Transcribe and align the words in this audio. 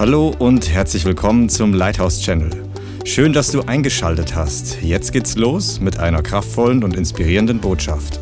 Hallo 0.00 0.34
und 0.38 0.70
herzlich 0.70 1.04
willkommen 1.04 1.50
zum 1.50 1.74
Lighthouse 1.74 2.22
Channel. 2.22 2.50
Schön, 3.04 3.34
dass 3.34 3.52
du 3.52 3.60
eingeschaltet 3.60 4.34
hast. 4.34 4.80
Jetzt 4.80 5.12
geht's 5.12 5.36
los 5.36 5.78
mit 5.78 5.98
einer 5.98 6.22
kraftvollen 6.22 6.82
und 6.82 6.96
inspirierenden 6.96 7.60
Botschaft. 7.60 8.18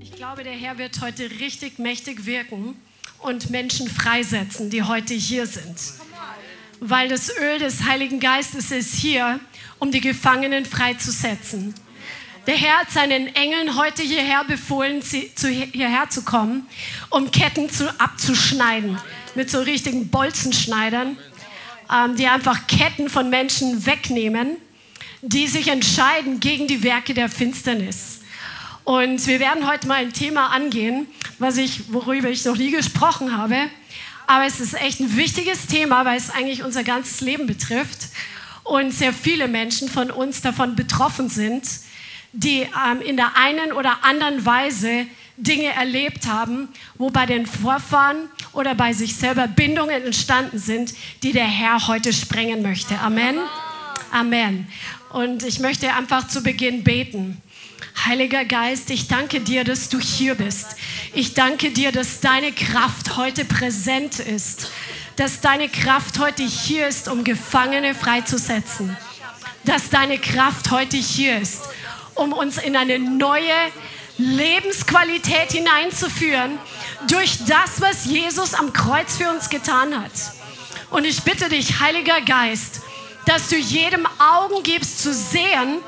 Ich 0.00 0.12
glaube, 0.12 0.44
der 0.44 0.52
Herr 0.52 0.76
wird 0.76 1.00
heute 1.00 1.30
richtig 1.40 1.78
mächtig 1.78 2.26
wirken 2.26 2.74
und 3.20 3.48
Menschen 3.48 3.88
freisetzen, 3.88 4.68
die 4.68 4.82
heute 4.82 5.14
hier 5.14 5.46
sind. 5.46 5.78
Weil 6.80 7.08
das 7.08 7.34
Öl 7.34 7.58
des 7.58 7.86
Heiligen 7.86 8.20
Geistes 8.20 8.70
ist 8.70 8.96
hier, 8.96 9.40
um 9.78 9.90
die 9.90 10.02
Gefangenen 10.02 10.66
freizusetzen. 10.66 11.72
Der 12.46 12.56
Herr 12.56 12.80
hat 12.80 12.90
seinen 12.90 13.34
Engeln 13.34 13.78
heute 13.78 14.02
hierher 14.02 14.44
befohlen, 14.44 15.00
hierher 15.00 16.10
zu 16.10 16.22
kommen, 16.22 16.66
um 17.08 17.30
Ketten 17.30 17.70
zu, 17.70 17.88
abzuschneiden 17.98 18.98
mit 19.34 19.50
so 19.50 19.60
richtigen 19.60 20.08
Bolzenschneidern, 20.08 21.16
ähm, 21.92 22.16
die 22.16 22.26
einfach 22.26 22.66
Ketten 22.66 23.08
von 23.08 23.30
Menschen 23.30 23.86
wegnehmen, 23.86 24.56
die 25.22 25.46
sich 25.46 25.68
entscheiden 25.68 26.40
gegen 26.40 26.66
die 26.66 26.82
Werke 26.82 27.14
der 27.14 27.28
Finsternis. 27.28 28.20
Und 28.84 29.24
wir 29.26 29.38
werden 29.38 29.68
heute 29.68 29.86
mal 29.86 29.96
ein 29.96 30.12
Thema 30.12 30.48
angehen, 30.48 31.06
was 31.38 31.56
ich, 31.56 31.92
worüber 31.92 32.28
ich 32.28 32.44
noch 32.44 32.56
nie 32.56 32.72
gesprochen 32.72 33.36
habe. 33.36 33.56
Aber 34.26 34.46
es 34.46 34.60
ist 34.60 34.74
echt 34.74 35.00
ein 35.00 35.16
wichtiges 35.16 35.66
Thema, 35.66 36.04
weil 36.04 36.16
es 36.16 36.30
eigentlich 36.30 36.64
unser 36.64 36.82
ganzes 36.82 37.20
Leben 37.20 37.46
betrifft 37.46 38.08
und 38.64 38.92
sehr 38.92 39.12
viele 39.12 39.48
Menschen 39.48 39.88
von 39.88 40.10
uns 40.10 40.40
davon 40.40 40.74
betroffen 40.74 41.28
sind, 41.28 41.64
die 42.32 42.60
ähm, 42.60 43.00
in 43.04 43.16
der 43.16 43.36
einen 43.36 43.72
oder 43.72 44.04
anderen 44.04 44.44
Weise 44.44 45.06
Dinge 45.42 45.72
erlebt 45.72 46.26
haben, 46.26 46.68
wo 46.96 47.10
bei 47.10 47.26
den 47.26 47.46
Vorfahren 47.46 48.28
oder 48.52 48.74
bei 48.74 48.92
sich 48.92 49.16
selber 49.16 49.48
Bindungen 49.48 50.02
entstanden 50.02 50.58
sind, 50.58 50.94
die 51.22 51.32
der 51.32 51.46
Herr 51.46 51.86
heute 51.88 52.12
sprengen 52.12 52.62
möchte. 52.62 52.98
Amen. 52.98 53.36
Amen. 54.12 54.68
Und 55.10 55.42
ich 55.42 55.58
möchte 55.58 55.92
einfach 55.94 56.28
zu 56.28 56.42
Beginn 56.42 56.84
beten. 56.84 57.40
Heiliger 58.04 58.44
Geist, 58.44 58.90
ich 58.90 59.08
danke 59.08 59.40
dir, 59.40 59.64
dass 59.64 59.88
du 59.88 60.00
hier 60.00 60.34
bist. 60.34 60.76
Ich 61.12 61.34
danke 61.34 61.70
dir, 61.70 61.92
dass 61.92 62.20
deine 62.20 62.52
Kraft 62.52 63.16
heute 63.16 63.44
präsent 63.44 64.18
ist. 64.18 64.70
Dass 65.16 65.40
deine 65.40 65.68
Kraft 65.68 66.18
heute 66.18 66.42
hier 66.42 66.88
ist, 66.88 67.08
um 67.08 67.24
Gefangene 67.24 67.94
freizusetzen. 67.94 68.96
Dass 69.64 69.90
deine 69.90 70.18
Kraft 70.18 70.70
heute 70.70 70.96
hier 70.96 71.38
ist, 71.38 71.62
um 72.14 72.32
uns 72.32 72.58
in 72.58 72.76
eine 72.76 72.98
neue 72.98 73.52
Lebensqualität 74.22 75.52
hineinzuführen 75.52 76.58
durch 77.08 77.44
das, 77.46 77.80
was 77.80 78.04
Jesus 78.04 78.54
am 78.54 78.72
Kreuz 78.72 79.16
für 79.16 79.30
uns 79.30 79.50
getan 79.50 80.00
hat. 80.00 80.12
Und 80.90 81.04
ich 81.04 81.22
bitte 81.22 81.48
dich, 81.48 81.80
Heiliger 81.80 82.20
Geist, 82.20 82.82
dass 83.26 83.48
du 83.48 83.56
jedem 83.56 84.06
Augen 84.18 84.62
gibst 84.62 85.00
zu 85.02 85.12
sehen 85.12 85.78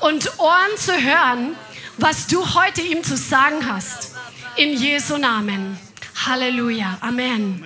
und 0.00 0.38
Ohren 0.38 0.76
zu 0.76 0.92
hören, 0.92 1.56
was 1.96 2.26
du 2.26 2.54
heute 2.54 2.80
ihm 2.80 3.02
zu 3.04 3.16
sagen 3.16 3.66
hast. 3.70 4.14
In 4.56 4.76
Jesu 4.76 5.16
Namen. 5.16 5.78
Halleluja. 6.26 6.98
Amen. 7.00 7.64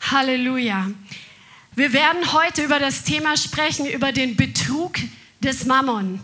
Halleluja. 0.00 0.90
Wir 1.74 1.92
werden 1.92 2.32
heute 2.32 2.62
über 2.62 2.78
das 2.78 3.04
Thema 3.04 3.36
sprechen, 3.36 3.86
über 3.86 4.12
den 4.12 4.36
Betrug 4.36 4.94
des 5.40 5.66
Mammon. 5.66 6.20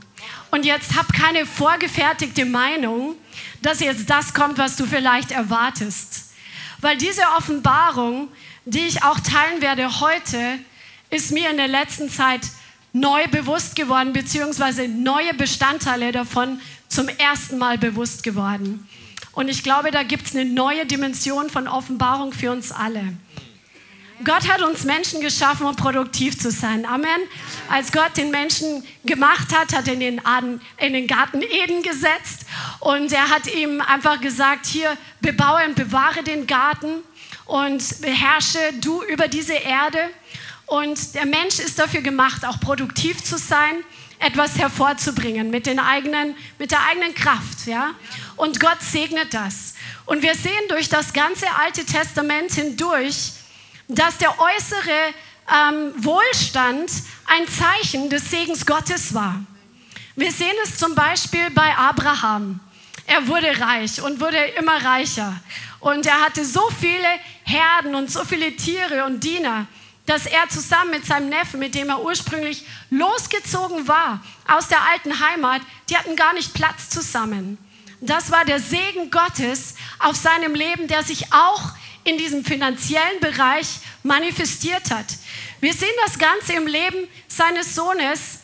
Und 0.53 0.67
jetzt 0.67 0.97
hab 0.97 1.11
keine 1.15 1.47
vorgefertigte 1.47 2.45
Meinung, 2.45 3.17
dass 3.63 3.81
jetzt 3.81 4.11
das 4.11 4.35
kommt, 4.35 4.59
was 4.59 4.77
du 4.77 4.85
vielleicht 4.85 5.31
erwartest. 5.31 6.35
Weil 6.83 6.99
diese 6.99 7.23
Offenbarung, 7.39 8.29
die 8.67 8.87
ich 8.87 9.03
auch 9.03 9.19
teilen 9.21 9.63
werde 9.63 10.01
heute, 10.01 10.59
ist 11.09 11.33
mir 11.33 11.49
in 11.49 11.57
der 11.57 11.69
letzten 11.69 12.11
Zeit 12.11 12.43
neu 12.93 13.27
bewusst 13.29 13.77
geworden, 13.77 14.13
beziehungsweise 14.13 14.89
neue 14.89 15.33
Bestandteile 15.33 16.13
davon 16.13 16.61
zum 16.87 17.09
ersten 17.09 17.57
Mal 17.57 17.79
bewusst 17.79 18.23
geworden. 18.23 18.87
Und 19.33 19.49
ich 19.49 19.63
glaube, 19.63 19.91
da 19.91 20.03
gibt 20.03 20.27
es 20.27 20.37
eine 20.37 20.45
neue 20.45 20.85
Dimension 20.85 21.49
von 21.49 21.67
Offenbarung 21.67 22.35
für 22.35 22.53
uns 22.53 22.73
alle. 22.73 23.15
Gott 24.25 24.49
hat 24.49 24.63
uns 24.63 24.85
Menschen 24.85 25.21
geschaffen, 25.21 25.67
um 25.67 25.75
produktiv 25.75 26.39
zu 26.39 26.51
sein. 26.51 26.87
Amen. 26.87 27.21
Als 27.69 27.91
Gott 27.91 28.17
den 28.17 28.31
Menschen 28.31 28.85
gemacht 29.05 29.49
hat, 29.55 29.75
hat 29.75 29.89
er 29.89 29.95
in 29.95 30.01
den, 30.01 30.27
Aden, 30.27 30.61
in 30.79 30.93
den 30.93 31.07
Garten 31.07 31.43
Eden 31.43 31.83
gesetzt 31.83 32.47
und 32.81 33.13
er 33.13 33.31
hat 33.31 33.53
ihm 33.53 33.81
einfach 33.81 34.21
gesagt, 34.21 34.67
hier 34.67 34.97
bebaue 35.21 35.65
und 35.67 35.75
bewahre 35.75 36.23
den 36.23 36.47
Garten 36.47 37.03
und 37.47 38.01
beherrsche 38.01 38.59
du 38.81 39.03
über 39.05 39.29
diese 39.29 39.55
Erde. 39.55 39.99
Und 40.67 41.15
der 41.15 41.27
Mensch 41.27 41.59
ist 41.59 41.79
dafür 41.79 42.01
gemacht, 42.01 42.45
auch 42.45 42.61
produktiv 42.61 43.23
zu 43.23 43.37
sein, 43.39 43.85
etwas 44.21 44.57
hervorzubringen 44.57 45.51
mit, 45.51 45.67
den 45.67 45.81
eigenen, 45.81 46.37
mit 46.59 46.71
der 46.71 46.87
eigenen 46.87 47.15
Kraft. 47.15 47.67
Ja? 47.67 47.91
Und 48.37 48.61
Gott 48.61 48.81
segnet 48.81 49.35
das. 49.35 49.75
Und 50.07 50.23
wir 50.23 50.35
sehen 50.35 50.69
durch 50.69 50.89
das 50.89 51.13
ganze 51.13 51.47
Alte 51.61 51.85
Testament 51.85 52.53
hindurch, 52.53 53.33
dass 53.89 54.19
der 54.19 54.31
äußere 54.39 55.15
ähm, 55.53 55.93
Wohlstand 56.05 56.91
ein 57.27 57.47
Zeichen 57.49 58.11
des 58.11 58.31
Segens 58.31 58.67
Gottes 58.67 59.15
war. 59.15 59.41
Wir 60.15 60.31
sehen 60.31 60.55
es 60.65 60.77
zum 60.77 60.95
Beispiel 60.95 61.51
bei 61.51 61.75
Abraham. 61.77 62.61
Er 63.07 63.27
wurde 63.27 63.59
reich 63.61 64.01
und 64.03 64.21
wurde 64.21 64.39
immer 64.59 64.85
reicher. 64.85 65.35
Und 65.81 66.07
er 66.07 66.21
hatte 66.21 66.45
so 66.45 66.69
viele 66.79 67.09
Herden 67.45 67.95
und 67.95 68.11
so 68.11 68.25
viele 68.25 68.55
Tiere 68.55 69.05
und 69.05 69.25
Diener, 69.25 69.67
dass 70.07 70.27
er 70.27 70.49
zusammen 70.49 70.91
mit 70.91 71.07
seinem 71.07 71.29
Neffen, 71.29 71.61
mit 71.61 71.75
dem 71.75 71.89
er 71.89 72.05
ursprünglich 72.05 72.65
losgezogen 72.91 73.89
war 73.89 74.21
aus 74.49 74.69
der 74.69 74.83
alten 74.83 75.19
Heimat, 75.21 75.63
die 75.89 75.97
hatten 75.97 76.17
gar 76.17 76.35
nicht 76.35 76.55
Platz 76.55 76.91
zusammen. 76.91 77.59
Das 78.01 78.31
war 78.31 78.45
der 78.45 78.59
Segen 78.59 79.11
Gottes 79.11 79.77
auf 79.99 80.17
seinem 80.17 80.55
Leben, 80.55 80.89
der 80.89 81.05
sich 81.05 81.33
auch 81.33 81.71
in 82.05 82.19
diesem 82.19 82.45
finanziellen 82.45 83.21
Bereich 83.21 83.67
manifestiert 84.03 84.91
hat. 84.91 85.07
Wir 85.61 85.73
sehen 85.73 85.95
das 86.05 86.19
Ganze 86.19 86.55
im 86.55 86.67
Leben 86.67 87.09
seines 87.29 87.75
Sohnes 87.75 88.41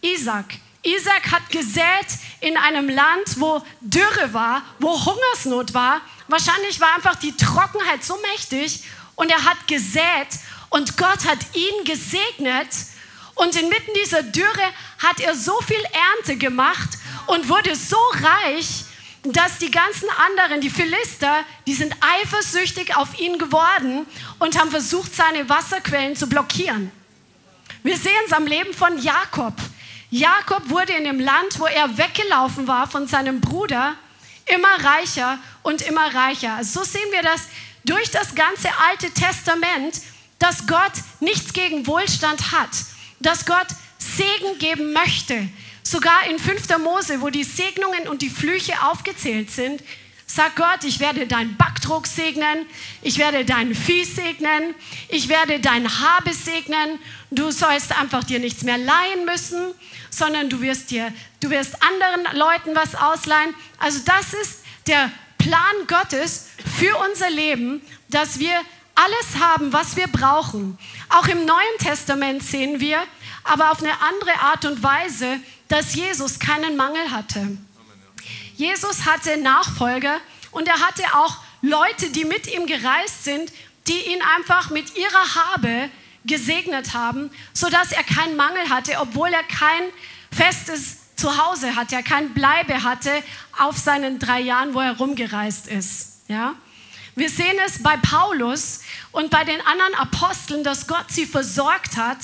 Isaac. 0.00 0.46
Isaac 0.82 1.30
hat 1.30 1.48
gesät 1.50 2.06
in 2.40 2.56
einem 2.56 2.88
Land, 2.88 3.40
wo 3.40 3.62
Dürre 3.80 4.32
war, 4.32 4.62
wo 4.78 5.04
Hungersnot 5.04 5.72
war. 5.72 6.00
Wahrscheinlich 6.28 6.80
war 6.80 6.94
einfach 6.94 7.16
die 7.16 7.36
Trockenheit 7.36 8.04
so 8.04 8.18
mächtig 8.32 8.84
und 9.14 9.30
er 9.30 9.44
hat 9.44 9.66
gesät 9.66 10.28
und 10.70 10.96
Gott 10.96 11.26
hat 11.26 11.38
ihn 11.54 11.84
gesegnet 11.84 12.68
und 13.34 13.56
inmitten 13.56 13.92
dieser 14.02 14.22
Dürre 14.22 14.72
hat 14.98 15.20
er 15.20 15.34
so 15.34 15.58
viel 15.62 15.82
Ernte 16.16 16.36
gemacht 16.36 16.90
und 17.26 17.48
wurde 17.48 17.74
so 17.74 17.96
reich, 18.12 18.84
dass 19.24 19.58
die 19.58 19.70
ganzen 19.70 20.08
anderen, 20.26 20.60
die 20.60 20.70
Philister, 20.70 21.44
die 21.66 21.74
sind 21.74 21.96
eifersüchtig 22.00 22.96
auf 22.96 23.18
ihn 23.18 23.38
geworden 23.38 24.06
und 24.38 24.58
haben 24.58 24.70
versucht, 24.70 25.14
seine 25.14 25.48
Wasserquellen 25.48 26.14
zu 26.14 26.28
blockieren. 26.28 26.92
Wir 27.82 27.96
sehen 27.96 28.12
es 28.26 28.32
am 28.32 28.46
Leben 28.46 28.74
von 28.74 28.98
Jakob. 29.02 29.54
Jakob 30.10 30.68
wurde 30.68 30.92
in 30.92 31.04
dem 31.04 31.20
Land, 31.20 31.58
wo 31.58 31.66
er 31.66 31.96
weggelaufen 31.96 32.68
war 32.68 32.86
von 32.86 33.06
seinem 33.06 33.40
Bruder, 33.40 33.94
immer 34.46 34.84
reicher 34.84 35.38
und 35.62 35.82
immer 35.82 36.14
reicher. 36.14 36.62
So 36.62 36.84
sehen 36.84 37.10
wir 37.10 37.22
das 37.22 37.48
durch 37.84 38.10
das 38.10 38.34
ganze 38.34 38.68
Alte 38.88 39.10
Testament, 39.10 40.00
dass 40.38 40.66
Gott 40.66 40.92
nichts 41.20 41.52
gegen 41.54 41.86
Wohlstand 41.86 42.52
hat, 42.52 42.70
dass 43.20 43.46
Gott 43.46 43.66
Segen 43.98 44.58
geben 44.58 44.92
möchte, 44.92 45.48
Sogar 45.86 46.26
in 46.28 46.38
5. 46.38 46.78
Mose, 46.78 47.20
wo 47.20 47.28
die 47.28 47.44
Segnungen 47.44 48.08
und 48.08 48.22
die 48.22 48.30
Flüche 48.30 48.72
aufgezählt 48.82 49.50
sind, 49.50 49.82
sagt 50.26 50.56
Gott, 50.56 50.82
ich 50.84 50.98
werde 50.98 51.26
deinen 51.26 51.56
Backdruck 51.58 52.06
segnen, 52.06 52.66
ich 53.02 53.18
werde 53.18 53.44
dein 53.44 53.74
Vieh 53.74 54.04
segnen, 54.04 54.74
ich 55.08 55.28
werde 55.28 55.60
dein 55.60 55.86
Habe 56.00 56.32
segnen. 56.32 56.98
Du 57.30 57.50
sollst 57.50 57.96
einfach 57.96 58.24
dir 58.24 58.38
nichts 58.38 58.62
mehr 58.62 58.78
leihen 58.78 59.26
müssen, 59.26 59.74
sondern 60.08 60.48
du 60.48 60.62
wirst 60.62 60.90
dir, 60.90 61.12
du 61.40 61.50
wirst 61.50 61.76
anderen 61.82 62.36
Leuten 62.36 62.74
was 62.74 62.94
ausleihen. 62.94 63.54
Also 63.78 64.00
das 64.06 64.32
ist 64.32 64.64
der 64.86 65.10
Plan 65.36 65.86
Gottes 65.86 66.48
für 66.78 66.96
unser 67.10 67.28
Leben, 67.28 67.82
dass 68.08 68.38
wir 68.38 68.58
alles 68.94 69.42
haben, 69.42 69.72
was 69.72 69.96
wir 69.96 70.06
brauchen. 70.06 70.78
Auch 71.10 71.26
im 71.26 71.44
Neuen 71.44 71.78
Testament 71.78 72.42
sehen 72.42 72.80
wir, 72.80 73.02
aber 73.42 73.70
auf 73.72 73.82
eine 73.82 73.92
andere 74.00 74.40
Art 74.40 74.64
und 74.64 74.82
Weise, 74.82 75.40
dass 75.74 75.96
Jesus 75.96 76.38
keinen 76.38 76.76
Mangel 76.76 77.10
hatte. 77.10 77.58
Jesus 78.54 79.06
hatte 79.06 79.36
Nachfolger 79.38 80.20
und 80.52 80.68
er 80.68 80.78
hatte 80.78 81.02
auch 81.14 81.38
Leute, 81.62 82.10
die 82.10 82.24
mit 82.24 82.46
ihm 82.46 82.66
gereist 82.66 83.24
sind, 83.24 83.52
die 83.88 84.12
ihn 84.12 84.22
einfach 84.36 84.70
mit 84.70 84.96
ihrer 84.96 85.34
Habe 85.34 85.90
gesegnet 86.24 86.94
haben, 86.94 87.28
sodass 87.52 87.90
er 87.90 88.04
keinen 88.04 88.36
Mangel 88.36 88.68
hatte, 88.68 89.00
obwohl 89.00 89.30
er 89.30 89.42
kein 89.42 89.82
festes 90.30 91.16
Zuhause 91.16 91.74
hatte, 91.74 92.00
kein 92.04 92.34
Bleibe 92.34 92.84
hatte 92.84 93.10
auf 93.58 93.76
seinen 93.76 94.20
drei 94.20 94.38
Jahren, 94.42 94.74
wo 94.74 94.80
er 94.80 94.96
rumgereist 94.96 95.66
ist. 95.66 96.20
Ja? 96.28 96.54
Wir 97.16 97.28
sehen 97.28 97.56
es 97.66 97.82
bei 97.82 97.96
Paulus 97.96 98.82
und 99.10 99.30
bei 99.30 99.42
den 99.42 99.60
anderen 99.60 99.94
Aposteln, 99.96 100.62
dass 100.62 100.86
Gott 100.86 101.06
sie 101.08 101.26
versorgt 101.26 101.96
hat. 101.96 102.18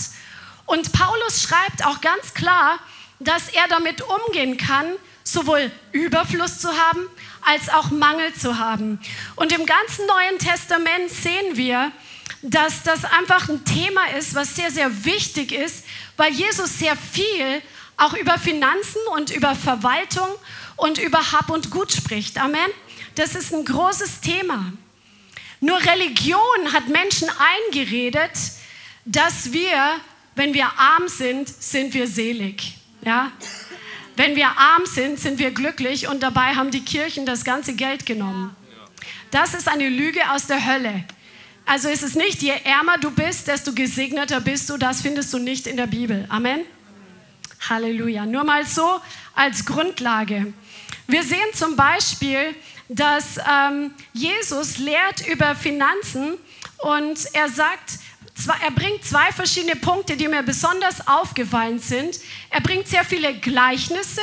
Und 0.66 0.92
Paulus 0.92 1.42
schreibt 1.42 1.84
auch 1.84 2.00
ganz 2.00 2.32
klar, 2.32 2.78
dass 3.20 3.48
er 3.50 3.68
damit 3.68 4.02
umgehen 4.02 4.56
kann, 4.56 4.86
sowohl 5.22 5.70
Überfluss 5.92 6.58
zu 6.58 6.68
haben, 6.68 7.06
als 7.42 7.68
auch 7.68 7.90
Mangel 7.90 8.34
zu 8.34 8.58
haben. 8.58 8.98
Und 9.36 9.52
im 9.52 9.66
ganzen 9.66 10.06
Neuen 10.06 10.38
Testament 10.38 11.10
sehen 11.10 11.56
wir, 11.56 11.92
dass 12.42 12.82
das 12.82 13.04
einfach 13.04 13.48
ein 13.48 13.64
Thema 13.64 14.06
ist, 14.18 14.34
was 14.34 14.56
sehr, 14.56 14.70
sehr 14.70 15.04
wichtig 15.04 15.52
ist, 15.52 15.84
weil 16.16 16.32
Jesus 16.32 16.78
sehr 16.78 16.96
viel 16.96 17.62
auch 17.96 18.14
über 18.14 18.38
Finanzen 18.38 19.00
und 19.14 19.30
über 19.30 19.54
Verwaltung 19.54 20.28
und 20.76 20.98
über 20.98 21.32
Hab 21.32 21.50
und 21.50 21.70
Gut 21.70 21.92
spricht. 21.92 22.38
Amen. 22.38 22.70
Das 23.14 23.34
ist 23.34 23.52
ein 23.52 23.64
großes 23.64 24.20
Thema. 24.20 24.72
Nur 25.60 25.78
Religion 25.78 26.72
hat 26.72 26.88
Menschen 26.88 27.28
eingeredet, 27.68 28.30
dass 29.04 29.52
wir, 29.52 30.00
wenn 30.34 30.54
wir 30.54 30.66
arm 30.78 31.08
sind, 31.08 31.48
sind 31.48 31.92
wir 31.92 32.06
selig. 32.06 32.79
Ja? 33.02 33.32
Wenn 34.16 34.36
wir 34.36 34.48
arm 34.48 34.84
sind, 34.84 35.18
sind 35.18 35.38
wir 35.38 35.50
glücklich 35.50 36.08
und 36.08 36.22
dabei 36.22 36.54
haben 36.54 36.70
die 36.70 36.84
Kirchen 36.84 37.26
das 37.26 37.44
ganze 37.44 37.74
Geld 37.74 38.06
genommen. 38.06 38.54
Das 39.30 39.54
ist 39.54 39.68
eine 39.68 39.88
Lüge 39.88 40.20
aus 40.30 40.46
der 40.46 40.66
Hölle. 40.66 41.04
Also 41.64 41.88
ist 41.88 42.02
es 42.02 42.14
nicht, 42.14 42.42
je 42.42 42.52
ärmer 42.64 42.98
du 42.98 43.10
bist, 43.10 43.46
desto 43.46 43.72
gesegneter 43.72 44.40
bist 44.40 44.68
du. 44.68 44.76
Das 44.76 45.02
findest 45.02 45.32
du 45.32 45.38
nicht 45.38 45.66
in 45.66 45.76
der 45.76 45.86
Bibel. 45.86 46.26
Amen. 46.28 46.62
Halleluja. 47.68 48.26
Nur 48.26 48.44
mal 48.44 48.66
so 48.66 49.00
als 49.34 49.64
Grundlage. 49.64 50.52
Wir 51.06 51.22
sehen 51.22 51.48
zum 51.54 51.76
Beispiel, 51.76 52.54
dass 52.88 53.38
ähm, 53.38 53.92
Jesus 54.12 54.78
lehrt 54.78 55.26
über 55.28 55.54
Finanzen 55.54 56.34
und 56.78 57.18
er 57.34 57.48
sagt, 57.48 58.00
er 58.46 58.70
bringt 58.70 59.04
zwei 59.04 59.32
verschiedene 59.32 59.76
Punkte, 59.76 60.16
die 60.16 60.28
mir 60.28 60.42
besonders 60.42 61.06
aufgefallen 61.06 61.78
sind. 61.78 62.18
Er 62.50 62.60
bringt 62.60 62.88
sehr 62.88 63.04
viele 63.04 63.34
Gleichnisse, 63.34 64.22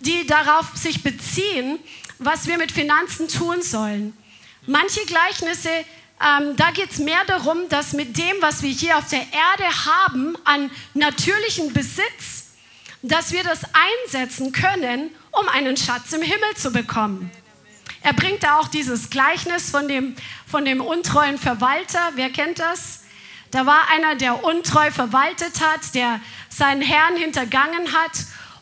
die 0.00 0.26
darauf 0.26 0.66
sich 0.74 1.02
beziehen, 1.02 1.78
was 2.18 2.46
wir 2.46 2.58
mit 2.58 2.72
Finanzen 2.72 3.28
tun 3.28 3.62
sollen. 3.62 4.16
Manche 4.66 5.04
Gleichnisse, 5.06 5.70
ähm, 5.70 6.56
da 6.56 6.70
geht 6.70 6.90
es 6.90 6.98
mehr 6.98 7.24
darum, 7.26 7.68
dass 7.68 7.92
mit 7.92 8.16
dem, 8.16 8.36
was 8.40 8.62
wir 8.62 8.70
hier 8.70 8.98
auf 8.98 9.08
der 9.08 9.20
Erde 9.20 9.86
haben, 9.86 10.36
an 10.44 10.70
natürlichen 10.94 11.72
Besitz, 11.72 12.46
dass 13.02 13.32
wir 13.32 13.44
das 13.44 13.60
einsetzen 14.04 14.52
können, 14.52 15.10
um 15.30 15.48
einen 15.48 15.76
Schatz 15.76 16.12
im 16.12 16.22
Himmel 16.22 16.56
zu 16.56 16.72
bekommen. 16.72 17.30
Er 18.02 18.12
bringt 18.12 18.42
da 18.42 18.58
auch 18.58 18.68
dieses 18.68 19.10
Gleichnis 19.10 19.70
von 19.70 19.88
dem, 19.88 20.16
von 20.46 20.64
dem 20.64 20.80
untreuen 20.80 21.38
Verwalter. 21.38 22.12
Wer 22.14 22.30
kennt 22.30 22.58
das? 22.58 23.00
Da 23.50 23.66
war 23.66 23.88
einer, 23.90 24.16
der 24.16 24.44
untreu 24.44 24.90
verwaltet 24.90 25.60
hat, 25.60 25.94
der 25.94 26.20
seinen 26.48 26.82
Herrn 26.82 27.16
hintergangen 27.16 27.92
hat 27.92 28.12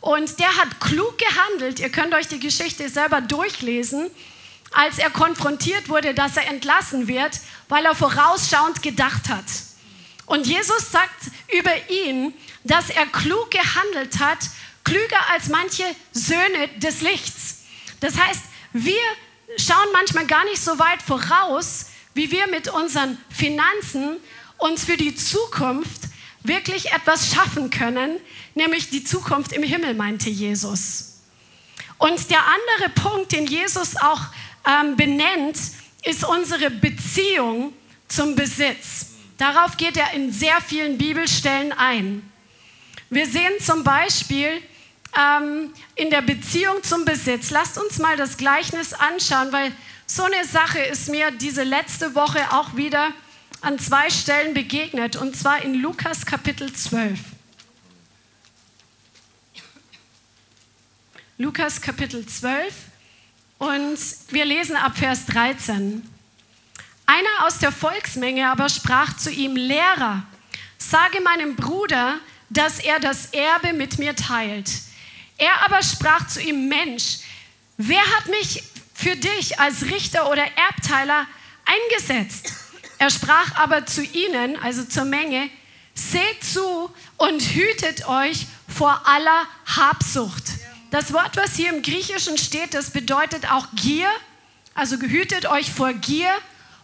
und 0.00 0.38
der 0.38 0.54
hat 0.56 0.80
klug 0.80 1.16
gehandelt. 1.18 1.80
Ihr 1.80 1.90
könnt 1.90 2.14
euch 2.14 2.28
die 2.28 2.40
Geschichte 2.40 2.88
selber 2.88 3.20
durchlesen, 3.20 4.10
als 4.72 4.98
er 4.98 5.10
konfrontiert 5.10 5.88
wurde, 5.88 6.14
dass 6.14 6.36
er 6.36 6.48
entlassen 6.48 7.08
wird, 7.08 7.40
weil 7.68 7.84
er 7.84 7.94
vorausschauend 7.94 8.82
gedacht 8.82 9.28
hat. 9.28 9.44
Und 10.26 10.46
Jesus 10.46 10.90
sagt 10.90 11.30
über 11.56 11.72
ihn, 11.90 12.34
dass 12.64 12.90
er 12.90 13.06
klug 13.06 13.50
gehandelt 13.50 14.18
hat, 14.18 14.38
klüger 14.84 15.30
als 15.30 15.48
manche 15.48 15.84
Söhne 16.12 16.68
des 16.76 17.00
Lichts. 17.00 17.62
Das 18.00 18.18
heißt, 18.18 18.42
wir 18.72 19.00
schauen 19.56 19.88
manchmal 19.92 20.26
gar 20.26 20.44
nicht 20.44 20.62
so 20.62 20.78
weit 20.78 21.00
voraus, 21.02 21.86
wie 22.14 22.30
wir 22.30 22.46
mit 22.48 22.68
unseren 22.68 23.18
Finanzen 23.30 24.16
uns 24.58 24.84
für 24.84 24.96
die 24.96 25.14
Zukunft 25.14 26.02
wirklich 26.42 26.92
etwas 26.92 27.32
schaffen 27.32 27.70
können, 27.70 28.18
nämlich 28.54 28.90
die 28.90 29.04
Zukunft 29.04 29.52
im 29.52 29.62
Himmel, 29.62 29.94
meinte 29.94 30.30
Jesus. 30.30 31.22
Und 31.98 32.30
der 32.30 32.40
andere 32.40 32.90
Punkt, 32.90 33.32
den 33.32 33.46
Jesus 33.46 33.96
auch 33.96 34.20
ähm, 34.66 34.96
benennt, 34.96 35.58
ist 36.04 36.24
unsere 36.24 36.70
Beziehung 36.70 37.72
zum 38.08 38.34
Besitz. 38.36 39.06
Darauf 39.38 39.76
geht 39.76 39.96
er 39.96 40.12
in 40.12 40.32
sehr 40.32 40.60
vielen 40.60 40.98
Bibelstellen 40.98 41.72
ein. 41.72 42.30
Wir 43.10 43.26
sehen 43.26 43.52
zum 43.60 43.84
Beispiel 43.84 44.60
ähm, 45.18 45.72
in 45.94 46.10
der 46.10 46.22
Beziehung 46.22 46.82
zum 46.82 47.04
Besitz. 47.04 47.50
Lasst 47.50 47.78
uns 47.78 47.98
mal 47.98 48.16
das 48.16 48.36
Gleichnis 48.36 48.92
anschauen, 48.92 49.52
weil 49.52 49.72
so 50.06 50.24
eine 50.24 50.44
Sache 50.44 50.80
ist 50.80 51.08
mir 51.08 51.30
diese 51.30 51.62
letzte 51.62 52.14
Woche 52.14 52.52
auch 52.52 52.76
wieder 52.76 53.12
an 53.64 53.78
zwei 53.78 54.10
Stellen 54.10 54.52
begegnet, 54.52 55.16
und 55.16 55.34
zwar 55.36 55.62
in 55.62 55.74
Lukas 55.74 56.26
Kapitel 56.26 56.70
12. 56.70 57.18
Lukas 61.38 61.80
Kapitel 61.80 62.26
12 62.26 62.74
und 63.58 63.98
wir 64.28 64.44
lesen 64.44 64.76
ab 64.76 64.98
Vers 64.98 65.24
13. 65.26 66.06
Einer 67.06 67.46
aus 67.46 67.58
der 67.58 67.72
Volksmenge 67.72 68.50
aber 68.50 68.68
sprach 68.68 69.16
zu 69.16 69.30
ihm, 69.30 69.56
Lehrer, 69.56 70.22
sage 70.76 71.20
meinem 71.22 71.56
Bruder, 71.56 72.18
dass 72.50 72.78
er 72.80 73.00
das 73.00 73.32
Erbe 73.32 73.72
mit 73.72 73.98
mir 73.98 74.14
teilt. 74.14 74.70
Er 75.38 75.64
aber 75.64 75.82
sprach 75.82 76.26
zu 76.26 76.40
ihm, 76.40 76.68
Mensch, 76.68 77.20
wer 77.78 78.04
hat 78.16 78.28
mich 78.28 78.62
für 78.92 79.16
dich 79.16 79.58
als 79.58 79.86
Richter 79.86 80.30
oder 80.30 80.44
Erbteiler 80.56 81.26
eingesetzt? 81.64 82.63
Er 82.98 83.10
sprach 83.10 83.56
aber 83.56 83.86
zu 83.86 84.02
ihnen, 84.02 84.56
also 84.56 84.84
zur 84.84 85.04
Menge, 85.04 85.50
seht 85.94 86.44
zu 86.44 86.90
und 87.16 87.40
hütet 87.40 88.08
euch 88.08 88.46
vor 88.68 89.02
aller 89.06 89.46
Habsucht. 89.66 90.44
Das 90.90 91.12
Wort, 91.12 91.36
was 91.36 91.56
hier 91.56 91.72
im 91.72 91.82
Griechischen 91.82 92.38
steht, 92.38 92.74
das 92.74 92.90
bedeutet 92.90 93.50
auch 93.50 93.66
Gier, 93.74 94.08
also 94.74 94.98
gehütet 94.98 95.46
euch 95.46 95.70
vor 95.70 95.92
Gier 95.92 96.30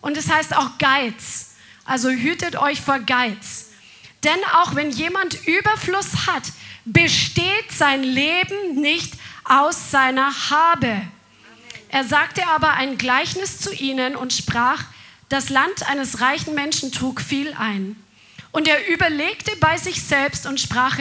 und 0.01 0.17
es 0.17 0.31
heißt 0.31 0.57
auch 0.57 0.79
Geiz. 0.79 1.55
Also 1.85 2.11
hütet 2.11 2.57
euch 2.57 2.81
vor 2.81 3.01
Geiz. 3.01 3.67
Denn 4.23 4.39
auch 4.55 4.75
wenn 4.75 4.91
jemand 4.91 5.47
Überfluss 5.47 6.27
hat, 6.27 6.45
besteht 6.85 7.73
sein 7.73 8.03
Leben 8.03 8.81
nicht 8.81 9.15
aus 9.45 9.91
seiner 9.91 10.51
Habe. 10.51 11.03
Er 11.89 12.05
sagte 12.05 12.47
aber 12.49 12.73
ein 12.75 12.99
Gleichnis 12.99 13.59
zu 13.59 13.73
ihnen 13.73 14.15
und 14.15 14.33
sprach, 14.33 14.85
das 15.31 15.49
Land 15.49 15.88
eines 15.88 16.21
reichen 16.21 16.55
Menschen 16.55 16.93
trug 16.93 17.21
viel 17.23 17.55
ein. 17.55 17.97
Und 18.52 18.69
er 18.69 18.88
überlegte 18.88 19.52
bei 19.57 19.78
sich 19.78 20.02
selbst 20.02 20.45
und 20.45 20.61
sprach, 20.61 20.99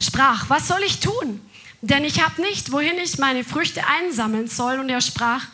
sprach 0.00 0.48
was 0.48 0.68
soll 0.68 0.82
ich 0.84 1.00
tun? 1.00 1.40
Denn 1.80 2.04
ich 2.04 2.22
habe 2.22 2.42
nicht, 2.42 2.70
wohin 2.70 2.98
ich 2.98 3.18
meine 3.18 3.44
Früchte 3.44 3.82
einsammeln 3.86 4.46
soll. 4.46 4.78
Und 4.78 4.90
er 4.90 5.00
sprach, 5.00 5.46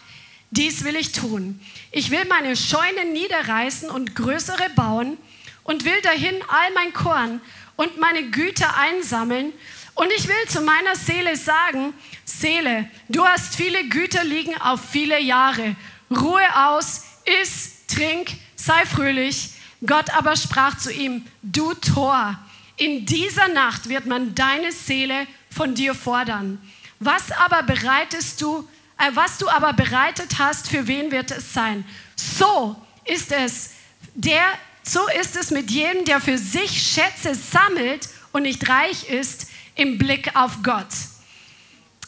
dies 0.50 0.82
will 0.84 0.96
ich 0.96 1.12
tun. 1.12 1.60
Ich 1.92 2.10
will 2.10 2.24
meine 2.24 2.56
Scheunen 2.56 3.12
niederreißen 3.12 3.88
und 3.88 4.16
größere 4.16 4.68
bauen 4.74 5.16
und 5.62 5.84
will 5.84 6.00
dahin 6.02 6.34
all 6.48 6.72
mein 6.74 6.92
Korn 6.92 7.40
und 7.76 7.98
meine 7.98 8.30
Güter 8.30 8.76
einsammeln. 8.76 9.52
Und 9.94 10.10
ich 10.16 10.26
will 10.26 10.48
zu 10.48 10.60
meiner 10.60 10.96
Seele 10.96 11.36
sagen, 11.36 11.94
Seele, 12.24 12.88
du 13.08 13.24
hast 13.24 13.54
viele 13.54 13.88
Güter 13.88 14.24
liegen 14.24 14.60
auf 14.60 14.80
viele 14.90 15.20
Jahre. 15.20 15.76
Ruhe 16.10 16.44
aus, 16.56 17.02
iss, 17.42 17.86
trink, 17.86 18.32
sei 18.56 18.84
fröhlich. 18.86 19.50
Gott 19.84 20.10
aber 20.10 20.36
sprach 20.36 20.78
zu 20.78 20.92
ihm, 20.92 21.26
du 21.42 21.74
Tor, 21.74 22.38
in 22.76 23.04
dieser 23.04 23.48
Nacht 23.48 23.88
wird 23.88 24.06
man 24.06 24.34
deine 24.34 24.72
Seele 24.72 25.26
von 25.50 25.74
dir 25.74 25.94
fordern. 25.94 26.60
Was 27.00 27.32
aber 27.32 27.62
bereitest 27.64 28.40
du, 28.40 28.68
äh, 28.98 29.10
was 29.14 29.38
du 29.38 29.48
aber 29.48 29.72
bereitet 29.72 30.38
hast, 30.38 30.68
für 30.68 30.86
wen 30.86 31.10
wird 31.10 31.30
es 31.32 31.52
sein? 31.52 31.84
So 32.16 32.76
ist 33.04 33.32
es, 33.32 33.70
der 34.14 34.42
so 34.84 35.00
ist 35.20 35.36
es 35.36 35.50
mit 35.50 35.70
jedem, 35.70 36.04
der 36.04 36.20
für 36.20 36.38
sich 36.38 36.82
Schätze 36.82 37.34
sammelt 37.34 38.08
und 38.32 38.42
nicht 38.42 38.68
reich 38.68 39.08
ist 39.08 39.46
im 39.76 39.96
Blick 39.96 40.34
auf 40.34 40.58
Gott. 40.62 40.88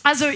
Also 0.02 0.26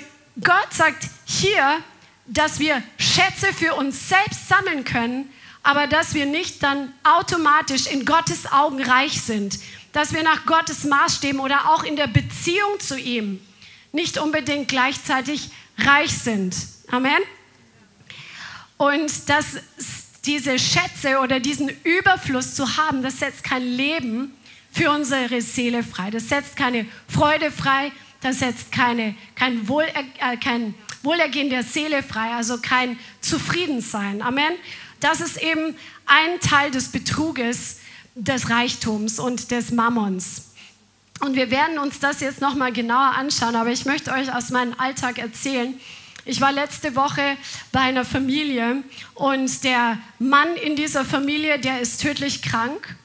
Gott 0.40 0.72
sagt 0.72 1.08
hier, 1.24 1.82
dass 2.28 2.60
wir 2.60 2.82
Schätze 2.98 3.52
für 3.52 3.74
uns 3.74 4.08
selbst 4.08 4.48
sammeln 4.48 4.84
können, 4.84 5.30
aber 5.62 5.86
dass 5.86 6.14
wir 6.14 6.26
nicht 6.26 6.62
dann 6.62 6.92
automatisch 7.02 7.86
in 7.86 8.04
Gottes 8.04 8.50
Augen 8.50 8.82
reich 8.82 9.20
sind, 9.20 9.58
dass 9.92 10.12
wir 10.12 10.22
nach 10.22 10.46
Gottes 10.46 10.84
Maßstäben 10.84 11.40
oder 11.40 11.70
auch 11.70 11.84
in 11.84 11.96
der 11.96 12.06
Beziehung 12.06 12.78
zu 12.78 12.98
ihm 12.98 13.40
nicht 13.92 14.18
unbedingt 14.18 14.68
gleichzeitig 14.68 15.50
reich 15.78 16.12
sind. 16.12 16.54
Amen. 16.90 17.18
Und 18.76 19.28
dass 19.28 19.56
diese 20.24 20.58
Schätze 20.58 21.18
oder 21.20 21.40
diesen 21.40 21.70
Überfluss 21.84 22.54
zu 22.54 22.76
haben, 22.76 23.02
das 23.02 23.18
setzt 23.18 23.42
kein 23.42 23.62
Leben 23.62 24.34
für 24.70 24.90
unsere 24.90 25.40
Seele 25.40 25.82
frei. 25.82 26.10
Das 26.10 26.28
setzt 26.28 26.56
keine 26.56 26.86
Freude 27.08 27.50
frei, 27.50 27.90
das 28.20 28.40
setzt 28.40 28.70
keine, 28.70 29.14
kein, 29.34 29.68
Wohler, 29.68 29.88
äh, 30.20 30.36
kein 30.36 30.74
Wohlergehen 31.02 31.50
der 31.50 31.62
Seele 31.62 32.02
frei, 32.02 32.32
also 32.34 32.58
kein 32.58 32.98
Zufriedensein. 33.20 34.22
Amen. 34.22 34.52
Das 35.00 35.20
ist 35.20 35.40
eben 35.40 35.76
ein 36.06 36.40
Teil 36.40 36.70
des 36.70 36.88
Betruges, 36.88 37.78
des 38.14 38.50
Reichtums 38.50 39.18
und 39.18 39.50
des 39.50 39.70
Mammons. 39.70 40.48
Und 41.20 41.36
wir 41.36 41.50
werden 41.50 41.78
uns 41.78 41.98
das 41.98 42.20
jetzt 42.20 42.40
nochmal 42.40 42.72
genauer 42.72 43.14
anschauen, 43.14 43.56
aber 43.56 43.70
ich 43.70 43.84
möchte 43.84 44.12
euch 44.12 44.32
aus 44.34 44.50
meinem 44.50 44.74
Alltag 44.78 45.18
erzählen. 45.18 45.78
Ich 46.24 46.40
war 46.40 46.52
letzte 46.52 46.94
Woche 46.94 47.36
bei 47.72 47.80
einer 47.80 48.04
Familie 48.04 48.82
und 49.14 49.64
der 49.64 49.98
Mann 50.18 50.56
in 50.56 50.76
dieser 50.76 51.04
Familie, 51.04 51.58
der 51.58 51.80
ist 51.80 52.02
tödlich 52.02 52.42
krank 52.42 52.96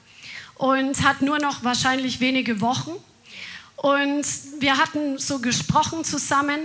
und 0.56 1.02
hat 1.02 1.22
nur 1.22 1.38
noch 1.38 1.64
wahrscheinlich 1.64 2.20
wenige 2.20 2.60
Wochen. 2.60 2.92
Und 3.76 4.26
wir 4.60 4.76
hatten 4.78 5.18
so 5.18 5.40
gesprochen 5.40 6.04
zusammen 6.04 6.60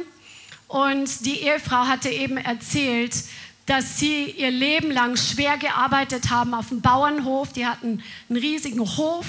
und 0.69 1.25
die 1.25 1.39
Ehefrau 1.39 1.88
hatte 1.88 2.09
eben 2.09 2.38
erzählt, 2.38 3.15
dass 3.65 3.97
sie 3.97 4.25
ihr 4.25 4.51
Leben 4.51 4.91
lang 4.91 5.17
schwer 5.17 5.57
gearbeitet 5.57 6.29
haben 6.29 6.53
auf 6.53 6.69
dem 6.69 6.81
Bauernhof. 6.81 7.51
Die 7.53 7.65
hatten 7.65 8.03
einen 8.29 8.38
riesigen 8.38 8.79
Hof. 8.79 9.25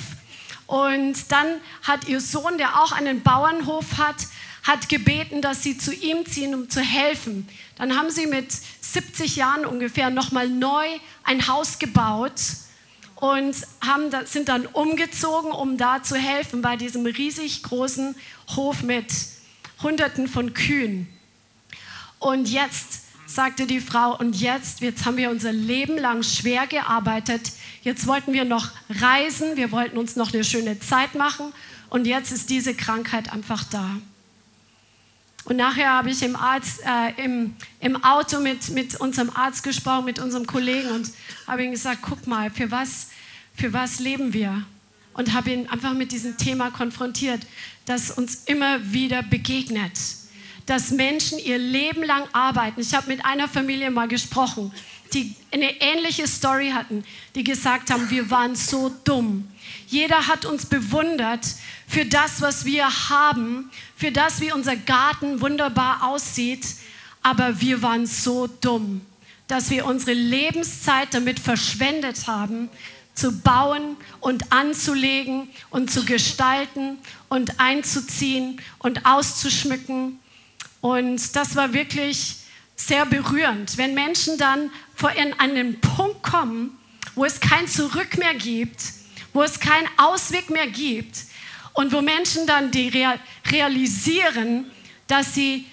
Und 0.66 1.32
dann 1.32 1.46
hat 1.82 2.08
ihr 2.08 2.20
Sohn, 2.20 2.58
der 2.58 2.82
auch 2.82 2.92
einen 2.92 3.22
Bauernhof 3.22 3.96
hat, 3.96 4.16
hat 4.64 4.90
gebeten, 4.90 5.40
dass 5.40 5.62
sie 5.62 5.78
zu 5.78 5.94
ihm 5.94 6.26
ziehen, 6.26 6.54
um 6.54 6.68
zu 6.68 6.82
helfen. 6.82 7.48
Dann 7.76 7.96
haben 7.96 8.10
sie 8.10 8.26
mit 8.26 8.52
70 8.52 9.36
Jahren 9.36 9.64
ungefähr 9.64 10.10
nochmal 10.10 10.48
neu 10.48 10.84
ein 11.24 11.48
Haus 11.48 11.78
gebaut 11.78 12.40
und 13.14 13.56
haben, 13.80 14.10
sind 14.26 14.50
dann 14.50 14.66
umgezogen, 14.66 15.52
um 15.52 15.78
da 15.78 16.02
zu 16.02 16.16
helfen 16.16 16.60
bei 16.60 16.76
diesem 16.76 17.06
riesig 17.06 17.62
großen 17.62 18.14
Hof 18.56 18.82
mit 18.82 19.06
Hunderten 19.82 20.28
von 20.28 20.52
Kühen. 20.52 21.08
Und 22.20 22.48
jetzt 22.48 23.00
sagte 23.26 23.66
die 23.66 23.80
Frau, 23.80 24.16
und 24.16 24.36
jetzt, 24.36 24.80
jetzt 24.80 25.06
haben 25.06 25.16
wir 25.16 25.30
unser 25.30 25.52
Leben 25.52 25.96
lang 25.96 26.22
schwer 26.22 26.66
gearbeitet, 26.66 27.52
jetzt 27.82 28.06
wollten 28.06 28.32
wir 28.32 28.44
noch 28.44 28.68
reisen, 28.88 29.56
wir 29.56 29.72
wollten 29.72 29.96
uns 29.96 30.16
noch 30.16 30.32
eine 30.32 30.44
schöne 30.44 30.78
Zeit 30.78 31.14
machen 31.14 31.52
und 31.88 32.06
jetzt 32.06 32.30
ist 32.30 32.50
diese 32.50 32.74
Krankheit 32.74 33.32
einfach 33.32 33.64
da. 33.64 33.96
Und 35.44 35.56
nachher 35.56 35.90
habe 35.90 36.10
ich 36.10 36.22
im, 36.22 36.36
Arzt, 36.36 36.82
äh, 36.84 37.24
im, 37.24 37.56
im 37.80 38.04
Auto 38.04 38.40
mit, 38.40 38.68
mit 38.68 39.00
unserem 39.00 39.30
Arzt 39.30 39.62
gesprochen, 39.62 40.04
mit 40.04 40.18
unserem 40.18 40.46
Kollegen 40.46 40.90
und 40.90 41.10
habe 41.46 41.64
ihm 41.64 41.70
gesagt, 41.70 42.00
guck 42.02 42.26
mal, 42.26 42.50
für 42.50 42.70
was, 42.70 43.08
für 43.54 43.72
was 43.72 43.98
leben 44.00 44.34
wir? 44.34 44.64
Und 45.14 45.32
habe 45.32 45.50
ihn 45.50 45.68
einfach 45.68 45.94
mit 45.94 46.12
diesem 46.12 46.36
Thema 46.36 46.70
konfrontiert, 46.70 47.40
das 47.86 48.10
uns 48.10 48.44
immer 48.44 48.92
wieder 48.92 49.22
begegnet. 49.22 49.92
Dass 50.70 50.92
Menschen 50.92 51.40
ihr 51.40 51.58
Leben 51.58 52.04
lang 52.04 52.28
arbeiten. 52.32 52.80
Ich 52.80 52.94
habe 52.94 53.08
mit 53.08 53.24
einer 53.24 53.48
Familie 53.48 53.90
mal 53.90 54.06
gesprochen, 54.06 54.72
die 55.12 55.34
eine 55.50 55.80
ähnliche 55.80 56.28
Story 56.28 56.70
hatten, 56.70 57.02
die 57.34 57.42
gesagt 57.42 57.90
haben, 57.90 58.08
wir 58.08 58.30
waren 58.30 58.54
so 58.54 58.88
dumm. 59.02 59.48
Jeder 59.88 60.28
hat 60.28 60.44
uns 60.44 60.66
bewundert 60.66 61.44
für 61.88 62.04
das, 62.04 62.40
was 62.40 62.64
wir 62.66 62.84
haben, 63.08 63.68
für 63.96 64.12
das, 64.12 64.40
wie 64.40 64.52
unser 64.52 64.76
Garten 64.76 65.40
wunderbar 65.40 66.04
aussieht, 66.04 66.64
aber 67.20 67.60
wir 67.60 67.82
waren 67.82 68.06
so 68.06 68.46
dumm, 68.46 69.00
dass 69.48 69.70
wir 69.70 69.86
unsere 69.86 70.12
Lebenszeit 70.12 71.12
damit 71.12 71.40
verschwendet 71.40 72.28
haben, 72.28 72.68
zu 73.12 73.40
bauen 73.40 73.96
und 74.20 74.52
anzulegen 74.52 75.48
und 75.70 75.90
zu 75.90 76.04
gestalten 76.04 76.98
und 77.28 77.58
einzuziehen 77.58 78.60
und 78.78 79.04
auszuschmücken. 79.04 80.19
Und 80.80 81.36
das 81.36 81.56
war 81.56 81.72
wirklich 81.72 82.36
sehr 82.76 83.04
berührend, 83.04 83.76
wenn 83.76 83.94
Menschen 83.94 84.38
dann 84.38 84.70
vor 84.94 85.10
einen 85.10 85.80
Punkt 85.80 86.22
kommen, 86.22 86.78
wo 87.14 87.24
es 87.24 87.40
kein 87.40 87.68
Zurück 87.68 88.16
mehr 88.18 88.34
gibt, 88.34 88.80
wo 89.32 89.42
es 89.42 89.60
keinen 89.60 89.88
Ausweg 89.98 90.48
mehr 90.50 90.66
gibt 90.66 91.24
und 91.74 91.92
wo 91.92 92.00
Menschen 92.00 92.46
dann 92.46 92.70
die 92.70 92.90
realisieren, 93.50 94.70
dass 95.06 95.34
sie 95.34 95.66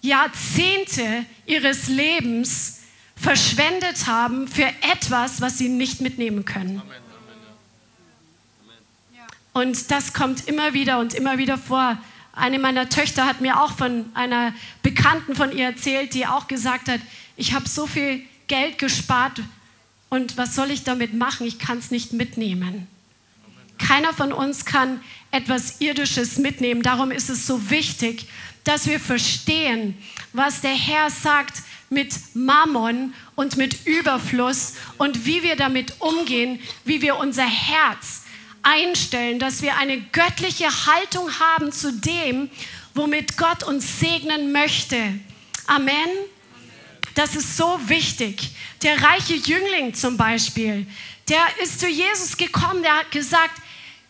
Jahrzehnte 0.00 1.24
ihres 1.46 1.88
Lebens 1.88 2.80
verschwendet 3.16 4.06
haben 4.06 4.48
für 4.48 4.68
etwas, 4.92 5.40
was 5.40 5.58
sie 5.58 5.68
nicht 5.68 6.00
mitnehmen 6.00 6.44
können. 6.44 6.82
Und 9.52 9.90
das 9.90 10.12
kommt 10.12 10.46
immer 10.46 10.72
wieder 10.72 11.00
und 11.00 11.14
immer 11.14 11.38
wieder 11.38 11.58
vor. 11.58 11.98
Eine 12.38 12.58
meiner 12.58 12.88
Töchter 12.88 13.26
hat 13.26 13.40
mir 13.40 13.60
auch 13.60 13.72
von 13.72 14.06
einer 14.14 14.54
Bekannten 14.82 15.34
von 15.34 15.50
ihr 15.50 15.66
erzählt, 15.66 16.14
die 16.14 16.26
auch 16.26 16.46
gesagt 16.46 16.88
hat, 16.88 17.00
ich 17.36 17.52
habe 17.52 17.68
so 17.68 17.86
viel 17.86 18.22
Geld 18.46 18.78
gespart 18.78 19.40
und 20.08 20.36
was 20.36 20.54
soll 20.54 20.70
ich 20.70 20.84
damit 20.84 21.14
machen? 21.14 21.46
Ich 21.46 21.58
kann 21.58 21.78
es 21.78 21.90
nicht 21.90 22.12
mitnehmen. 22.12 22.86
Keiner 23.78 24.12
von 24.12 24.32
uns 24.32 24.64
kann 24.64 25.00
etwas 25.30 25.80
Irdisches 25.80 26.38
mitnehmen. 26.38 26.82
Darum 26.82 27.10
ist 27.10 27.28
es 27.28 27.46
so 27.46 27.70
wichtig, 27.70 28.28
dass 28.64 28.86
wir 28.86 29.00
verstehen, 29.00 29.96
was 30.32 30.60
der 30.60 30.74
Herr 30.74 31.10
sagt 31.10 31.62
mit 31.90 32.14
Mammon 32.34 33.14
und 33.34 33.56
mit 33.56 33.86
Überfluss 33.86 34.74
und 34.98 35.26
wie 35.26 35.42
wir 35.42 35.56
damit 35.56 36.00
umgehen, 36.00 36.60
wie 36.84 37.02
wir 37.02 37.16
unser 37.16 37.46
Herz 37.46 38.17
einstellen, 38.68 39.38
dass 39.38 39.62
wir 39.62 39.76
eine 39.76 40.00
göttliche 40.00 40.68
Haltung 40.86 41.30
haben 41.38 41.72
zu 41.72 41.92
dem, 41.92 42.50
womit 42.94 43.36
Gott 43.36 43.62
uns 43.62 44.00
segnen 44.00 44.52
möchte. 44.52 44.96
Amen. 45.66 46.08
Das 47.14 47.34
ist 47.34 47.56
so 47.56 47.80
wichtig. 47.88 48.50
Der 48.82 49.02
reiche 49.02 49.34
Jüngling 49.34 49.94
zum 49.94 50.16
Beispiel, 50.16 50.86
der 51.28 51.44
ist 51.62 51.80
zu 51.80 51.88
Jesus 51.88 52.36
gekommen, 52.36 52.82
der 52.82 52.98
hat 52.98 53.10
gesagt, 53.10 53.60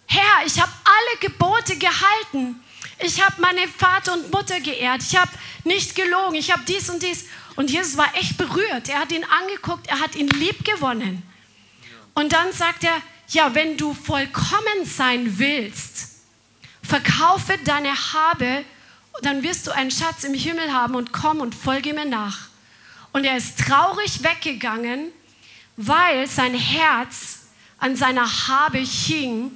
Herr, 0.07 0.47
ich 0.47 0.61
habe 0.61 0.73
alle 0.85 1.21
Gebote 1.21 1.77
gehalten. 1.77 2.61
Ich 3.01 3.23
habe 3.23 3.41
meine 3.41 3.69
Vater 3.69 4.15
und 4.15 4.33
Mutter 4.33 4.59
geehrt. 4.61 5.03
Ich 5.03 5.17
habe 5.17 5.31
nicht 5.65 5.95
gelogen. 5.95 6.35
Ich 6.35 6.51
habe 6.51 6.63
dies 6.67 6.89
und 6.89 7.03
dies. 7.03 7.27
Und 7.57 7.71
Jesus 7.71 7.97
war 7.97 8.13
echt 8.17 8.37
berührt. 8.39 8.89
Er 8.89 9.01
hat 9.01 9.13
ihn 9.13 9.25
angeguckt. 9.25 9.87
Er 9.87 10.01
hat 10.01 10.17
ihn 10.17 10.29
lieb 10.29 10.65
gewonnen. 10.65 11.23
Und 12.15 12.33
dann 12.33 12.53
sagt 12.53 12.85
er, 12.85 13.03
ja, 13.29 13.55
wenn 13.55 13.77
du 13.77 13.95
vollkommen 13.95 14.85
sein 14.85 15.39
willst, 15.39 16.09
verkaufe 16.83 17.59
deine 17.65 17.95
Habe, 18.13 18.65
dann 19.23 19.43
wirst 19.43 19.67
du 19.67 19.71
einen 19.73 19.91
Schatz 19.91 20.25
im 20.25 20.35
Himmel 20.35 20.73
haben 20.73 20.95
und 20.95 21.13
komm 21.13 21.41
und 21.41 21.55
folge 21.55 21.93
mir 21.93 22.05
nach. 22.07 22.49
Und 23.13 23.25
er 23.25 23.37
ist 23.37 23.59
traurig 23.59 24.23
weggegangen, 24.23 25.09
weil 25.77 26.27
sein 26.27 26.55
Herz 26.55 27.41
an 27.79 27.97
seiner 27.97 28.49
Habe 28.49 28.79
hing 28.79 29.51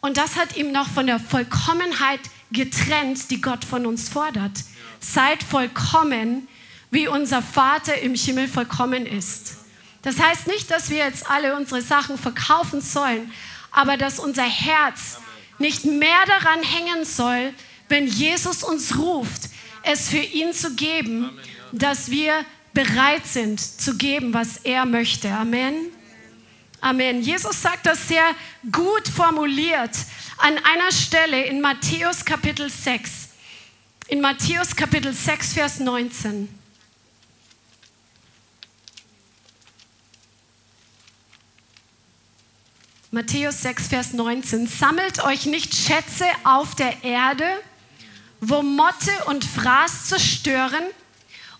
und 0.00 0.16
das 0.16 0.36
hat 0.36 0.56
ihm 0.56 0.72
noch 0.72 0.88
von 0.88 1.06
der 1.06 1.20
Vollkommenheit 1.20 2.20
getrennt, 2.52 3.30
die 3.30 3.40
Gott 3.40 3.64
von 3.64 3.86
uns 3.86 4.08
fordert. 4.08 4.52
Seid 4.98 5.42
vollkommen, 5.42 6.48
wie 6.90 7.06
unser 7.06 7.42
Vater 7.42 8.00
im 8.00 8.14
Himmel 8.14 8.48
vollkommen 8.48 9.06
ist. 9.06 9.56
Das 10.02 10.18
heißt 10.18 10.46
nicht, 10.46 10.70
dass 10.70 10.90
wir 10.90 10.98
jetzt 10.98 11.30
alle 11.30 11.56
unsere 11.56 11.82
Sachen 11.82 12.16
verkaufen 12.16 12.80
sollen, 12.80 13.32
aber 13.70 13.96
dass 13.96 14.18
unser 14.18 14.44
Herz 14.44 15.18
nicht 15.58 15.84
mehr 15.84 16.24
daran 16.26 16.62
hängen 16.62 17.04
soll, 17.04 17.52
wenn 17.88 18.06
Jesus 18.06 18.62
uns 18.62 18.96
ruft, 18.96 19.50
es 19.82 20.08
für 20.08 20.18
ihn 20.18 20.52
zu 20.52 20.74
geben, 20.74 21.30
dass 21.72 22.10
wir 22.10 22.44
bereit 22.72 23.26
sind 23.26 23.60
zu 23.60 23.96
geben, 23.96 24.32
was 24.32 24.58
er 24.58 24.86
möchte. 24.86 25.30
Amen. 25.30 25.74
Amen. 26.80 27.20
Jesus 27.20 27.60
sagt 27.60 27.84
das 27.86 28.08
sehr 28.08 28.24
gut 28.72 29.06
formuliert 29.08 29.90
an 30.38 30.56
einer 30.58 30.90
Stelle 30.92 31.44
in 31.44 31.60
Matthäus 31.60 32.24
Kapitel 32.24 32.70
6. 32.70 33.28
In 34.08 34.20
Matthäus 34.20 34.74
Kapitel 34.74 35.12
6, 35.12 35.52
Vers 35.52 35.80
19. 35.80 36.59
Matthäus 43.12 43.62
6, 43.62 43.88
Vers 43.88 44.12
19. 44.12 44.66
Sammelt 44.66 45.24
euch 45.24 45.46
nicht 45.46 45.74
Schätze 45.74 46.26
auf 46.44 46.74
der 46.76 47.02
Erde, 47.02 47.44
wo 48.40 48.62
Motte 48.62 49.10
und 49.26 49.44
Fraß 49.44 50.06
zerstören 50.06 50.84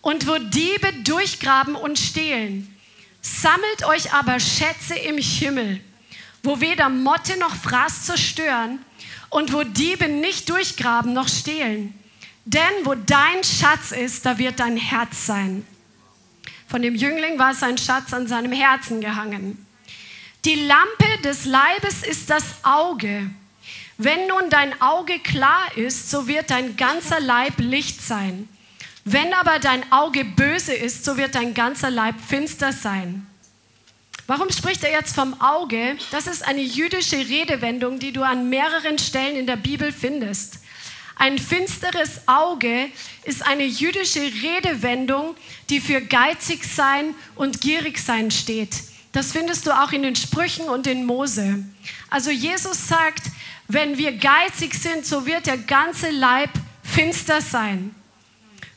und 0.01 0.29
wo 0.29 0.39
Diebe 0.39 0.93
durchgraben 1.03 1.75
und 1.75 1.99
stehlen 1.99 2.75
Sammelt 3.23 3.85
euch 3.85 4.13
aber 4.15 4.41
Schätze 4.41 4.95
im 4.95 5.19
Himmel, 5.19 5.81
wo 6.43 6.61
weder 6.61 6.89
Motte 6.89 7.39
noch 7.39 7.55
Fraß 7.55 8.07
zerstören 8.07 8.79
und 9.29 9.53
wo 9.53 9.63
Diebe 9.63 10.09
nicht 10.09 10.49
durchgraben 10.49 11.13
noch 11.13 11.29
stehlen. 11.29 11.95
Denn 12.47 12.63
wo 12.85 12.95
dein 12.95 13.45
Schatz 13.45 13.93
ist, 13.93 14.25
da 14.25 14.39
wird 14.39 14.59
dein 14.59 14.77
Herz 14.77 15.27
sein. 15.27 15.67
Von 16.67 16.81
dem 16.81 16.95
Jüngling 16.95 17.39
war 17.39 17.55
sein 17.55 17.77
Schatz 17.77 18.15
an 18.15 18.27
seinem 18.27 18.53
Herzen 18.53 19.01
gehangen. 19.01 19.67
Die 20.47 20.55
Lampe 20.55 21.23
des 21.23 21.45
Leibes 21.45 22.03
ist 22.03 22.31
das 22.31 22.45
Auge. 22.63 23.29
Wenn 23.99 24.27
nun 24.27 24.49
dein 24.49 24.81
Auge 24.81 25.19
klar 25.19 25.77
ist, 25.77 26.11
so 26.11 26.27
wird 26.27 26.51
dein 26.51 26.79
ganzer 26.79 27.21
Leib 27.21 27.59
Licht 27.59 28.01
sein. 28.01 28.49
Wenn 29.05 29.35
aber 29.35 29.59
dein 29.59 29.93
Auge 29.93 30.25
böse 30.25 30.73
ist, 30.73 31.05
so 31.05 31.19
wird 31.19 31.35
dein 31.35 31.53
ganzer 31.53 31.91
Leib 31.91 32.15
finster 32.27 32.73
sein. 32.73 33.27
Warum 34.27 34.51
spricht 34.51 34.83
er 34.83 34.93
jetzt 34.93 35.15
vom 35.15 35.39
Auge? 35.43 35.99
Das 36.11 36.27
ist 36.27 36.47
eine 36.47 36.63
jüdische 36.63 37.17
Redewendung, 37.17 37.99
die 37.99 38.13
du 38.13 38.23
an 38.23 38.49
mehreren 38.49 38.99
Stellen 38.99 39.37
in 39.37 39.47
der 39.47 39.57
Bibel 39.57 39.93
findest. 39.93 40.61
Ein 41.17 41.39
finsteres 41.39 42.23
Auge 42.27 42.89
ist 43.25 43.47
eine 43.47 43.65
jüdische 43.65 44.23
Redewendung, 44.23 45.35
die 45.69 45.81
für 45.81 46.01
geizig 46.01 46.65
sein 46.65 47.15
und 47.35 47.61
gierig 47.61 47.99
sein 47.99 48.31
steht. 48.31 48.90
Das 49.13 49.33
findest 49.33 49.67
du 49.67 49.73
auch 49.73 49.93
in 49.93 50.03
den 50.03 50.15
Sprüchen 50.15 50.69
und 50.69 50.87
in 50.87 51.05
Mose. 51.05 51.65
Also 52.11 52.31
Jesus 52.31 52.87
sagt, 52.87 53.25
wenn 53.67 53.99
wir 53.99 54.13
geizig 54.13 54.75
sind, 54.75 55.05
so 55.05 55.27
wird 55.27 55.47
der 55.47 55.59
ganze 55.59 56.11
Leib 56.11 56.51
finster 56.83 57.41
sein. 57.41 57.95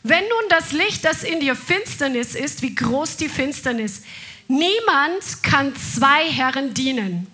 Wenn 0.04 0.24
nun 0.24 0.50
das 0.50 0.72
Licht, 0.72 1.06
das 1.06 1.24
in 1.24 1.40
dir 1.40 1.56
Finsternis 1.56 2.36
ist, 2.36 2.62
wie 2.62 2.76
groß 2.76 3.18
die 3.18 3.30
Finsternis, 3.30 4.04
niemand 4.48 5.44
kann 5.44 5.74
zwei 5.76 6.30
Herren 6.30 6.74
dienen. 6.74 7.28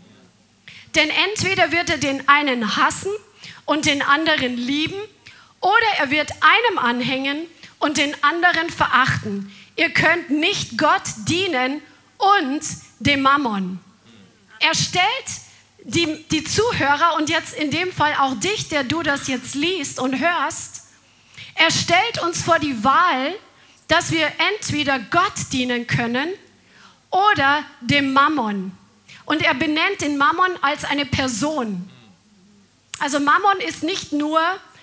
Denn 0.96 1.10
entweder 1.10 1.72
wird 1.72 1.90
er 1.90 1.98
den 1.98 2.28
einen 2.28 2.76
hassen 2.76 3.12
und 3.66 3.86
den 3.86 4.02
anderen 4.02 4.56
lieben, 4.56 5.00
oder 5.62 5.88
er 5.98 6.10
wird 6.10 6.32
einem 6.32 6.80
anhängen 6.80 7.46
und 7.80 7.98
den 7.98 8.16
anderen 8.24 8.70
verachten. 8.70 9.54
Ihr 9.76 9.90
könnt 9.90 10.30
nicht 10.30 10.78
Gott 10.78 11.04
dienen 11.28 11.82
und 12.18 12.62
dem 13.00 13.22
Mammon. 13.22 13.80
Er 14.60 14.76
stellt 14.76 15.04
die, 15.84 16.26
die 16.30 16.44
Zuhörer 16.44 17.16
und 17.18 17.30
jetzt 17.30 17.54
in 17.54 17.72
dem 17.72 17.92
Fall 17.92 18.14
auch 18.20 18.36
dich, 18.36 18.68
der 18.68 18.84
du 18.84 19.02
das 19.02 19.28
jetzt 19.28 19.56
liest 19.56 20.00
und 20.00 20.20
hörst, 20.20 20.84
er 21.56 21.72
stellt 21.72 22.22
uns 22.24 22.44
vor 22.44 22.60
die 22.60 22.84
Wahl, 22.84 23.36
dass 23.88 24.12
wir 24.12 24.32
entweder 24.54 25.00
Gott 25.00 25.52
dienen 25.52 25.88
können 25.88 26.30
oder 27.10 27.64
dem 27.82 28.14
Mammon. 28.14 28.72
Und 29.26 29.42
er 29.42 29.54
benennt 29.54 30.02
den 30.02 30.18
Mammon 30.18 30.52
als 30.62 30.86
eine 30.86 31.06
Person. 31.06 31.90
Also 33.00 33.20
Mammon 33.20 33.60
ist 33.68 33.84
nicht 33.84 34.12
nur, 34.12 34.40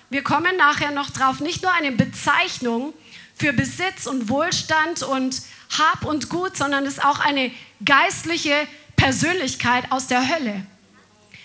wir 0.09 0.23
kommen 0.23 0.55
nachher 0.57 0.91
noch 0.91 1.09
drauf, 1.09 1.39
nicht 1.39 1.63
nur 1.63 1.71
eine 1.73 1.91
Bezeichnung 1.91 2.93
für 3.35 3.53
Besitz 3.53 4.07
und 4.07 4.29
Wohlstand 4.29 5.03
und 5.03 5.41
Hab 5.77 6.05
und 6.05 6.29
Gut, 6.29 6.57
sondern 6.57 6.85
ist 6.85 7.03
auch 7.03 7.19
eine 7.19 7.51
geistliche 7.83 8.67
Persönlichkeit 8.95 9.91
aus 9.91 10.07
der 10.07 10.27
Hölle. 10.27 10.65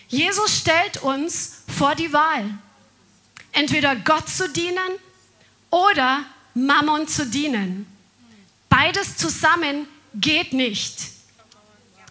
Jesus 0.08 0.58
stellt 0.58 1.02
uns 1.02 1.62
vor 1.68 1.94
die 1.94 2.12
Wahl, 2.12 2.44
entweder 3.52 3.96
Gott 3.96 4.28
zu 4.28 4.48
dienen 4.48 4.78
oder 5.70 6.24
Mammon 6.54 7.08
zu 7.08 7.26
dienen. 7.26 7.86
Beides 8.68 9.16
zusammen 9.16 9.86
geht 10.14 10.52
nicht. 10.52 10.96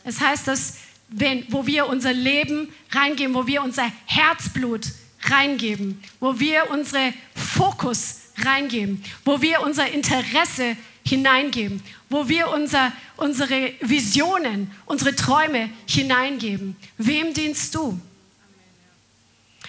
Es 0.04 0.20
heißt, 0.20 0.48
dass 0.48 0.78
wenn, 1.10 1.46
wo 1.52 1.68
wir 1.68 1.88
unser 1.88 2.14
Leben 2.14 2.74
reingeben, 2.92 3.36
wo 3.36 3.46
wir 3.46 3.62
unser 3.62 3.92
Herzblut 4.06 4.88
reingeben, 5.24 6.02
wo 6.20 6.40
wir 6.40 6.72
unseren 6.72 7.14
Fokus 7.36 8.22
reingeben, 8.38 9.04
wo 9.26 9.42
wir 9.42 9.62
unser 9.62 9.92
Interesse 9.92 10.78
hineingeben, 11.06 11.82
wo 12.10 12.28
wir 12.28 12.50
unser, 12.50 12.92
unsere 13.18 13.74
Visionen, 13.82 14.72
unsere 14.86 15.16
Träume 15.16 15.70
hineingeben. 15.88 16.76
Wem 16.98 17.34
dienst 17.34 17.76
du? 17.76 18.00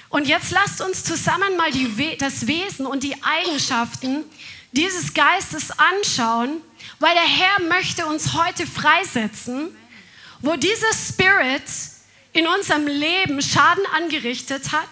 Und 0.09 0.29
jetzt 0.29 0.51
lasst 0.51 0.83
uns 0.83 1.05
zusammen 1.05 1.57
mal 1.57 1.71
die, 1.71 2.17
das 2.19 2.47
Wesen 2.47 2.85
und 2.85 3.03
die 3.03 3.17
Eigenschaften 3.23 4.25
dieses 4.73 5.15
Geistes 5.15 5.71
anschauen, 5.71 6.61
weil 6.99 7.15
der 7.15 7.23
Herr 7.23 7.63
möchte 7.69 8.07
uns 8.07 8.35
heute 8.35 8.67
freisetzen, 8.67 9.75
wo 10.41 10.57
dieser 10.57 10.93
Spirit 10.93 11.63
in 12.33 12.47
unserem 12.47 12.87
Leben 12.87 13.41
Schaden 13.41 13.85
angerichtet 13.95 14.73
hat 14.73 14.89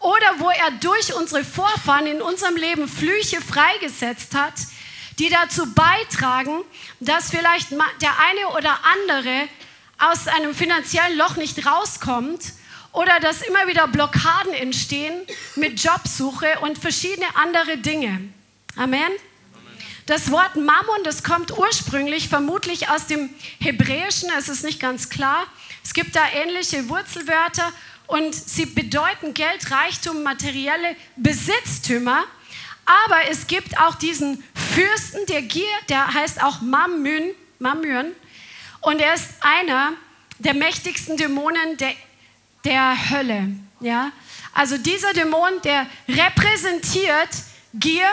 oder 0.00 0.38
wo 0.38 0.50
er 0.50 0.70
durch 0.80 1.14
unsere 1.14 1.44
Vorfahren 1.44 2.06
in 2.06 2.22
unserem 2.22 2.56
Leben 2.56 2.88
Flüche 2.88 3.40
freigesetzt 3.40 4.34
hat, 4.34 4.54
die 5.18 5.28
dazu 5.28 5.72
beitragen, 5.74 6.62
dass 7.00 7.30
vielleicht 7.30 7.70
der 7.72 8.12
eine 8.18 8.56
oder 8.56 8.78
andere 8.92 9.48
aus 9.98 10.28
einem 10.28 10.54
finanziellen 10.54 11.18
Loch 11.18 11.36
nicht 11.36 11.66
rauskommt 11.66 12.52
oder 12.92 13.20
dass 13.20 13.42
immer 13.42 13.66
wieder 13.66 13.88
Blockaden 13.88 14.52
entstehen 14.54 15.14
mit 15.56 15.82
Jobsuche 15.82 16.60
und 16.62 16.78
verschiedene 16.78 17.26
andere 17.34 17.78
Dinge. 17.78 18.20
Amen. 18.76 19.10
Das 20.06 20.30
Wort 20.30 20.56
Mammon, 20.56 21.04
das 21.04 21.22
kommt 21.22 21.56
ursprünglich 21.56 22.28
vermutlich 22.28 22.88
aus 22.88 23.06
dem 23.06 23.28
Hebräischen, 23.60 24.30
es 24.38 24.48
ist 24.48 24.64
nicht 24.64 24.80
ganz 24.80 25.10
klar. 25.10 25.46
Es 25.84 25.92
gibt 25.92 26.16
da 26.16 26.22
ähnliche 26.32 26.88
Wurzelwörter 26.88 27.72
und 28.06 28.34
sie 28.34 28.64
bedeuten 28.64 29.34
Geld, 29.34 29.70
Reichtum, 29.70 30.22
materielle 30.22 30.96
Besitztümer. 31.16 32.24
Aber 32.88 33.28
es 33.28 33.46
gibt 33.46 33.78
auch 33.78 33.96
diesen 33.96 34.42
Fürsten 34.54 35.26
der 35.26 35.42
Gier, 35.42 35.68
der 35.90 36.14
heißt 36.14 36.42
auch 36.42 36.62
Mammon, 36.62 37.34
Mammon 37.58 38.12
und 38.80 39.00
er 39.00 39.12
ist 39.12 39.28
einer 39.40 39.92
der 40.38 40.54
mächtigsten 40.54 41.18
Dämonen 41.18 41.76
der, 41.76 41.92
der 42.64 43.10
Hölle. 43.10 43.48
Ja? 43.80 44.10
Also 44.54 44.78
dieser 44.78 45.12
Dämon, 45.12 45.60
der 45.64 45.86
repräsentiert 46.08 47.28
Gier, 47.74 48.08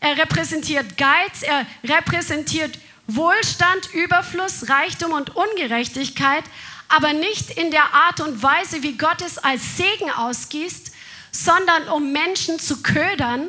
er 0.00 0.18
repräsentiert 0.18 0.96
Geiz, 0.96 1.42
er 1.42 1.64
repräsentiert 1.84 2.76
Wohlstand, 3.06 3.94
Überfluss, 3.94 4.68
Reichtum 4.68 5.12
und 5.12 5.36
Ungerechtigkeit, 5.36 6.44
aber 6.88 7.12
nicht 7.12 7.50
in 7.50 7.70
der 7.70 7.94
Art 7.94 8.20
und 8.20 8.42
Weise, 8.42 8.82
wie 8.82 8.96
Gott 8.96 9.22
es 9.22 9.38
als 9.38 9.76
Segen 9.76 10.10
ausgießt, 10.10 10.92
sondern 11.30 11.88
um 11.88 12.10
Menschen 12.12 12.58
zu 12.58 12.82
ködern, 12.82 13.48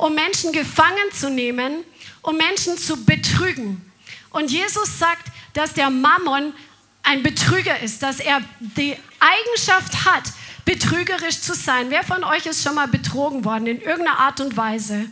um 0.00 0.14
Menschen 0.14 0.52
gefangen 0.52 1.12
zu 1.12 1.30
nehmen, 1.30 1.84
um 2.22 2.36
Menschen 2.36 2.78
zu 2.78 3.04
betrügen. 3.04 3.92
Und 4.30 4.50
Jesus 4.50 4.98
sagt, 4.98 5.30
dass 5.52 5.74
der 5.74 5.90
Mammon 5.90 6.54
ein 7.02 7.22
Betrüger 7.22 7.80
ist, 7.80 8.02
dass 8.02 8.20
er 8.20 8.40
die 8.60 8.96
Eigenschaft 9.18 10.06
hat, 10.06 10.24
betrügerisch 10.64 11.40
zu 11.40 11.54
sein. 11.54 11.90
Wer 11.90 12.02
von 12.02 12.24
euch 12.24 12.46
ist 12.46 12.62
schon 12.62 12.74
mal 12.74 12.88
betrogen 12.88 13.44
worden 13.44 13.66
in 13.66 13.80
irgendeiner 13.80 14.18
Art 14.18 14.40
und 14.40 14.56
Weise? 14.56 15.06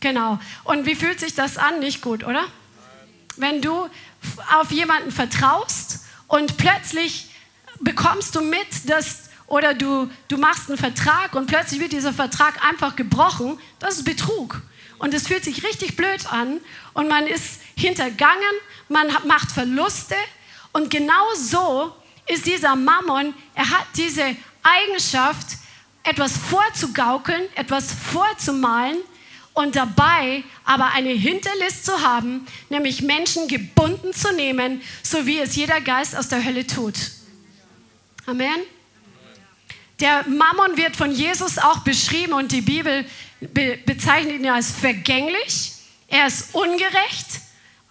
Genau. 0.00 0.38
Und 0.64 0.86
wie 0.86 0.94
fühlt 0.94 1.18
sich 1.18 1.34
das 1.34 1.56
an? 1.56 1.80
Nicht 1.80 2.00
gut, 2.00 2.24
oder? 2.24 2.44
Wenn 3.36 3.60
du 3.60 3.88
auf 4.58 4.70
jemanden 4.70 5.10
vertraust 5.10 6.04
und 6.28 6.56
plötzlich 6.56 7.30
bekommst 7.80 8.34
du 8.34 8.40
mit, 8.40 8.88
dass 8.88 9.27
oder 9.48 9.74
du, 9.74 10.10
du 10.28 10.36
machst 10.36 10.68
einen 10.68 10.78
Vertrag 10.78 11.34
und 11.34 11.46
plötzlich 11.46 11.80
wird 11.80 11.92
dieser 11.92 12.12
Vertrag 12.12 12.64
einfach 12.64 12.94
gebrochen, 12.96 13.58
das 13.78 13.96
ist 13.96 14.04
Betrug. 14.04 14.60
Und 14.98 15.14
es 15.14 15.26
fühlt 15.26 15.44
sich 15.44 15.64
richtig 15.64 15.96
blöd 15.96 16.30
an 16.32 16.60
und 16.92 17.08
man 17.08 17.26
ist 17.26 17.60
hintergangen, 17.76 18.42
man 18.88 19.08
macht 19.26 19.50
Verluste 19.50 20.16
und 20.72 20.90
genau 20.90 21.34
so 21.34 21.94
ist 22.26 22.46
dieser 22.46 22.76
Mammon, 22.76 23.32
er 23.54 23.70
hat 23.70 23.86
diese 23.96 24.36
Eigenschaft, 24.62 25.56
etwas 26.02 26.36
vorzugaukeln, 26.36 27.42
etwas 27.54 27.92
vorzumalen 27.92 28.98
und 29.52 29.76
dabei 29.76 30.42
aber 30.64 30.92
eine 30.92 31.10
Hinterlist 31.10 31.84
zu 31.84 32.00
haben, 32.02 32.46
nämlich 32.70 33.02
Menschen 33.02 33.46
gebunden 33.48 34.12
zu 34.12 34.32
nehmen, 34.32 34.80
so 35.02 35.26
wie 35.26 35.38
es 35.38 35.56
jeder 35.56 35.80
Geist 35.80 36.16
aus 36.16 36.28
der 36.28 36.44
Hölle 36.44 36.66
tut. 36.66 36.94
Amen. 38.26 38.77
Der 40.00 40.24
Mammon 40.28 40.76
wird 40.76 40.96
von 40.96 41.10
Jesus 41.10 41.58
auch 41.58 41.80
beschrieben 41.80 42.32
und 42.32 42.52
die 42.52 42.60
Bibel 42.60 43.04
be 43.40 43.78
bezeichnet 43.84 44.40
ihn 44.40 44.48
als 44.48 44.70
vergänglich. 44.70 45.72
Er 46.08 46.26
ist 46.26 46.54
ungerecht, 46.54 47.26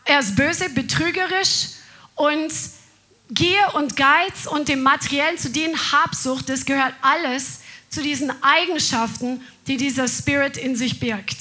er 0.06 0.20
ist 0.20 0.36
böse, 0.36 0.70
betrügerisch 0.70 1.70
und 2.16 2.52
Gier 3.30 3.74
und 3.74 3.98
Geiz 3.98 4.46
und 4.46 4.70
dem 4.70 4.84
Materiellen 4.84 5.38
zu 5.38 5.50
dienen, 5.50 5.76
Habsucht, 5.92 6.48
das 6.48 6.66
gehört 6.66 6.94
alles 7.02 7.60
zu 7.90 8.02
diesen 8.02 8.32
Eigenschaften, 8.42 9.42
die 9.68 9.76
dieser 9.76 10.08
Spirit 10.08 10.56
in 10.56 10.76
sich 10.78 11.00
birgt. 11.00 11.38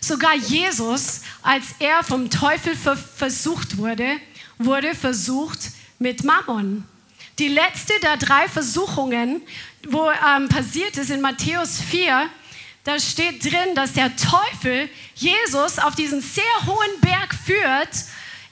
Sogar 0.00 0.34
Jesus, 0.34 1.22
als 1.42 1.64
er 1.78 2.02
vom 2.02 2.30
Teufel 2.30 2.74
versucht 2.76 3.78
wurde, 3.78 4.06
wurde 4.58 4.94
versucht 4.94 5.70
mit 5.98 6.24
Mammon. 6.24 6.84
Die 7.38 7.48
letzte 7.48 7.98
der 8.00 8.16
drei 8.16 8.48
Versuchungen, 8.48 9.42
wo 9.88 10.08
ähm, 10.08 10.48
passiert 10.48 10.96
ist 10.96 11.10
in 11.10 11.20
Matthäus 11.20 11.80
4, 11.80 12.28
da 12.84 13.00
steht 13.00 13.44
drin, 13.44 13.74
dass 13.74 13.94
der 13.94 14.14
Teufel 14.14 14.88
Jesus 15.16 15.78
auf 15.78 15.96
diesen 15.96 16.20
sehr 16.20 16.44
hohen 16.66 17.00
Berg 17.00 17.34
führt. 17.34 17.88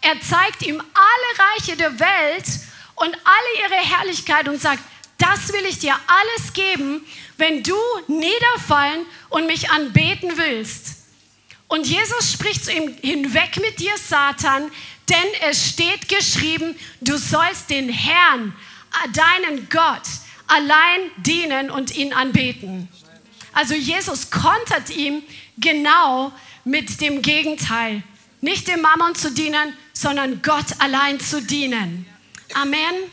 Er 0.01 0.21
zeigt 0.21 0.63
ihm 0.63 0.81
alle 0.81 1.49
Reiche 1.51 1.77
der 1.77 2.01
Welt 2.01 2.45
und 2.97 3.09
alle 3.09 3.63
ihre 3.63 3.97
Herrlichkeit 3.97 4.49
und 4.49 4.61
sagt, 4.61 4.83
das 5.19 5.53
will 5.53 5.65
ich 5.69 5.79
dir 5.79 5.95
alles 6.07 6.53
geben, 6.53 7.07
wenn 7.37 7.63
du 7.63 7.77
niederfallen 8.09 9.07
und 9.29 9.47
mich 9.47 9.71
anbeten 9.71 10.33
willst. 10.37 11.05
Und 11.69 11.87
Jesus 11.87 12.33
spricht 12.33 12.65
zu 12.65 12.73
ihm, 12.73 12.97
hinweg 13.01 13.61
mit 13.61 13.79
dir, 13.79 13.97
Satan, 13.97 14.71
denn 15.09 15.25
es 15.49 15.69
steht 15.69 16.09
geschrieben, 16.09 16.75
du 17.01 17.17
sollst 17.17 17.71
den 17.71 17.89
Herrn, 17.89 18.55
deinen 19.13 19.69
Gott, 19.69 20.03
allein 20.47 21.11
dienen 21.19 21.71
und 21.71 21.95
ihn 21.97 22.13
anbeten. 22.13 22.89
Also 23.53 23.75
Jesus 23.75 24.31
kontert 24.31 24.91
ihm 24.91 25.23
genau 25.59 26.33
mit 26.65 27.01
dem 27.01 27.23
Gegenteil. 27.23 28.03
Nicht 28.41 28.69
dem 28.69 28.81
Mammon 28.81 29.15
zu 29.15 29.31
dienen, 29.31 29.77
sondern 29.93 30.43
Gott 30.43 30.67
allein 30.79 31.21
zu 31.21 31.43
dienen. 31.43 32.07
Amen. 32.55 32.79
Amen. 32.81 33.09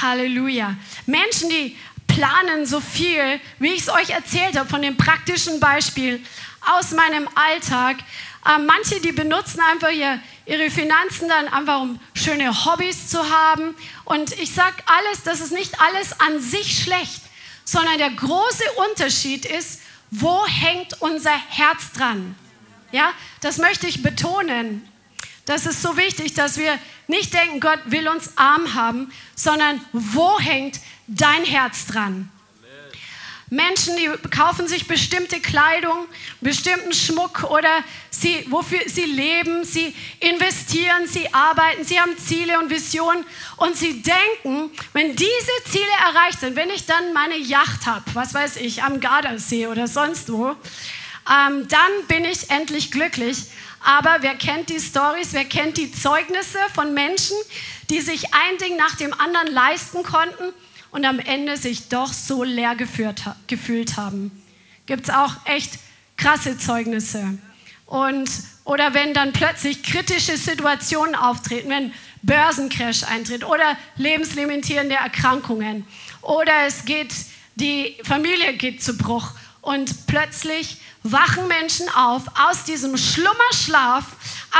Halleluja. 0.00 0.76
Menschen, 1.06 1.50
die 1.50 1.76
planen 2.08 2.66
so 2.66 2.80
viel, 2.80 3.40
wie 3.58 3.68
ich 3.68 3.82
es 3.82 3.88
euch 3.88 4.10
erzählt 4.10 4.58
habe, 4.58 4.68
von 4.68 4.82
dem 4.82 4.96
praktischen 4.96 5.60
Beispiel 5.60 6.20
aus 6.62 6.92
meinem 6.92 7.28
Alltag. 7.34 7.98
Äh, 8.44 8.58
manche, 8.58 9.00
die 9.00 9.12
benutzen 9.12 9.60
einfach 9.60 9.90
ihr, 9.90 10.20
ihre 10.46 10.70
Finanzen 10.70 11.28
dann 11.28 11.48
einfach, 11.48 11.80
um 11.80 12.00
schöne 12.14 12.64
Hobbys 12.64 13.08
zu 13.08 13.30
haben. 13.30 13.74
Und 14.04 14.32
ich 14.40 14.52
sage 14.52 14.76
alles, 14.86 15.22
das 15.22 15.40
ist 15.40 15.52
nicht 15.52 15.80
alles 15.80 16.18
an 16.20 16.40
sich 16.40 16.82
schlecht, 16.82 17.22
sondern 17.64 17.98
der 17.98 18.10
große 18.10 18.64
Unterschied 18.90 19.46
ist, 19.46 19.80
wo 20.10 20.44
hängt 20.46 21.00
unser 21.00 21.36
Herz 21.48 21.92
dran? 21.92 22.34
Ja, 22.90 23.12
das 23.40 23.58
möchte 23.58 23.86
ich 23.86 24.02
betonen. 24.02 24.86
Das 25.46 25.66
ist 25.66 25.80
so 25.80 25.96
wichtig, 25.96 26.34
dass 26.34 26.58
wir 26.58 26.78
nicht 27.06 27.32
denken, 27.32 27.60
Gott 27.60 27.80
will 27.86 28.08
uns 28.08 28.36
arm 28.36 28.74
haben, 28.74 29.12
sondern 29.34 29.80
wo 29.92 30.38
hängt 30.38 30.80
dein 31.06 31.44
Herz 31.44 31.86
dran? 31.86 32.30
Menschen, 33.52 33.98
die 33.98 34.08
kaufen 34.30 34.66
sich 34.66 34.88
bestimmte 34.88 35.38
Kleidung, 35.38 36.06
bestimmten 36.40 36.94
Schmuck 36.94 37.44
oder 37.50 37.68
sie, 38.08 38.46
wofür 38.48 38.80
sie 38.86 39.04
leben, 39.04 39.62
sie 39.66 39.94
investieren, 40.20 41.06
sie 41.06 41.34
arbeiten, 41.34 41.84
sie 41.84 42.00
haben 42.00 42.16
Ziele 42.16 42.58
und 42.58 42.70
Visionen 42.70 43.26
und 43.58 43.76
sie 43.76 44.00
denken, 44.00 44.70
wenn 44.94 45.14
diese 45.14 45.52
Ziele 45.70 45.84
erreicht 46.00 46.40
sind, 46.40 46.56
wenn 46.56 46.70
ich 46.70 46.86
dann 46.86 47.12
meine 47.12 47.36
Yacht 47.36 47.84
habe, 47.84 48.02
was 48.14 48.32
weiß 48.32 48.56
ich, 48.56 48.82
am 48.84 49.00
Gardasee 49.00 49.66
oder 49.66 49.86
sonst 49.86 50.32
wo, 50.32 50.52
ähm, 51.30 51.68
dann 51.68 52.06
bin 52.08 52.24
ich 52.24 52.48
endlich 52.48 52.90
glücklich. 52.90 53.36
Aber 53.84 54.16
wer 54.20 54.34
kennt 54.34 54.70
die 54.70 54.80
Stories, 54.80 55.34
wer 55.34 55.44
kennt 55.44 55.76
die 55.76 55.92
Zeugnisse 55.92 56.58
von 56.74 56.94
Menschen, 56.94 57.36
die 57.90 58.00
sich 58.00 58.32
ein 58.32 58.56
Ding 58.56 58.78
nach 58.78 58.96
dem 58.96 59.12
anderen 59.12 59.48
leisten 59.48 60.02
konnten 60.04 60.54
und 60.92 61.04
am 61.04 61.18
Ende 61.18 61.56
sich 61.56 61.88
doch 61.88 62.12
so 62.12 62.44
leer 62.44 62.76
geführt, 62.76 63.22
gefühlt 63.48 63.96
haben. 63.96 64.30
Gibt 64.86 65.08
es 65.08 65.14
auch 65.14 65.34
echt 65.46 65.78
krasse 66.16 66.56
Zeugnisse. 66.56 67.38
Und, 67.86 68.30
oder 68.64 68.94
wenn 68.94 69.12
dann 69.12 69.32
plötzlich 69.32 69.82
kritische 69.82 70.36
Situationen 70.36 71.14
auftreten, 71.14 71.70
wenn 71.70 71.92
Börsencrash 72.22 73.02
eintritt 73.04 73.44
oder 73.44 73.76
lebenslimitierende 73.96 74.94
Erkrankungen 74.94 75.86
oder 76.20 76.52
es 76.66 76.84
geht, 76.84 77.12
die 77.56 77.96
Familie 78.04 78.54
geht 78.54 78.82
zu 78.82 78.96
Bruch 78.96 79.32
und 79.60 80.06
plötzlich 80.06 80.78
wachen 81.02 81.48
Menschen 81.48 81.88
auf 81.90 82.22
aus 82.48 82.64
diesem 82.64 82.96
Schlummerschlaf, 82.96 84.04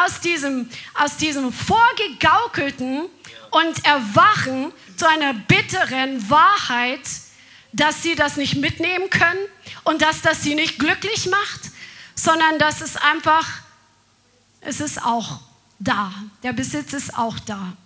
aus 0.05 0.21
diesem, 0.21 0.68
aus 0.95 1.16
diesem 1.16 1.53
vorgegaukelten 1.53 3.03
und 3.53 3.85
erwachen 3.85 4.73
zu 4.97 5.09
einer 5.09 5.35
bitteren 5.35 6.29
Wahrheit, 6.29 7.01
dass 7.73 8.03
sie 8.03 8.15
das 8.15 8.37
nicht 8.37 8.57
mitnehmen 8.57 9.09
können 9.11 9.38
und 9.85 10.03
dass 10.03 10.23
das 10.23 10.43
sie 10.43 10.55
nicht 10.55 10.79
glücklich 10.79 11.29
macht, 11.31 11.71
sondern 12.15 12.59
dass 12.59 12.81
es 12.81 12.97
einfach, 12.97 13.47
es 14.61 14.81
ist 14.81 15.03
auch 15.03 15.41
da. 15.79 16.12
Der 16.43 16.53
Besitz 16.53 16.93
ist 16.93 17.17
auch 17.17 17.38
da. 17.41 17.77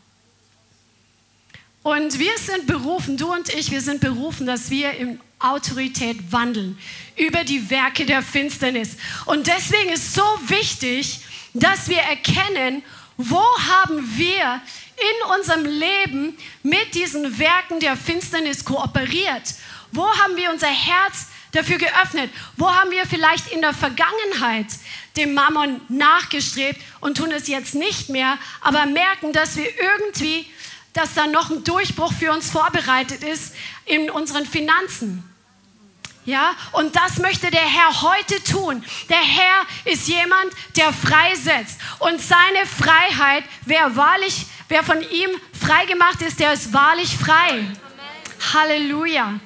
Und 1.82 2.18
wir 2.18 2.36
sind 2.38 2.66
berufen, 2.66 3.16
du 3.16 3.32
und 3.32 3.48
ich, 3.54 3.70
wir 3.70 3.80
sind 3.80 4.00
berufen, 4.00 4.46
dass 4.46 4.70
wir 4.70 4.92
in 4.92 5.20
Autorität 5.38 6.32
wandeln 6.32 6.78
über 7.16 7.44
die 7.44 7.70
Werke 7.70 8.06
der 8.06 8.22
Finsternis. 8.22 8.96
Und 9.26 9.46
deswegen 9.46 9.90
ist 9.90 10.14
so 10.14 10.24
wichtig, 10.46 11.20
dass 11.54 11.88
wir 11.88 11.98
erkennen, 11.98 12.82
wo 13.16 13.40
haben 13.40 14.16
wir 14.16 14.60
in 14.96 15.38
unserem 15.38 15.64
Leben 15.64 16.36
mit 16.62 16.94
diesen 16.94 17.38
Werken 17.38 17.80
der 17.80 17.96
Finsternis 17.96 18.64
kooperiert? 18.64 19.54
Wo 19.92 20.06
haben 20.06 20.36
wir 20.36 20.50
unser 20.50 20.68
Herz 20.68 21.26
dafür 21.52 21.78
geöffnet? 21.78 22.30
Wo 22.56 22.70
haben 22.70 22.90
wir 22.90 23.06
vielleicht 23.06 23.48
in 23.52 23.60
der 23.60 23.74
Vergangenheit 23.74 24.66
dem 25.16 25.34
Mammon 25.34 25.80
nachgestrebt 25.88 26.80
und 27.00 27.16
tun 27.16 27.30
es 27.30 27.48
jetzt 27.48 27.74
nicht 27.74 28.08
mehr, 28.08 28.38
aber 28.60 28.86
merken, 28.86 29.32
dass 29.32 29.56
wir 29.56 29.68
irgendwie, 29.78 30.46
dass 30.92 31.14
da 31.14 31.26
noch 31.26 31.50
ein 31.50 31.64
Durchbruch 31.64 32.12
für 32.12 32.32
uns 32.32 32.50
vorbereitet 32.50 33.22
ist 33.22 33.54
in 33.84 34.10
unseren 34.10 34.46
Finanzen? 34.46 35.24
Ja, 36.26 36.56
und 36.72 36.96
das 36.96 37.18
möchte 37.18 37.52
der 37.52 37.60
Herr 37.60 38.02
heute 38.02 38.42
tun. 38.42 38.84
Der 39.08 39.22
Herr 39.22 39.64
ist 39.84 40.08
jemand, 40.08 40.52
der 40.74 40.92
freisetzt. 40.92 41.80
Und 42.00 42.20
seine 42.20 42.66
Freiheit, 42.66 43.44
wer 43.64 43.94
wahrlich, 43.94 44.46
wer 44.68 44.82
von 44.82 45.00
ihm 45.00 45.30
frei 45.52 45.86
gemacht 45.86 46.22
ist, 46.22 46.40
der 46.40 46.52
ist 46.52 46.72
wahrlich 46.72 47.16
frei. 47.16 47.64
Halleluja. 48.52 49.40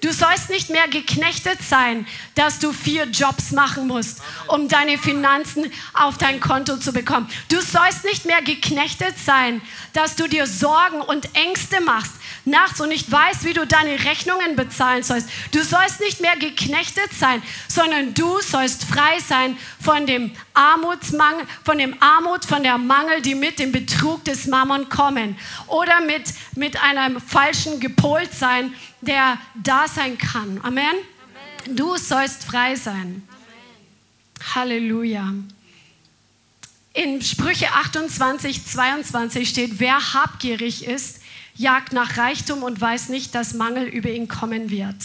Du 0.00 0.12
sollst 0.14 0.48
nicht 0.48 0.70
mehr 0.70 0.88
geknechtet 0.88 1.58
sein, 1.62 2.06
dass 2.34 2.58
du 2.58 2.72
vier 2.72 3.04
Jobs 3.04 3.50
machen 3.50 3.86
musst, 3.86 4.22
um 4.48 4.66
deine 4.66 4.96
Finanzen 4.96 5.70
auf 5.92 6.16
dein 6.16 6.40
Konto 6.40 6.78
zu 6.78 6.92
bekommen. 6.92 7.28
Du 7.50 7.60
sollst 7.60 8.04
nicht 8.04 8.24
mehr 8.24 8.40
geknechtet 8.40 9.18
sein, 9.18 9.60
dass 9.92 10.16
du 10.16 10.26
dir 10.26 10.46
Sorgen 10.46 11.02
und 11.02 11.28
Ängste 11.34 11.82
machst, 11.82 12.12
nachts 12.50 12.80
und 12.80 12.88
nicht 12.88 13.10
weißt, 13.10 13.44
wie 13.44 13.52
du 13.52 13.66
deine 13.66 14.04
Rechnungen 14.04 14.56
bezahlen 14.56 15.02
sollst. 15.02 15.28
Du 15.52 15.62
sollst 15.62 16.00
nicht 16.00 16.20
mehr 16.20 16.36
geknechtet 16.36 17.12
sein, 17.18 17.42
sondern 17.68 18.12
du 18.14 18.40
sollst 18.40 18.84
frei 18.84 19.18
sein 19.26 19.56
von 19.80 20.06
dem 20.06 20.32
Armutsmangel, 20.54 21.46
von 21.64 21.78
dem 21.78 21.96
Armut, 22.02 22.44
von 22.44 22.62
der 22.62 22.78
Mangel, 22.78 23.22
die 23.22 23.34
mit 23.34 23.58
dem 23.58 23.72
Betrug 23.72 24.24
des 24.24 24.46
Mammon 24.46 24.88
kommen 24.88 25.38
oder 25.68 26.00
mit, 26.00 26.24
mit 26.56 26.80
einem 26.82 27.20
falschen 27.20 27.80
Gepoltsein, 27.80 28.74
der 29.00 29.38
da 29.54 29.88
sein 29.88 30.18
kann. 30.18 30.60
Amen. 30.62 30.84
Amen. 30.84 31.76
Du 31.76 31.96
sollst 31.96 32.44
frei 32.44 32.74
sein. 32.74 33.22
Amen. 33.28 34.54
Halleluja. 34.54 35.32
In 36.92 37.22
Sprüche 37.22 37.70
28, 37.70 38.66
22 38.66 39.48
steht, 39.48 39.78
wer 39.78 40.12
habgierig 40.12 40.84
ist, 40.86 41.19
jagt 41.54 41.92
nach 41.92 42.16
Reichtum 42.16 42.62
und 42.62 42.80
weiß 42.80 43.08
nicht, 43.08 43.34
dass 43.34 43.54
Mangel 43.54 43.84
über 43.84 44.10
ihn 44.10 44.28
kommen 44.28 44.70
wird. 44.70 44.96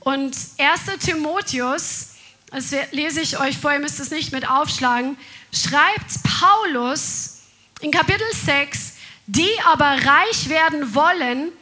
Und 0.00 0.36
1. 0.58 0.98
Timotheus, 1.04 2.14
das 2.50 2.74
lese 2.90 3.20
ich 3.20 3.38
euch 3.38 3.56
vor, 3.56 3.72
ihr 3.72 3.78
müsst 3.78 4.00
es 4.00 4.10
nicht 4.10 4.32
mit 4.32 4.48
aufschlagen, 4.48 5.16
schreibt 5.52 6.22
Paulus 6.24 7.42
in 7.80 7.90
Kapitel 7.90 8.26
6, 8.32 8.94
die 9.26 9.50
aber 9.64 9.84
reich 9.84 10.48
werden 10.48 10.94
wollen, 10.94 11.52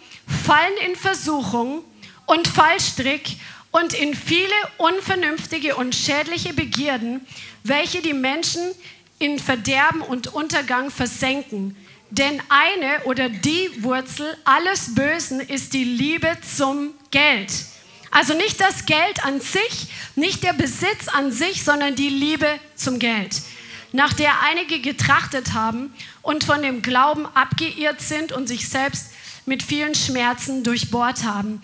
fallen 0.47 0.73
in 0.87 0.97
Versuchung 0.97 1.85
und 2.27 2.49
Fallstrick 2.49 3.37
und 3.73 3.93
in 3.93 4.15
viele 4.15 4.49
unvernünftige 4.79 5.77
und 5.77 5.95
schädliche 5.95 6.55
Begierden, 6.55 7.27
welche 7.63 8.03
die 8.03 8.15
Menschen 8.15 8.63
in 9.19 9.39
Verderben 9.39 10.01
und 10.01 10.29
Untergang 10.29 10.91
versenken. 10.91 11.77
Denn 12.11 12.43
eine 12.49 13.05
oder 13.05 13.29
die 13.29 13.71
Wurzel 13.83 14.37
alles 14.45 14.95
Bösen 14.95 15.41
ist 15.41 15.73
die 15.73 15.85
Liebe 15.85 16.37
zum 16.57 16.91
Geld. 17.11 17.53
Also 18.11 18.35
nicht 18.35 18.61
das 18.61 18.87
Geld 18.87 19.25
an 19.25 19.41
sich, 19.41 19.89
nicht 20.17 20.43
der 20.43 20.53
Besitz 20.53 21.07
an 21.07 21.31
sich, 21.31 21.63
sondern 21.63 21.95
die 21.95 22.09
Liebe 22.09 22.59
zum 22.75 22.99
Geld, 22.99 23.41
nach 23.93 24.13
der 24.13 24.43
einige 24.43 24.81
getrachtet 24.81 25.55
haben 25.55 25.95
und 26.23 26.43
von 26.43 26.63
dem 26.63 26.83
Glauben 26.83 27.27
abgeirrt 27.27 28.01
sind 28.01 28.33
und 28.33 28.49
sich 28.49 28.69
selbst 28.69 29.11
mit 29.47 29.63
vielen 29.63 29.95
Schmerzen 29.95 30.65
durchbohrt 30.65 31.25
haben. 31.25 31.63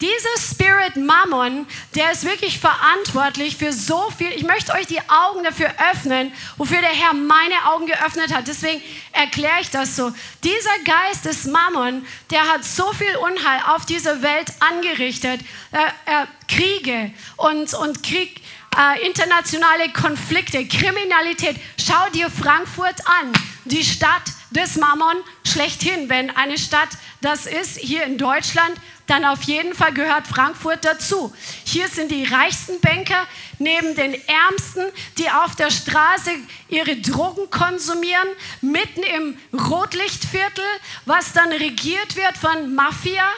Dieser 0.00 0.40
Spirit 0.40 0.96
Mammon, 0.96 1.66
der 1.94 2.12
ist 2.12 2.24
wirklich 2.24 2.58
verantwortlich 2.58 3.56
für 3.56 3.70
so 3.70 4.10
viel. 4.16 4.30
Ich 4.32 4.44
möchte 4.44 4.72
euch 4.72 4.86
die 4.86 5.00
Augen 5.08 5.44
dafür 5.44 5.70
öffnen, 5.92 6.32
wofür 6.56 6.80
der 6.80 6.88
Herr 6.88 7.12
meine 7.12 7.66
Augen 7.70 7.84
geöffnet 7.84 8.34
hat. 8.34 8.48
Deswegen 8.48 8.80
erkläre 9.12 9.60
ich 9.60 9.70
das 9.70 9.96
so. 9.96 10.10
Dieser 10.42 10.78
Geist 10.84 11.26
des 11.26 11.44
Mammon, 11.44 12.06
der 12.30 12.48
hat 12.48 12.64
so 12.64 12.90
viel 12.94 13.14
Unheil 13.16 13.60
auf 13.68 13.84
dieser 13.84 14.22
Welt 14.22 14.50
angerichtet. 14.60 15.42
Äh, 15.72 15.76
äh, 16.06 16.26
Kriege 16.48 17.12
und, 17.36 17.74
und 17.74 18.02
Krieg, 18.02 18.40
äh, 18.78 19.06
internationale 19.06 19.90
Konflikte, 19.92 20.66
Kriminalität. 20.66 21.56
Schau 21.78 22.08
dir 22.14 22.30
Frankfurt 22.30 23.06
an, 23.06 23.32
die 23.66 23.84
Stadt 23.84 24.22
des 24.50 24.76
Mammon. 24.76 25.16
schlechthin. 25.44 26.08
Wenn 26.08 26.30
eine 26.30 26.58
Stadt 26.58 26.90
das 27.20 27.46
ist, 27.46 27.78
hier 27.78 28.04
in 28.04 28.18
Deutschland, 28.18 28.72
dann 29.06 29.24
auf 29.24 29.42
jeden 29.42 29.74
Fall 29.74 29.92
gehört 29.92 30.26
Frankfurt 30.26 30.84
dazu. 30.84 31.34
Hier 31.64 31.88
sind 31.88 32.10
die 32.10 32.24
reichsten 32.24 32.80
Banker 32.80 33.26
neben 33.58 33.94
den 33.96 34.14
Ärmsten, 34.14 34.84
die 35.18 35.28
auf 35.30 35.56
der 35.56 35.70
Straße 35.70 36.30
ihre 36.68 36.96
Drogen 36.96 37.50
konsumieren, 37.50 38.28
mitten 38.60 39.02
im 39.02 39.38
Rotlichtviertel, 39.52 40.64
was 41.06 41.32
dann 41.32 41.50
regiert 41.50 42.16
wird 42.16 42.38
von 42.38 42.74
Mafia. 42.74 43.28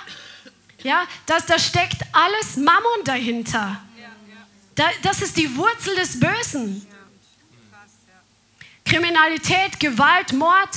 Ja, 0.82 1.06
das, 1.26 1.46
da 1.46 1.58
steckt 1.58 2.02
alles 2.12 2.56
Mammon 2.56 3.04
dahinter. 3.04 3.80
Da, 4.74 4.84
das 5.02 5.22
ist 5.22 5.36
die 5.36 5.56
Wurzel 5.56 5.94
des 5.96 6.18
Bösen. 6.18 6.86
Kriminalität, 8.84 9.80
Gewalt, 9.80 10.32
Mord, 10.32 10.70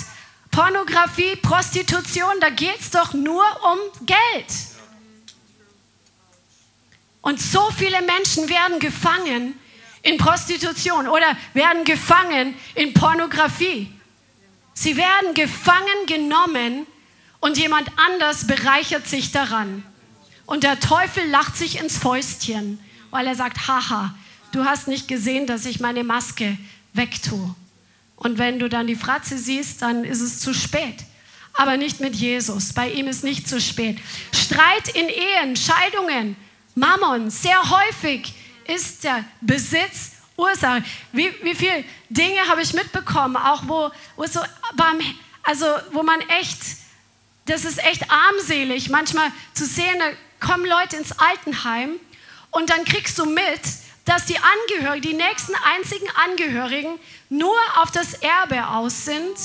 Pornografie, 0.56 1.36
Prostitution, 1.36 2.32
da 2.40 2.50
geht 2.50 2.80
es 2.80 2.90
doch 2.90 3.14
nur 3.14 3.44
um 3.44 4.06
Geld. 4.06 4.48
Und 7.20 7.42
so 7.42 7.70
viele 7.72 8.02
Menschen 8.02 8.48
werden 8.48 8.80
gefangen 8.80 9.60
in 10.02 10.16
Prostitution 10.16 11.10
oder 11.10 11.36
werden 11.54 11.84
gefangen 11.84 12.56
in 12.74 12.94
Pornografie. 12.94 13.92
Sie 14.74 14.96
werden 14.96 15.34
gefangen 15.34 16.06
genommen 16.08 16.88
und 17.42 17.58
jemand 17.58 17.90
anders 17.98 18.48
bereichert 18.48 19.08
sich 19.08 19.34
daran. 19.34 19.84
Und 20.46 20.64
der 20.64 20.80
Teufel 20.80 21.28
lacht 21.30 21.58
sich 21.58 21.82
ins 21.82 21.98
Fäustchen, 21.98 22.80
weil 23.10 23.28
er 23.28 23.36
sagt, 23.36 23.68
haha, 23.68 24.16
du 24.54 24.64
hast 24.64 24.88
nicht 24.88 25.10
gesehen, 25.10 25.48
dass 25.48 25.66
ich 25.66 25.82
meine 25.82 26.06
Maske 26.06 26.58
wegtue. 26.94 27.54
Und 28.16 28.38
wenn 28.38 28.60
du 28.60 28.70
dann 28.70 28.88
die 28.88 28.96
Fratze 28.96 29.38
siehst, 29.38 29.82
dann 29.82 30.04
ist 30.04 30.22
es 30.22 30.40
zu 30.40 30.54
spät. 30.54 31.04
Aber 31.54 31.78
nicht 31.78 32.00
mit 32.00 32.16
Jesus. 32.16 32.74
Bei 32.74 32.90
ihm 32.90 33.08
ist 33.08 33.24
nicht 33.24 33.48
zu 33.48 33.62
spät. 33.62 33.98
Streit 34.34 34.90
in 34.90 35.08
Ehen, 35.10 35.56
Scheidungen, 35.56 36.36
Mammon, 36.76 37.30
sehr 37.30 37.70
häufig 37.70 38.34
ist 38.68 39.04
der 39.04 39.24
Besitz 39.42 40.12
Ursache. 40.38 40.84
Wie, 41.14 41.32
wie 41.44 41.56
viele 41.56 41.84
Dinge 42.10 42.40
habe 42.48 42.62
ich 42.62 42.74
mitbekommen, 42.74 43.38
auch 43.38 43.64
wo, 43.68 43.90
wo, 44.18 44.26
so 44.26 44.42
beim, 44.76 45.00
also 45.44 45.66
wo 45.92 46.04
man 46.04 46.20
echt, 46.22 46.60
das 47.46 47.64
ist 47.64 47.84
echt 47.86 48.10
armselig, 48.12 48.90
manchmal 48.90 49.32
zu 49.54 49.66
sehen, 49.66 49.96
da 50.00 50.46
kommen 50.46 50.66
Leute 50.66 50.98
ins 50.98 51.14
Altenheim 51.14 51.92
und 52.52 52.70
dann 52.70 52.84
kriegst 52.84 53.18
du 53.18 53.26
mit, 53.26 53.62
dass 54.06 54.26
die 54.26 54.38
Angehörigen, 54.38 55.02
die 55.02 55.14
nächsten 55.14 55.54
einzigen 55.56 56.08
Angehörigen 56.16 57.00
nur 57.30 57.58
auf 57.82 57.92
das 57.92 58.14
Erbe 58.14 58.68
aus 58.68 59.06
sind 59.06 59.36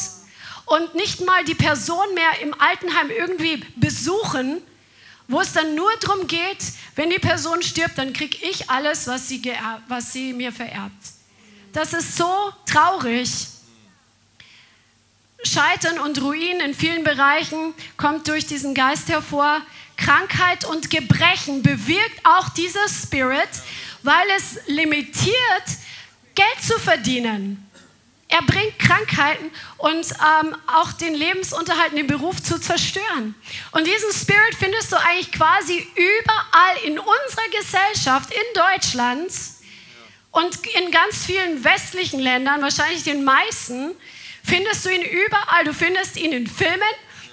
und 0.66 0.94
nicht 0.94 1.24
mal 1.24 1.44
die 1.44 1.54
Person 1.54 2.14
mehr 2.14 2.40
im 2.42 2.54
Altenheim 2.60 3.10
irgendwie 3.10 3.64
besuchen, 3.76 4.62
wo 5.28 5.40
es 5.40 5.52
dann 5.52 5.74
nur 5.74 5.90
darum 6.00 6.26
geht, 6.26 6.58
wenn 6.94 7.08
die 7.08 7.18
Person 7.18 7.62
stirbt, 7.62 7.98
dann 7.98 8.12
kriege 8.12 8.36
ich 8.42 8.68
alles, 8.68 9.06
was 9.06 9.28
sie, 9.28 9.42
was 9.88 10.12
sie 10.12 10.32
mir 10.32 10.52
vererbt. 10.52 10.92
Das 11.72 11.92
ist 11.92 12.16
so 12.16 12.52
traurig. 12.66 13.30
Scheitern 15.42 15.98
und 16.00 16.20
Ruin 16.20 16.60
in 16.60 16.74
vielen 16.74 17.02
Bereichen 17.02 17.72
kommt 17.96 18.28
durch 18.28 18.46
diesen 18.46 18.74
Geist 18.74 19.08
hervor. 19.08 19.62
Krankheit 19.96 20.64
und 20.64 20.90
Gebrechen 20.90 21.62
bewirkt 21.62 22.24
auch 22.24 22.48
dieser 22.50 22.88
Spirit, 22.88 23.48
weil 24.02 24.26
es 24.36 24.58
limitiert, 24.66 25.64
Geld 26.34 26.62
zu 26.62 26.78
verdienen. 26.78 27.66
Er 28.28 28.42
bringt 28.42 28.78
Krankheiten 28.78 29.50
und 29.78 30.06
ähm, 30.06 30.56
auch 30.68 30.92
den 30.92 31.14
Lebensunterhalt, 31.14 31.96
den 31.96 32.06
Beruf 32.06 32.40
zu 32.40 32.60
zerstören. 32.60 33.34
Und 33.72 33.86
diesen 33.86 34.12
Spirit 34.12 34.54
findest 34.56 34.92
du 34.92 34.96
eigentlich 34.96 35.32
quasi 35.32 35.84
überall 35.96 36.76
in 36.84 36.98
unserer 36.98 37.48
Gesellschaft, 37.58 38.30
in 38.32 38.54
Deutschland 38.54 39.32
und 40.30 40.64
in 40.76 40.92
ganz 40.92 41.26
vielen 41.26 41.64
westlichen 41.64 42.20
Ländern, 42.20 42.62
wahrscheinlich 42.62 43.02
den 43.02 43.24
meisten, 43.24 43.96
findest 44.44 44.86
du 44.86 44.90
ihn 44.90 45.02
überall. 45.02 45.64
Du 45.64 45.74
findest 45.74 46.16
ihn 46.16 46.32
in 46.32 46.46
Filmen, 46.46 46.80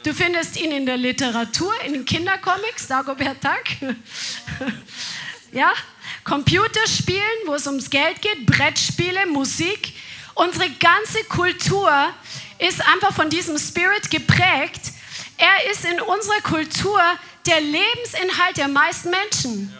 du 0.03 0.15
findest 0.15 0.57
ihn 0.57 0.71
in 0.71 0.87
der 0.87 0.97
Literatur, 0.97 1.73
in 1.85 1.93
den 1.93 2.05
Kindercomics, 2.05 2.87
Dagobert 2.87 3.37
Duck. 3.43 3.93
ja, 5.51 5.73
Computerspielen, 6.27 7.23
wo 7.45 7.53
es 7.53 7.67
ums 7.67 7.89
Geld 7.89 8.21
geht, 8.21 8.45
Brettspiele, 8.45 9.25
Musik. 9.27 9.93
Unsere 10.35 10.69
ganze 10.71 11.23
Kultur 11.29 11.89
ist 12.59 12.85
einfach 12.85 13.13
von 13.13 13.29
diesem 13.29 13.57
Spirit 13.57 14.11
geprägt. 14.11 14.91
Er 15.37 15.71
ist 15.71 15.85
in 15.85 16.01
unserer 16.01 16.41
Kultur 16.41 16.99
der 17.45 17.61
Lebensinhalt 17.61 18.57
der 18.57 18.67
meisten 18.67 19.09
Menschen. 19.09 19.73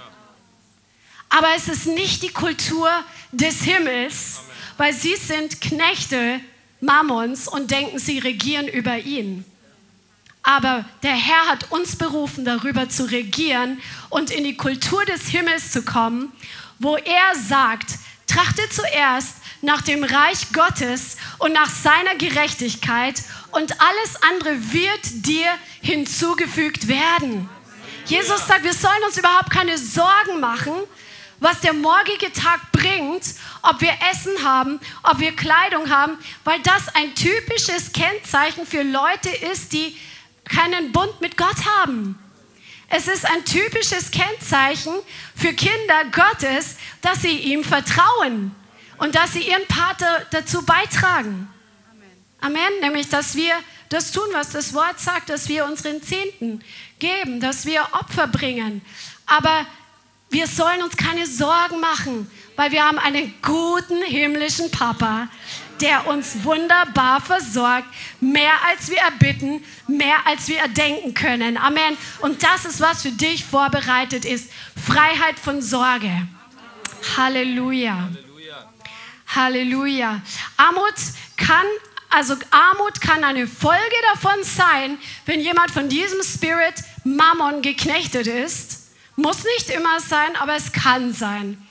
Aber 1.27 1.49
es 1.57 1.67
ist 1.67 1.85
nicht 1.85 2.23
die 2.23 2.29
Kultur 2.29 2.89
des 3.33 3.63
Himmels, 3.63 4.39
weil 4.77 4.93
sie 4.93 5.17
sind 5.17 5.59
Knechte 5.59 6.39
Mammons 6.79 7.49
und 7.49 7.71
denken, 7.71 7.99
sie 7.99 8.19
regieren 8.19 8.69
über 8.69 8.97
ihn. 8.97 9.43
Aber 10.47 10.85
der 11.03 11.11
Herr 11.11 11.47
hat 11.47 11.71
uns 11.73 11.97
berufen, 11.97 12.45
darüber 12.45 12.87
zu 12.87 13.11
regieren 13.11 13.81
und 14.07 14.31
in 14.31 14.45
die 14.45 14.55
Kultur 14.55 15.03
des 15.03 15.27
Himmels 15.27 15.73
zu 15.73 15.81
kommen, 15.81 16.31
wo 16.79 16.95
er 16.95 17.35
sagt, 17.35 17.95
trachte 18.27 18.61
zuerst 18.69 19.39
nach 19.61 19.81
dem 19.81 20.05
Reich 20.05 20.53
Gottes 20.53 21.17
und 21.39 21.51
nach 21.51 21.69
seiner 21.69 22.15
Gerechtigkeit 22.15 23.23
und 23.51 23.73
alles 23.81 24.23
andere 24.31 24.71
wird 24.71 25.25
dir 25.25 25.49
hinzugefügt 25.81 26.87
werden. 26.87 27.49
Jesus 28.05 28.47
sagt, 28.47 28.63
wir 28.63 28.73
sollen 28.73 29.03
uns 29.05 29.17
überhaupt 29.17 29.49
keine 29.49 29.77
Sorgen 29.77 30.39
machen, 30.39 30.71
was 31.41 31.59
der 31.59 31.73
morgige 31.73 32.31
Tag 32.31 32.71
bringt, 32.71 33.35
ob 33.63 33.81
wir 33.81 33.93
Essen 34.11 34.41
haben, 34.45 34.79
ob 35.03 35.19
wir 35.19 35.35
Kleidung 35.35 35.89
haben, 35.89 36.17
weil 36.45 36.61
das 36.61 36.87
ein 36.95 37.13
typisches 37.15 37.91
Kennzeichen 37.91 38.65
für 38.65 38.83
Leute 38.83 39.27
ist, 39.51 39.73
die 39.73 39.97
keinen 40.49 40.91
Bund 40.91 41.21
mit 41.21 41.37
Gott 41.37 41.65
haben. 41.79 42.17
Es 42.89 43.07
ist 43.07 43.25
ein 43.25 43.43
typisches 43.43 44.11
Kennzeichen 44.11 44.93
für 45.35 45.53
Kinder 45.53 46.05
Gottes, 46.11 46.77
dass 47.01 47.21
sie 47.21 47.37
ihm 47.37 47.63
vertrauen 47.63 48.55
und 48.97 49.15
dass 49.15 49.33
sie 49.33 49.41
ihren 49.41 49.65
Pater 49.67 50.25
dazu 50.31 50.65
beitragen. 50.65 51.49
Amen. 52.39 52.55
Amen. 52.55 52.79
Nämlich, 52.81 53.09
dass 53.09 53.35
wir 53.35 53.53
das 53.89 54.11
tun, 54.11 54.27
was 54.31 54.51
das 54.51 54.73
Wort 54.73 54.99
sagt, 54.99 55.29
dass 55.29 55.49
wir 55.49 55.65
unseren 55.65 56.01
Zehnten 56.01 56.63
geben, 56.99 57.39
dass 57.39 57.65
wir 57.65 57.81
Opfer 57.91 58.27
bringen. 58.27 58.81
Aber 59.25 59.65
wir 60.29 60.47
sollen 60.47 60.81
uns 60.81 60.97
keine 60.97 61.25
Sorgen 61.25 61.79
machen, 61.79 62.29
weil 62.55 62.71
wir 62.71 62.83
haben 62.83 62.99
einen 62.99 63.33
guten 63.41 64.01
himmlischen 64.01 64.71
Papa, 64.71 65.27
der 65.81 66.07
uns 66.07 66.43
wunderbar 66.43 67.21
versorgt, 67.21 67.87
mehr 68.19 68.53
als 68.69 68.89
wir 68.89 68.97
erbitten, 68.97 69.63
mehr 69.87 70.25
als 70.25 70.47
wir 70.47 70.59
erdenken 70.59 71.13
können. 71.13 71.57
Amen. 71.57 71.97
Und 72.19 72.43
das 72.43 72.65
ist, 72.65 72.79
was 72.79 73.03
für 73.03 73.11
dich 73.11 73.45
vorbereitet 73.45 74.25
ist. 74.25 74.51
Freiheit 74.85 75.39
von 75.39 75.61
Sorge. 75.61 76.27
Halleluja. 77.15 78.09
Halleluja. 79.27 80.21
Armut 80.57 80.95
kann, 81.35 81.65
also 82.09 82.35
Armut 82.49 83.01
kann 83.01 83.23
eine 83.23 83.47
Folge 83.47 83.95
davon 84.13 84.43
sein, 84.43 84.97
wenn 85.25 85.41
jemand 85.41 85.71
von 85.71 85.89
diesem 85.89 86.23
Spirit 86.23 86.75
Mammon 87.03 87.61
geknechtet 87.61 88.27
ist. 88.27 88.89
Muss 89.15 89.43
nicht 89.57 89.69
immer 89.69 89.99
sein, 89.99 90.35
aber 90.39 90.55
es 90.55 90.71
kann 90.71 91.13
sein. 91.13 91.61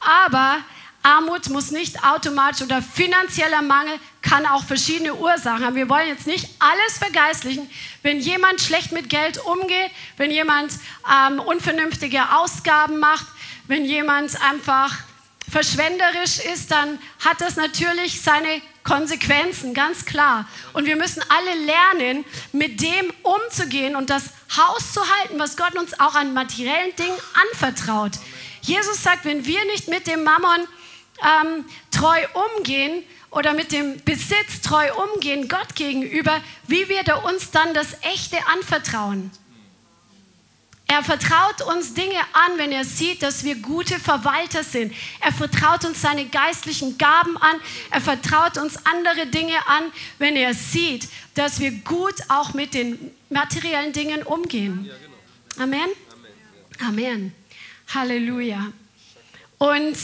Aber 0.00 0.58
Armut 1.02 1.48
muss 1.48 1.70
nicht 1.70 2.04
automatisch 2.04 2.62
oder 2.62 2.82
finanzieller 2.82 3.62
Mangel 3.62 3.98
kann 4.20 4.46
auch 4.46 4.64
verschiedene 4.64 5.14
Ursachen 5.14 5.64
haben. 5.64 5.76
Wir 5.76 5.88
wollen 5.88 6.08
jetzt 6.08 6.26
nicht 6.26 6.48
alles 6.58 6.98
vergeistlichen. 6.98 7.70
Wenn 8.02 8.20
jemand 8.20 8.60
schlecht 8.60 8.92
mit 8.92 9.08
Geld 9.08 9.38
umgeht, 9.38 9.90
wenn 10.16 10.30
jemand 10.30 10.72
ähm, 11.10 11.40
unvernünftige 11.40 12.20
Ausgaben 12.36 12.98
macht, 12.98 13.26
wenn 13.68 13.84
jemand 13.84 14.40
einfach 14.42 14.98
verschwenderisch 15.50 16.40
ist, 16.52 16.70
dann 16.70 16.98
hat 17.24 17.40
das 17.40 17.56
natürlich 17.56 18.20
seine 18.20 18.60
Konsequenzen, 18.84 19.74
ganz 19.74 20.04
klar. 20.04 20.46
Und 20.72 20.86
wir 20.86 20.96
müssen 20.96 21.22
alle 21.28 21.64
lernen, 21.64 22.24
mit 22.52 22.80
dem 22.80 23.12
umzugehen 23.22 23.96
und 23.96 24.10
das 24.10 24.24
Haus 24.56 24.92
zu 24.92 25.00
halten, 25.00 25.38
was 25.38 25.56
Gott 25.56 25.74
uns 25.76 25.98
auch 26.00 26.14
an 26.14 26.34
materiellen 26.34 26.94
Dingen 26.96 27.18
anvertraut. 27.52 28.12
Jesus 28.62 29.02
sagt, 29.02 29.24
wenn 29.24 29.46
wir 29.46 29.64
nicht 29.66 29.88
mit 29.88 30.06
dem 30.06 30.24
Mammon 30.24 30.66
ähm, 31.22 31.64
treu 31.90 32.18
umgehen 32.56 33.02
oder 33.30 33.52
mit 33.52 33.72
dem 33.72 34.02
Besitz 34.04 34.60
treu 34.62 34.88
umgehen, 34.94 35.48
Gott 35.48 35.74
gegenüber, 35.74 36.40
wie 36.66 36.88
wird 36.88 37.08
er 37.08 37.24
uns 37.24 37.50
dann 37.50 37.74
das 37.74 37.94
Echte 38.02 38.38
anvertrauen? 38.46 39.30
Er 40.90 41.04
vertraut 41.04 41.60
uns 41.60 41.92
Dinge 41.92 42.18
an, 42.32 42.56
wenn 42.56 42.72
er 42.72 42.82
sieht, 42.82 43.22
dass 43.22 43.44
wir 43.44 43.56
gute 43.56 44.00
Verwalter 44.00 44.64
sind. 44.64 44.94
Er 45.20 45.32
vertraut 45.32 45.84
uns 45.84 46.00
seine 46.00 46.24
geistlichen 46.24 46.96
Gaben 46.96 47.36
an. 47.36 47.60
Er 47.90 48.00
vertraut 48.00 48.56
uns 48.56 48.86
andere 48.86 49.26
Dinge 49.26 49.66
an, 49.66 49.92
wenn 50.16 50.34
er 50.34 50.54
sieht, 50.54 51.06
dass 51.34 51.60
wir 51.60 51.72
gut 51.72 52.14
auch 52.28 52.54
mit 52.54 52.72
den 52.72 53.10
materiellen 53.28 53.92
Dingen 53.92 54.22
umgehen. 54.22 54.90
Amen. 55.58 55.90
Amen. 56.80 57.34
Halleluja. 57.92 58.72
Und 59.58 59.96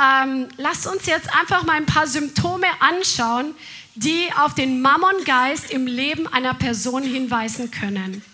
ähm, 0.00 0.48
lasst 0.56 0.86
uns 0.86 1.06
jetzt 1.06 1.32
einfach 1.34 1.64
mal 1.64 1.76
ein 1.76 1.86
paar 1.86 2.06
Symptome 2.06 2.66
anschauen, 2.80 3.54
die 3.94 4.28
auf 4.38 4.54
den 4.54 4.80
Mammongeist 4.82 5.70
im 5.70 5.86
Leben 5.86 6.26
einer 6.26 6.54
Person 6.54 7.02
hinweisen 7.02 7.70
können. 7.70 8.24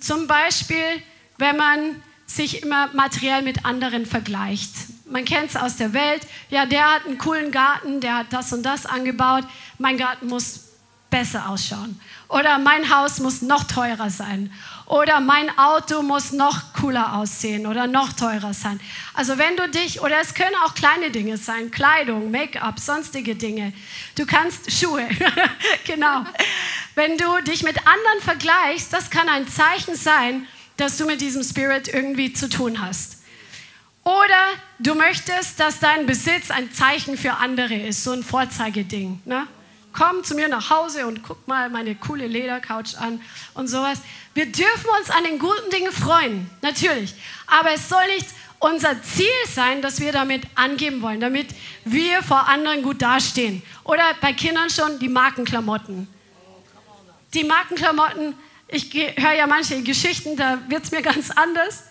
Zum 0.00 0.26
Beispiel, 0.26 1.02
wenn 1.36 1.56
man 1.56 2.02
sich 2.26 2.62
immer 2.62 2.88
materiell 2.94 3.42
mit 3.42 3.64
anderen 3.64 4.06
vergleicht. 4.06 4.70
Man 5.06 5.24
kennt 5.24 5.50
es 5.50 5.56
aus 5.56 5.76
der 5.76 5.94
Welt. 5.94 6.26
Ja, 6.50 6.66
der 6.66 6.94
hat 6.94 7.06
einen 7.06 7.18
coolen 7.18 7.50
Garten, 7.50 8.00
der 8.00 8.18
hat 8.18 8.26
das 8.30 8.52
und 8.52 8.62
das 8.62 8.84
angebaut. 8.84 9.44
Mein 9.78 9.96
Garten 9.96 10.26
muss 10.26 10.66
besser 11.10 11.48
ausschauen. 11.48 11.98
Oder 12.28 12.58
mein 12.58 12.94
Haus 12.94 13.18
muss 13.18 13.40
noch 13.40 13.64
teurer 13.64 14.10
sein. 14.10 14.52
Oder 14.88 15.20
mein 15.20 15.50
Auto 15.58 16.00
muss 16.00 16.32
noch 16.32 16.72
cooler 16.72 17.16
aussehen 17.16 17.66
oder 17.66 17.86
noch 17.86 18.14
teurer 18.14 18.54
sein. 18.54 18.80
Also 19.12 19.36
wenn 19.36 19.54
du 19.54 19.68
dich, 19.68 20.00
oder 20.00 20.18
es 20.18 20.32
können 20.32 20.54
auch 20.64 20.74
kleine 20.74 21.10
Dinge 21.10 21.36
sein, 21.36 21.70
Kleidung, 21.70 22.30
Make-up, 22.30 22.80
sonstige 22.80 23.34
Dinge. 23.34 23.74
Du 24.14 24.24
kannst 24.24 24.72
Schuhe, 24.72 25.06
genau. 25.86 26.24
Wenn 26.94 27.18
du 27.18 27.26
dich 27.42 27.62
mit 27.64 27.76
anderen 27.86 28.20
vergleichst, 28.22 28.90
das 28.90 29.10
kann 29.10 29.28
ein 29.28 29.46
Zeichen 29.46 29.94
sein, 29.94 30.46
dass 30.78 30.96
du 30.96 31.04
mit 31.04 31.20
diesem 31.20 31.42
Spirit 31.42 31.88
irgendwie 31.88 32.32
zu 32.32 32.48
tun 32.48 32.80
hast. 32.80 33.18
Oder 34.04 34.40
du 34.78 34.94
möchtest, 34.94 35.60
dass 35.60 35.80
dein 35.80 36.06
Besitz 36.06 36.50
ein 36.50 36.72
Zeichen 36.72 37.18
für 37.18 37.34
andere 37.34 37.74
ist, 37.74 38.04
so 38.04 38.12
ein 38.12 38.22
Vorzeigeding. 38.22 39.20
Ne? 39.26 39.46
Komm 39.92 40.22
zu 40.22 40.34
mir 40.34 40.48
nach 40.48 40.70
Hause 40.70 41.06
und 41.06 41.22
guck 41.22 41.48
mal 41.48 41.70
meine 41.70 41.94
coole 41.94 42.26
Ledercouch 42.26 42.96
an 42.98 43.20
und 43.54 43.68
sowas. 43.68 44.00
Wir 44.34 44.46
dürfen 44.46 44.90
uns 45.00 45.10
an 45.10 45.24
den 45.24 45.38
guten 45.38 45.70
Dingen 45.70 45.92
freuen, 45.92 46.50
natürlich. 46.62 47.14
Aber 47.46 47.72
es 47.72 47.88
soll 47.88 48.06
nicht 48.14 48.26
unser 48.60 49.02
Ziel 49.02 49.26
sein, 49.46 49.82
dass 49.82 50.00
wir 50.00 50.12
damit 50.12 50.42
angeben 50.54 51.02
wollen, 51.02 51.20
damit 51.20 51.48
wir 51.84 52.22
vor 52.22 52.48
anderen 52.48 52.82
gut 52.82 53.00
dastehen. 53.02 53.62
Oder 53.84 54.14
bei 54.20 54.32
Kindern 54.32 54.70
schon 54.70 54.98
die 54.98 55.08
Markenklamotten. 55.08 56.08
Die 57.34 57.44
Markenklamotten, 57.44 58.34
ich 58.70 58.92
höre 58.92 59.32
ja 59.32 59.46
manche 59.46 59.82
Geschichten, 59.82 60.36
da 60.36 60.58
wird 60.68 60.84
es 60.84 60.90
mir 60.90 61.00
ganz 61.00 61.30
anders, 61.30 61.84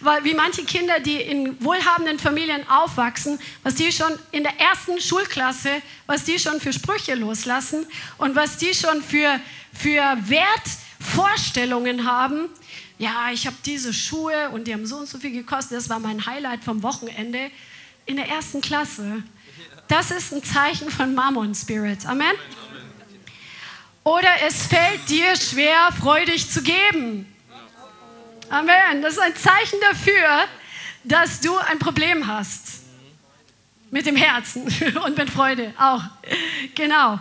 weil 0.00 0.24
wie 0.24 0.34
manche 0.34 0.64
Kinder, 0.64 0.98
die 0.98 1.20
in 1.20 1.62
wohlhabenden 1.62 2.18
Familien 2.18 2.68
aufwachsen, 2.68 3.38
was 3.62 3.76
die 3.76 3.92
schon 3.92 4.12
in 4.32 4.42
der 4.42 4.58
ersten 4.58 5.00
Schulklasse, 5.00 5.80
was 6.06 6.24
die 6.24 6.38
schon 6.38 6.60
für 6.60 6.72
Sprüche 6.72 7.14
loslassen 7.14 7.86
und 8.18 8.34
was 8.34 8.56
die 8.56 8.74
schon 8.74 9.00
für, 9.02 9.40
für 9.72 10.02
Wert 10.28 10.68
Vorstellungen 10.98 12.04
haben, 12.04 12.48
ja, 12.98 13.30
ich 13.32 13.46
habe 13.46 13.56
diese 13.64 13.92
Schuhe 13.92 14.50
und 14.50 14.66
die 14.66 14.72
haben 14.72 14.86
so 14.86 14.96
und 14.96 15.08
so 15.08 15.18
viel 15.18 15.32
gekostet, 15.32 15.78
das 15.78 15.88
war 15.88 15.98
mein 15.98 16.26
Highlight 16.26 16.64
vom 16.64 16.82
Wochenende 16.82 17.50
in 18.06 18.16
der 18.16 18.28
ersten 18.28 18.60
Klasse. 18.60 19.22
Das 19.88 20.10
ist 20.10 20.32
ein 20.32 20.42
Zeichen 20.42 20.90
von 20.90 21.14
Mammon 21.14 21.54
Spirit. 21.54 22.06
Amen. 22.06 22.34
Oder 24.04 24.28
es 24.46 24.66
fällt 24.66 25.08
dir 25.08 25.34
schwer, 25.34 25.88
freudig 25.98 26.50
zu 26.50 26.62
geben. 26.62 27.34
Amen. 28.50 29.00
Das 29.00 29.14
ist 29.14 29.20
ein 29.20 29.34
Zeichen 29.34 29.80
dafür, 29.80 30.44
dass 31.04 31.40
du 31.40 31.56
ein 31.56 31.78
Problem 31.78 32.26
hast. 32.26 32.82
Mit 33.90 34.06
dem 34.06 34.16
Herzen 34.16 34.64
und 35.06 35.16
mit 35.16 35.30
Freude 35.30 35.72
auch. 35.78 36.02
Genau. 36.74 37.18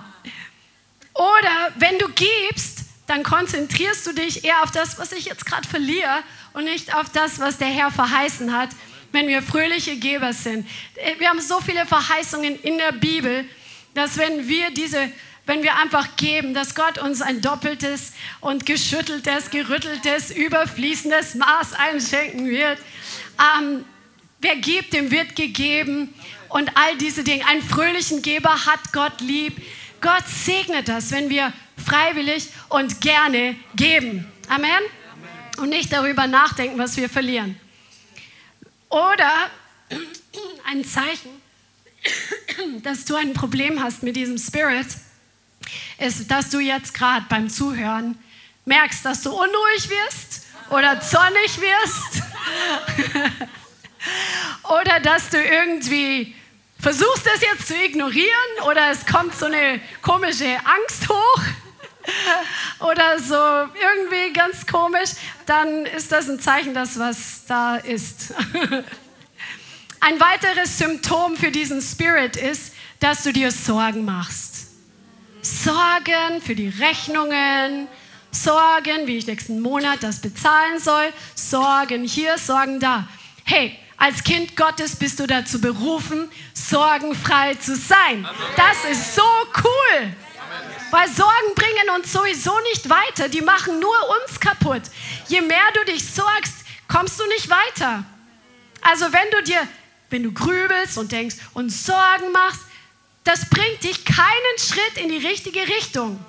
Oder 1.14 1.72
wenn 1.76 1.98
du 2.00 2.10
gibst, 2.10 2.80
dann 3.08 3.24
konzentrierst 3.24 4.08
du 4.08 4.14
dich 4.14 4.44
eher 4.44 4.64
auf 4.64 4.72
das, 4.72 4.98
was 4.98 5.12
ich 5.12 5.26
jetzt 5.26 5.46
gerade 5.46 5.68
verliere 5.68 6.24
und 6.54 6.66
nicht 6.66 6.96
auf 6.96 7.10
das, 7.10 7.40
was 7.40 7.58
der 7.58 7.68
Herr 7.68 7.92
verheißen 7.92 8.54
hat, 8.54 8.70
wenn 9.12 9.28
wir 9.28 9.42
fröhliche 9.42 9.98
Geber 9.98 10.34
sind. 10.34 10.68
Wir 11.20 11.30
haben 11.30 11.40
so 11.40 11.62
viele 11.62 11.86
Verheißungen 11.86 12.60
in 12.62 12.78
der 12.78 12.92
Bibel, 12.92 13.46
dass 13.94 14.18
wenn 14.18 14.48
wir 14.48 14.72
diese 14.72 15.12
wenn 15.46 15.64
wir 15.64 15.76
einfach 15.76 16.16
geben, 16.16 16.54
dass 16.54 16.74
Gott 16.74 16.98
uns 16.98 17.22
ein 17.22 17.42
doppeltes 17.42 18.14
und 18.40 18.66
geschütteltes, 18.66 19.50
gerütteltes, 19.50 20.32
überfließendes 20.32 21.36
Maß 21.36 21.74
einschenken 21.74 22.48
wird. 22.50 22.80
Ähm, 23.58 23.84
wer 24.40 24.56
gibt, 24.56 24.94
dem 24.94 25.12
wird 25.12 25.36
gegeben. 25.36 26.14
Und 26.50 26.78
all 26.78 26.96
diese 26.98 27.24
Dinge. 27.24 27.46
Einen 27.48 27.64
fröhlichen 27.64 28.22
Geber 28.22 28.66
hat 28.66 28.94
Gott 28.94 29.22
lieb. 29.22 29.60
Gott 30.02 30.24
segnet 30.28 30.88
das, 30.88 31.12
wenn 31.12 31.30
wir 31.30 31.52
freiwillig 31.84 32.50
und 32.70 33.02
gerne 33.02 33.56
geben. 33.76 34.32
Amen? 34.48 34.70
Und 35.58 35.70
nicht 35.70 35.92
darüber 35.92 36.28
nachdenken, 36.28 36.78
was 36.78 36.96
wir 36.96 37.10
verlieren. 37.10 37.60
Oder 38.90 39.50
ein 40.66 40.86
Zeichen, 40.86 41.30
dass 42.84 43.06
du 43.06 43.16
ein 43.16 43.34
Problem 43.34 43.82
hast 43.82 44.04
mit 44.04 44.16
diesem 44.16 44.38
Spirit, 44.38 44.88
ist, 45.98 46.30
dass 46.30 46.50
du 46.50 46.60
jetzt 46.60 46.94
gerade 46.94 47.26
beim 47.30 47.50
Zuhören 47.50 48.18
merkst, 48.66 49.06
dass 49.06 49.22
du 49.22 49.32
unruhig 49.32 49.90
wirst 49.90 50.46
oder 50.70 51.00
zornig 51.02 51.60
wirst 51.60 52.24
oder 54.64 55.00
dass 55.00 55.30
du 55.30 55.42
irgendwie 55.42 56.36
versuchst, 56.80 57.26
das 57.26 57.42
jetzt 57.42 57.68
zu 57.68 57.76
ignorieren 57.76 58.30
oder 58.70 58.92
es 58.92 59.06
kommt 59.06 59.36
so 59.36 59.46
eine 59.46 59.80
komische 60.02 60.58
Angst 60.66 61.08
hoch 61.08 61.42
oder 62.80 63.20
so 63.20 63.36
irgendwie 63.36 64.34
ganz 64.34 64.66
komisch, 64.66 65.12
dann 65.46 65.86
ist 65.86 66.12
das 66.12 66.30
ein 66.30 66.40
Zeichen, 66.40 66.74
dass 66.74 67.00
was 67.00 67.46
da 67.48 67.78
ist. 67.78 68.34
Ein 70.00 70.20
weiteres 70.20 70.78
Symptom 70.78 71.38
für 71.38 71.50
diesen 71.50 71.82
Spirit 71.82 72.36
ist, 72.36 72.74
dass 73.00 73.24
du 73.24 73.32
dir 73.32 73.52
Sorgen 73.52 74.04
machst. 74.04 74.53
Sorgen 75.44 76.42
für 76.42 76.56
die 76.56 76.70
Rechnungen, 76.70 77.90
Sorgen, 78.32 79.06
wie 79.06 79.18
ich 79.18 79.28
nächsten 79.28 79.62
Monat 79.62 80.02
das 80.02 80.22
bezahlen 80.22 80.80
soll, 80.80 81.12
Sorgen 81.36 82.06
hier, 82.06 82.38
Sorgen 82.38 82.80
da. 82.80 83.08
Hey, 83.44 83.78
als 83.98 84.24
Kind 84.24 84.56
Gottes 84.56 84.96
bist 84.96 85.20
du 85.20 85.28
dazu 85.28 85.60
berufen, 85.60 86.32
sorgenfrei 86.54 87.56
zu 87.56 87.76
sein. 87.76 88.26
Das 88.56 88.90
ist 88.90 89.16
so 89.16 89.22
cool. 89.64 90.14
Weil 90.92 91.10
Sorgen 91.10 91.56
bringen 91.56 91.90
uns 91.98 92.14
sowieso 92.14 92.58
nicht 92.72 92.90
weiter, 92.90 93.28
die 93.28 93.42
machen 93.42 93.80
nur 93.80 93.96
uns 94.22 94.40
kaputt. 94.40 94.84
Je 95.28 95.42
mehr 95.42 95.58
du 95.74 95.92
dich 95.92 96.08
sorgst, 96.08 96.54
kommst 96.88 97.20
du 97.20 97.28
nicht 97.28 97.50
weiter. 97.50 98.06
Also 98.82 99.12
wenn 99.12 99.30
du 99.32 99.44
dir, 99.44 99.68
wenn 100.10 100.24
du 100.24 100.32
grübelst 100.32 100.98
und 100.98 101.12
denkst 101.12 101.36
und 101.54 101.70
Sorgen 101.70 102.32
machst, 102.32 102.62
das 103.24 103.50
bringt 103.50 103.84
dich 103.84 104.06
keinen 104.06 104.58
Schritt 104.58 104.98
in 104.98 105.10
die 105.10 105.26
richtige 105.26 105.62
Richtung, 105.62 106.24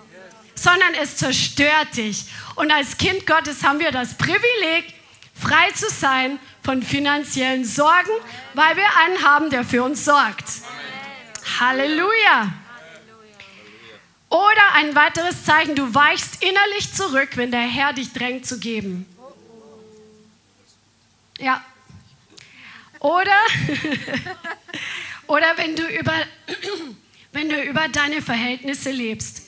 sondern 0.54 0.94
es 0.94 1.16
zerstört 1.16 1.96
dich. 1.96 2.26
Und 2.54 2.70
als 2.70 2.98
Kind 2.98 3.26
Gottes 3.26 3.64
haben 3.64 3.80
wir 3.80 3.90
das 3.90 4.14
Privileg, 4.14 4.94
frei 5.34 5.70
zu 5.72 5.90
sein 5.90 6.38
von 6.62 6.82
finanziellen 6.82 7.64
Sorgen, 7.64 8.12
weil 8.54 8.76
wir 8.76 8.96
einen 9.04 9.22
haben, 9.22 9.50
der 9.50 9.64
für 9.64 9.82
uns 9.82 10.04
sorgt. 10.04 10.44
Halleluja. 11.58 12.52
Oder 14.28 14.74
ein 14.74 14.94
weiteres 14.94 15.44
Zeichen, 15.44 15.76
du 15.76 15.94
weichst 15.94 16.42
innerlich 16.42 16.92
zurück, 16.92 17.30
wenn 17.36 17.50
der 17.50 17.60
Herr 17.60 17.92
dich 17.92 18.12
drängt 18.12 18.46
zu 18.46 18.58
geben. 18.58 19.06
Ja. 21.38 21.64
Oder, 23.00 23.30
oder 25.26 25.56
wenn, 25.56 25.76
du 25.76 25.86
über, 25.86 26.12
wenn 27.32 27.48
du 27.48 27.62
über 27.62 27.88
deine 27.88 28.22
Verhältnisse 28.22 28.90
lebst. 28.90 29.42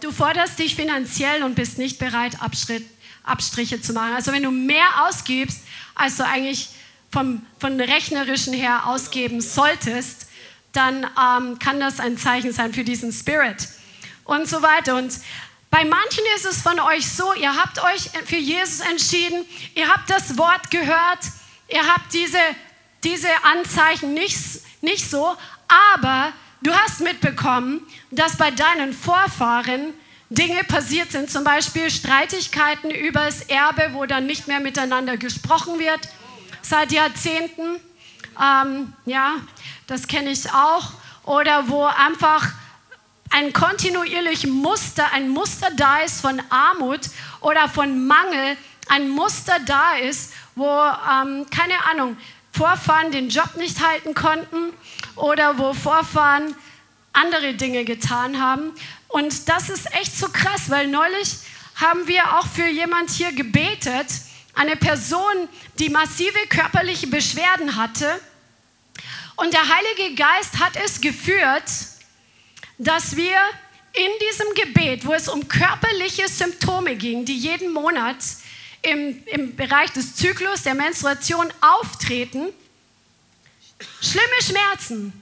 Du 0.00 0.10
forderst 0.10 0.58
dich 0.58 0.74
finanziell 0.74 1.44
und 1.44 1.54
bist 1.54 1.78
nicht 1.78 1.98
bereit, 1.98 2.42
Abschritt, 2.42 2.84
Abstriche 3.22 3.80
zu 3.80 3.92
machen. 3.92 4.14
Also 4.14 4.32
wenn 4.32 4.42
du 4.42 4.50
mehr 4.50 5.06
ausgibst, 5.06 5.60
als 5.94 6.16
du 6.16 6.26
eigentlich 6.26 6.70
vom, 7.12 7.44
von 7.58 7.80
rechnerischen 7.80 8.52
her 8.52 8.86
ausgeben 8.86 9.40
solltest, 9.40 10.26
dann 10.72 11.04
ähm, 11.04 11.58
kann 11.58 11.80
das 11.80 12.00
ein 12.00 12.16
Zeichen 12.16 12.52
sein 12.52 12.72
für 12.72 12.84
diesen 12.84 13.12
Spirit 13.12 13.68
und 14.24 14.48
so 14.48 14.62
weiter. 14.62 14.96
Und 14.96 15.12
bei 15.70 15.84
manchen 15.84 16.24
ist 16.36 16.46
es 16.46 16.62
von 16.62 16.78
euch 16.80 17.08
so, 17.08 17.32
ihr 17.34 17.54
habt 17.54 17.82
euch 17.82 18.10
für 18.26 18.36
Jesus 18.36 18.80
entschieden, 18.80 19.44
ihr 19.74 19.88
habt 19.88 20.08
das 20.08 20.38
Wort 20.38 20.70
gehört, 20.70 21.20
ihr 21.68 21.86
habt 21.86 22.12
diese, 22.12 22.38
diese 23.04 23.28
Anzeichen 23.44 24.14
nicht, 24.14 24.36
nicht 24.82 25.10
so, 25.10 25.36
aber 25.96 26.32
du 26.62 26.72
hast 26.72 27.00
mitbekommen, 27.00 27.80
dass 28.10 28.36
bei 28.36 28.50
deinen 28.50 28.92
Vorfahren 28.92 29.94
Dinge 30.28 30.62
passiert 30.64 31.10
sind, 31.10 31.30
zum 31.30 31.42
Beispiel 31.42 31.90
Streitigkeiten 31.90 32.90
über 32.90 33.24
das 33.24 33.42
Erbe, 33.42 33.90
wo 33.94 34.06
dann 34.06 34.26
nicht 34.26 34.46
mehr 34.46 34.60
miteinander 34.60 35.16
gesprochen 35.16 35.78
wird, 35.78 36.00
seit 36.62 36.92
Jahrzehnten. 36.92 37.80
Ähm, 38.40 38.92
ja, 39.06 39.36
das 39.88 40.06
kenne 40.06 40.30
ich 40.30 40.52
auch. 40.52 40.92
Oder 41.24 41.68
wo 41.68 41.84
einfach 41.84 42.48
ein 43.30 43.52
kontinuierlich 43.52 44.46
Muster, 44.46 45.12
ein 45.12 45.28
Muster 45.28 45.68
da 45.76 45.98
ist 45.98 46.20
von 46.20 46.40
Armut 46.48 47.00
oder 47.40 47.68
von 47.68 48.06
Mangel, 48.06 48.56
ein 48.88 49.08
Muster 49.08 49.58
da 49.66 49.94
ist, 49.96 50.32
wo, 50.54 50.66
ähm, 50.66 51.46
keine 51.50 51.84
Ahnung, 51.90 52.16
Vorfahren 52.52 53.12
den 53.12 53.28
Job 53.28 53.56
nicht 53.56 53.80
halten 53.80 54.14
konnten 54.14 54.72
oder 55.16 55.58
wo 55.58 55.72
Vorfahren 55.72 56.54
andere 57.12 57.54
Dinge 57.54 57.84
getan 57.84 58.40
haben. 58.40 58.72
Und 59.08 59.48
das 59.48 59.68
ist 59.68 59.92
echt 59.94 60.16
so 60.16 60.28
krass, 60.28 60.70
weil 60.70 60.86
neulich 60.86 61.36
haben 61.76 62.06
wir 62.06 62.38
auch 62.38 62.46
für 62.46 62.66
jemand 62.66 63.10
hier 63.10 63.32
gebetet, 63.32 64.06
eine 64.54 64.76
Person, 64.76 65.48
die 65.78 65.88
massive 65.88 66.38
körperliche 66.48 67.06
Beschwerden 67.06 67.76
hatte. 67.76 68.20
Und 69.36 69.52
der 69.54 69.62
Heilige 69.66 70.14
Geist 70.14 70.58
hat 70.58 70.76
es 70.84 71.00
geführt, 71.00 71.64
dass 72.78 73.16
wir 73.16 73.38
in 73.92 74.10
diesem 74.28 74.54
Gebet, 74.54 75.06
wo 75.06 75.14
es 75.14 75.28
um 75.28 75.48
körperliche 75.48 76.28
Symptome 76.28 76.96
ging, 76.96 77.24
die 77.24 77.36
jeden 77.36 77.72
Monat 77.72 78.16
im, 78.82 79.22
im 79.26 79.56
Bereich 79.56 79.92
des 79.92 80.16
Zyklus, 80.16 80.62
der 80.62 80.74
Menstruation 80.74 81.52
auftreten, 81.60 82.48
schlimme 84.00 84.42
Schmerzen. 84.42 85.12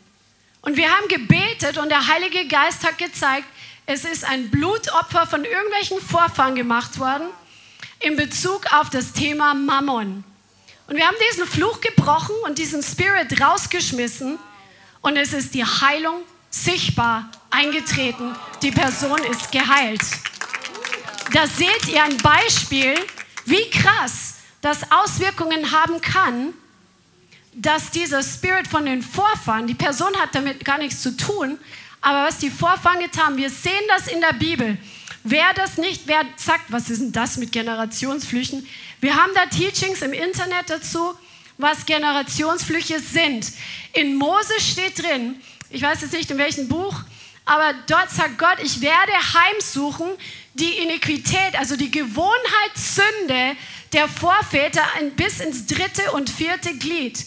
Und 0.62 0.76
wir 0.76 0.90
haben 0.90 1.08
gebetet 1.08 1.78
und 1.78 1.88
der 1.88 2.06
Heilige 2.06 2.46
Geist 2.46 2.84
hat 2.84 2.98
gezeigt, 2.98 3.46
es 3.86 4.04
ist 4.04 4.24
ein 4.24 4.50
Blutopfer 4.50 5.26
von 5.26 5.44
irgendwelchen 5.44 6.00
Vorfahren 6.00 6.54
gemacht 6.54 6.98
worden 6.98 7.28
in 8.00 8.16
Bezug 8.16 8.72
auf 8.72 8.90
das 8.90 9.12
Thema 9.12 9.54
Mammon. 9.54 10.24
Und 10.86 10.96
wir 10.96 11.06
haben 11.06 11.16
diesen 11.30 11.46
Fluch 11.46 11.80
gebrochen 11.80 12.34
und 12.44 12.58
diesen 12.58 12.82
Spirit 12.82 13.40
rausgeschmissen 13.40 14.38
und 15.00 15.16
es 15.16 15.32
ist 15.32 15.54
die 15.54 15.64
Heilung 15.64 16.22
sichtbar 16.50 17.30
eingetreten. 17.50 18.34
Die 18.62 18.70
Person 18.70 19.18
ist 19.24 19.52
geheilt. 19.52 20.00
Da 21.32 21.46
seht 21.46 21.88
ihr 21.88 22.02
ein 22.02 22.16
Beispiel, 22.18 22.94
wie 23.48 23.70
krass 23.70 24.34
das 24.60 24.90
Auswirkungen 24.90 25.72
haben 25.72 26.00
kann, 26.00 26.52
dass 27.52 27.90
dieser 27.90 28.22
Spirit 28.22 28.68
von 28.68 28.84
den 28.86 29.02
Vorfahren, 29.02 29.66
die 29.66 29.74
Person 29.74 30.14
hat 30.16 30.34
damit 30.34 30.64
gar 30.64 30.78
nichts 30.78 31.02
zu 31.02 31.16
tun, 31.16 31.58
aber 32.00 32.24
was 32.24 32.38
die 32.38 32.50
Vorfahren 32.50 33.00
getan 33.00 33.26
haben, 33.26 33.36
wir 33.36 33.50
sehen 33.50 33.72
das 33.88 34.06
in 34.06 34.20
der 34.20 34.32
Bibel. 34.32 34.76
Wer 35.24 35.52
das 35.54 35.78
nicht, 35.78 36.02
wer 36.06 36.24
sagt, 36.36 36.70
was 36.70 36.90
ist 36.90 37.00
denn 37.00 37.12
das 37.12 37.36
mit 37.36 37.50
Generationsflüchen? 37.50 38.66
Wir 39.00 39.16
haben 39.16 39.32
da 39.34 39.46
Teachings 39.46 40.02
im 40.02 40.12
Internet 40.12 40.70
dazu, 40.70 41.14
was 41.58 41.86
Generationsflüche 41.86 43.00
sind. 43.00 43.50
In 43.92 44.14
Mose 44.16 44.60
steht 44.60 45.02
drin, 45.02 45.40
ich 45.70 45.82
weiß 45.82 46.02
jetzt 46.02 46.12
nicht 46.12 46.30
in 46.30 46.38
welchem 46.38 46.68
Buch, 46.68 47.02
aber 47.48 47.72
dort 47.86 48.10
sagt 48.10 48.36
Gott, 48.38 48.58
ich 48.62 48.82
werde 48.82 49.12
heimsuchen 49.12 50.06
die 50.52 50.78
Iniquität, 50.82 51.58
also 51.58 51.76
die 51.76 51.90
Gewohnheitssünde 51.90 53.56
der 53.94 54.06
Vorväter 54.06 54.84
bis 55.16 55.40
ins 55.40 55.66
dritte 55.66 56.12
und 56.12 56.28
vierte 56.28 56.76
Glied. 56.76 57.24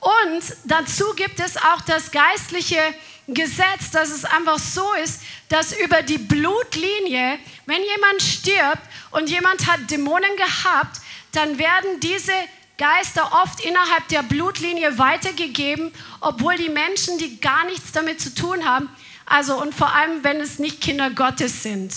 Und 0.00 0.42
dazu 0.64 1.14
gibt 1.16 1.40
es 1.40 1.56
auch 1.56 1.80
das 1.86 2.10
geistliche 2.10 2.78
Gesetz, 3.26 3.90
dass 3.90 4.10
es 4.10 4.26
einfach 4.26 4.58
so 4.58 4.92
ist, 5.02 5.22
dass 5.48 5.72
über 5.78 6.02
die 6.02 6.18
Blutlinie, 6.18 7.38
wenn 7.64 7.82
jemand 7.82 8.20
stirbt 8.20 8.82
und 9.12 9.30
jemand 9.30 9.66
hat 9.66 9.90
Dämonen 9.90 10.36
gehabt, 10.36 11.00
dann 11.32 11.58
werden 11.58 12.00
diese 12.00 12.34
Geister 12.76 13.30
oft 13.42 13.64
innerhalb 13.64 14.08
der 14.08 14.24
Blutlinie 14.24 14.98
weitergegeben, 14.98 15.90
obwohl 16.20 16.56
die 16.56 16.68
Menschen, 16.68 17.16
die 17.16 17.40
gar 17.40 17.64
nichts 17.64 17.92
damit 17.92 18.20
zu 18.20 18.34
tun 18.34 18.66
haben, 18.66 18.90
also 19.26 19.60
und 19.60 19.74
vor 19.74 19.94
allem, 19.94 20.22
wenn 20.22 20.40
es 20.40 20.58
nicht 20.58 20.80
Kinder 20.80 21.10
Gottes 21.10 21.62
sind. 21.62 21.92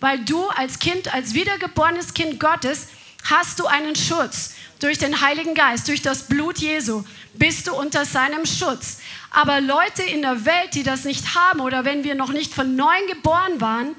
Weil 0.00 0.24
du 0.24 0.48
als 0.48 0.78
Kind, 0.78 1.12
als 1.12 1.34
wiedergeborenes 1.34 2.14
Kind 2.14 2.40
Gottes, 2.40 2.88
hast 3.24 3.58
du 3.60 3.66
einen 3.66 3.96
Schutz. 3.96 4.54
Durch 4.80 4.96
den 4.96 5.20
Heiligen 5.20 5.54
Geist, 5.54 5.88
durch 5.88 6.00
das 6.00 6.26
Blut 6.26 6.58
Jesu 6.58 7.04
bist 7.34 7.66
du 7.66 7.74
unter 7.74 8.06
seinem 8.06 8.46
Schutz. 8.46 8.98
Aber 9.30 9.60
Leute 9.60 10.02
in 10.02 10.22
der 10.22 10.46
Welt, 10.46 10.74
die 10.74 10.82
das 10.82 11.04
nicht 11.04 11.34
haben 11.34 11.60
oder 11.60 11.84
wenn 11.84 12.02
wir 12.02 12.14
noch 12.14 12.32
nicht 12.32 12.54
von 12.54 12.76
neuem 12.76 13.06
geboren 13.08 13.60
waren, 13.60 13.94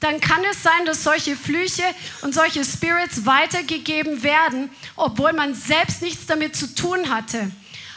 dann 0.00 0.20
kann 0.20 0.42
es 0.50 0.62
sein, 0.62 0.84
dass 0.86 1.04
solche 1.04 1.36
Flüche 1.36 1.84
und 2.22 2.34
solche 2.34 2.64
Spirits 2.64 3.24
weitergegeben 3.24 4.22
werden, 4.22 4.70
obwohl 4.96 5.32
man 5.32 5.54
selbst 5.54 6.02
nichts 6.02 6.26
damit 6.26 6.56
zu 6.56 6.74
tun 6.74 7.08
hatte. 7.10 7.50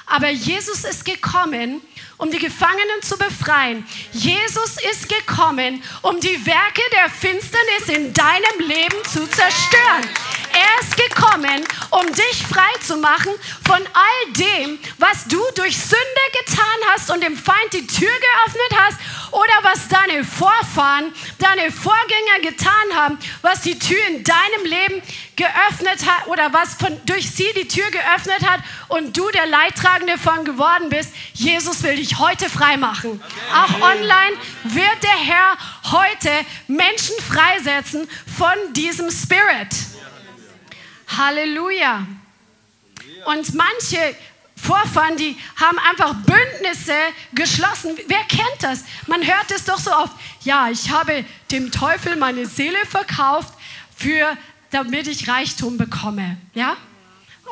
Aber 0.05 0.29
Jesus 0.29 0.85
ist 0.85 1.03
gekommen, 1.03 1.81
um 2.17 2.31
die 2.31 2.39
Gefangenen 2.39 3.01
zu 3.01 3.17
befreien. 3.17 3.85
Jesus 4.11 4.77
ist 4.91 5.07
gekommen, 5.07 5.83
um 6.01 6.19
die 6.19 6.45
Werke 6.45 6.81
der 6.91 7.09
Finsternis 7.09 7.89
in 7.89 8.13
deinem 8.13 8.59
Leben 8.59 9.03
zu 9.05 9.27
zerstören. 9.27 10.03
Er 10.53 10.81
ist 10.81 10.97
gekommen, 10.97 11.63
um 11.91 12.05
dich 12.13 12.43
frei 12.49 12.71
zu 12.81 12.97
machen 12.97 13.31
von 13.65 13.77
all 13.77 14.33
dem, 14.33 14.79
was 14.97 15.25
du 15.25 15.39
durch 15.55 15.77
Sünde 15.77 16.25
getan 16.39 16.65
hast 16.91 17.11
und 17.11 17.21
dem 17.23 17.37
Feind 17.37 17.73
die 17.73 17.85
Tür 17.85 18.09
geöffnet 18.09 18.79
hast 18.79 18.97
oder 19.31 19.53
was 19.63 19.87
deine 19.87 20.23
Vorfahren, 20.23 21.13
deine 21.39 21.71
Vorgänger 21.71 22.39
getan 22.41 22.95
haben, 22.95 23.17
was 23.41 23.61
die 23.61 23.77
Tür 23.77 23.97
in 24.07 24.23
deinem 24.23 24.65
Leben 24.65 25.01
geöffnet 25.35 26.05
hat 26.05 26.27
oder 26.27 26.51
was 26.53 26.75
von, 26.75 26.99
durch 27.05 27.29
sie 27.29 27.51
die 27.55 27.67
Tür 27.67 27.89
geöffnet 27.91 28.47
hat 28.47 28.61
und 28.87 29.15
du 29.15 29.29
der 29.31 29.45
Leidtragende 29.45 30.17
von 30.17 30.45
geworden 30.45 30.89
bist. 30.89 31.13
Jesus 31.33 31.83
will 31.83 31.95
dich 31.95 32.17
heute 32.17 32.49
frei 32.49 32.77
machen. 32.77 33.21
Auch 33.53 33.81
online 33.81 34.37
wird 34.63 35.03
der 35.03 35.09
Herr 35.09 35.57
heute 35.91 36.31
Menschen 36.67 37.15
freisetzen 37.21 38.09
von 38.37 38.73
diesem 38.73 39.11
Spirit. 39.11 39.75
Halleluja. 41.17 42.05
Und 43.25 43.53
manche 43.53 44.15
Vorfahren, 44.57 45.15
die 45.17 45.37
haben 45.55 45.77
einfach 45.79 46.13
Bündnisse 46.15 46.95
geschlossen. 47.33 47.95
Wer 48.07 48.23
kennt 48.23 48.61
das? 48.61 48.83
Man 49.05 49.25
hört 49.25 49.51
es 49.51 49.65
doch 49.65 49.79
so 49.79 49.91
oft. 49.91 50.13
Ja, 50.41 50.69
ich 50.69 50.89
habe 50.89 51.23
dem 51.51 51.71
Teufel 51.71 52.15
meine 52.15 52.45
Seele 52.47 52.83
verkauft, 52.85 53.53
für, 53.95 54.35
damit 54.71 55.07
ich 55.07 55.27
Reichtum 55.27 55.77
bekomme. 55.77 56.37
Ja? 56.53 56.75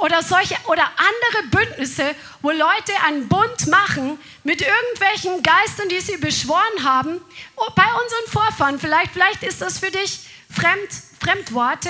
Oder 0.01 0.23
solche 0.23 0.55
oder 0.65 0.83
andere 0.97 1.47
Bündnisse, 1.51 2.15
wo 2.41 2.51
Leute 2.51 2.91
einen 3.05 3.27
Bund 3.27 3.67
machen 3.67 4.19
mit 4.43 4.61
irgendwelchen 4.61 5.41
Geistern, 5.41 5.87
die 5.89 6.01
sie 6.01 6.17
beschworen 6.17 6.83
haben. 6.83 7.21
Oh, 7.55 7.69
bei 7.75 7.83
unseren 7.83 8.31
Vorfahren, 8.31 8.79
vielleicht, 8.79 9.11
vielleicht 9.11 9.43
ist 9.43 9.61
das 9.61 9.79
für 9.79 9.91
dich 9.91 10.21
Fremd, 10.49 10.89
Fremdworte 11.19 11.89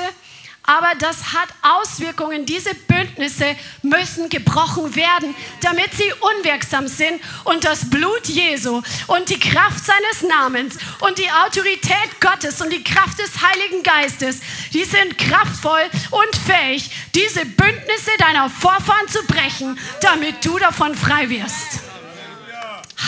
aber 0.65 0.93
das 0.99 1.33
hat 1.33 1.49
Auswirkungen. 1.61 2.45
Diese 2.45 2.73
Bündnisse 2.73 3.55
müssen 3.81 4.29
gebrochen 4.29 4.95
werden, 4.95 5.35
damit 5.61 5.93
sie 5.93 6.11
unwirksam 6.13 6.87
sind 6.87 7.21
und 7.43 7.63
das 7.63 7.89
Blut 7.89 8.25
Jesu 8.25 8.81
und 9.07 9.29
die 9.29 9.39
Kraft 9.39 9.85
seines 9.85 10.29
Namens 10.29 10.77
und 11.01 11.17
die 11.17 11.29
Autorität 11.29 12.19
Gottes 12.19 12.61
und 12.61 12.71
die 12.71 12.83
Kraft 12.83 13.19
des 13.19 13.41
Heiligen 13.41 13.83
Geistes, 13.83 14.41
die 14.73 14.83
sind 14.83 15.17
kraftvoll 15.17 15.83
und 16.11 16.35
fähig, 16.45 16.89
diese 17.13 17.45
Bündnisse 17.45 18.11
deiner 18.17 18.49
Vorfahren 18.49 19.07
zu 19.07 19.23
brechen, 19.25 19.79
damit 20.01 20.43
du 20.45 20.57
davon 20.57 20.95
frei 20.95 21.29
wirst. 21.29 21.81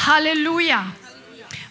Halleluja. 0.05 0.86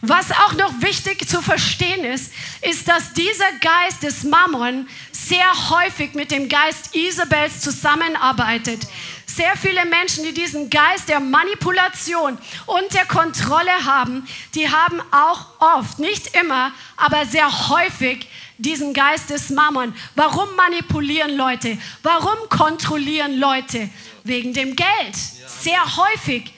Was 0.02 0.30
auch 0.30 0.52
noch 0.52 0.82
wichtig 0.82 1.28
zu 1.28 1.42
verstehen 1.42 2.04
ist, 2.04 2.32
ist, 2.62 2.86
dass 2.86 3.12
dieser 3.12 3.50
Geist 3.60 4.02
des 4.02 4.24
Mammon 4.24 4.88
sehr 5.28 5.70
häufig 5.70 6.14
mit 6.14 6.30
dem 6.30 6.48
Geist 6.48 6.94
Isabels 6.94 7.60
zusammenarbeitet. 7.60 8.86
Sehr 9.26 9.56
viele 9.56 9.84
Menschen, 9.84 10.24
die 10.24 10.32
diesen 10.32 10.70
Geist 10.70 11.08
der 11.08 11.20
Manipulation 11.20 12.38
und 12.66 12.94
der 12.94 13.06
Kontrolle 13.06 13.84
haben, 13.84 14.26
die 14.54 14.68
haben 14.68 15.02
auch 15.10 15.46
oft, 15.78 15.98
nicht 15.98 16.36
immer, 16.36 16.72
aber 16.96 17.26
sehr 17.26 17.68
häufig 17.68 18.28
diesen 18.58 18.94
Geist 18.94 19.30
des 19.30 19.50
Mammon. 19.50 19.94
Warum 20.14 20.54
manipulieren 20.56 21.36
Leute? 21.36 21.76
Warum 22.02 22.48
kontrollieren 22.48 23.38
Leute? 23.38 23.90
Wegen 24.24 24.54
dem 24.54 24.76
Geld. 24.76 25.16
Sehr 25.16 25.96
häufig. 25.96 26.52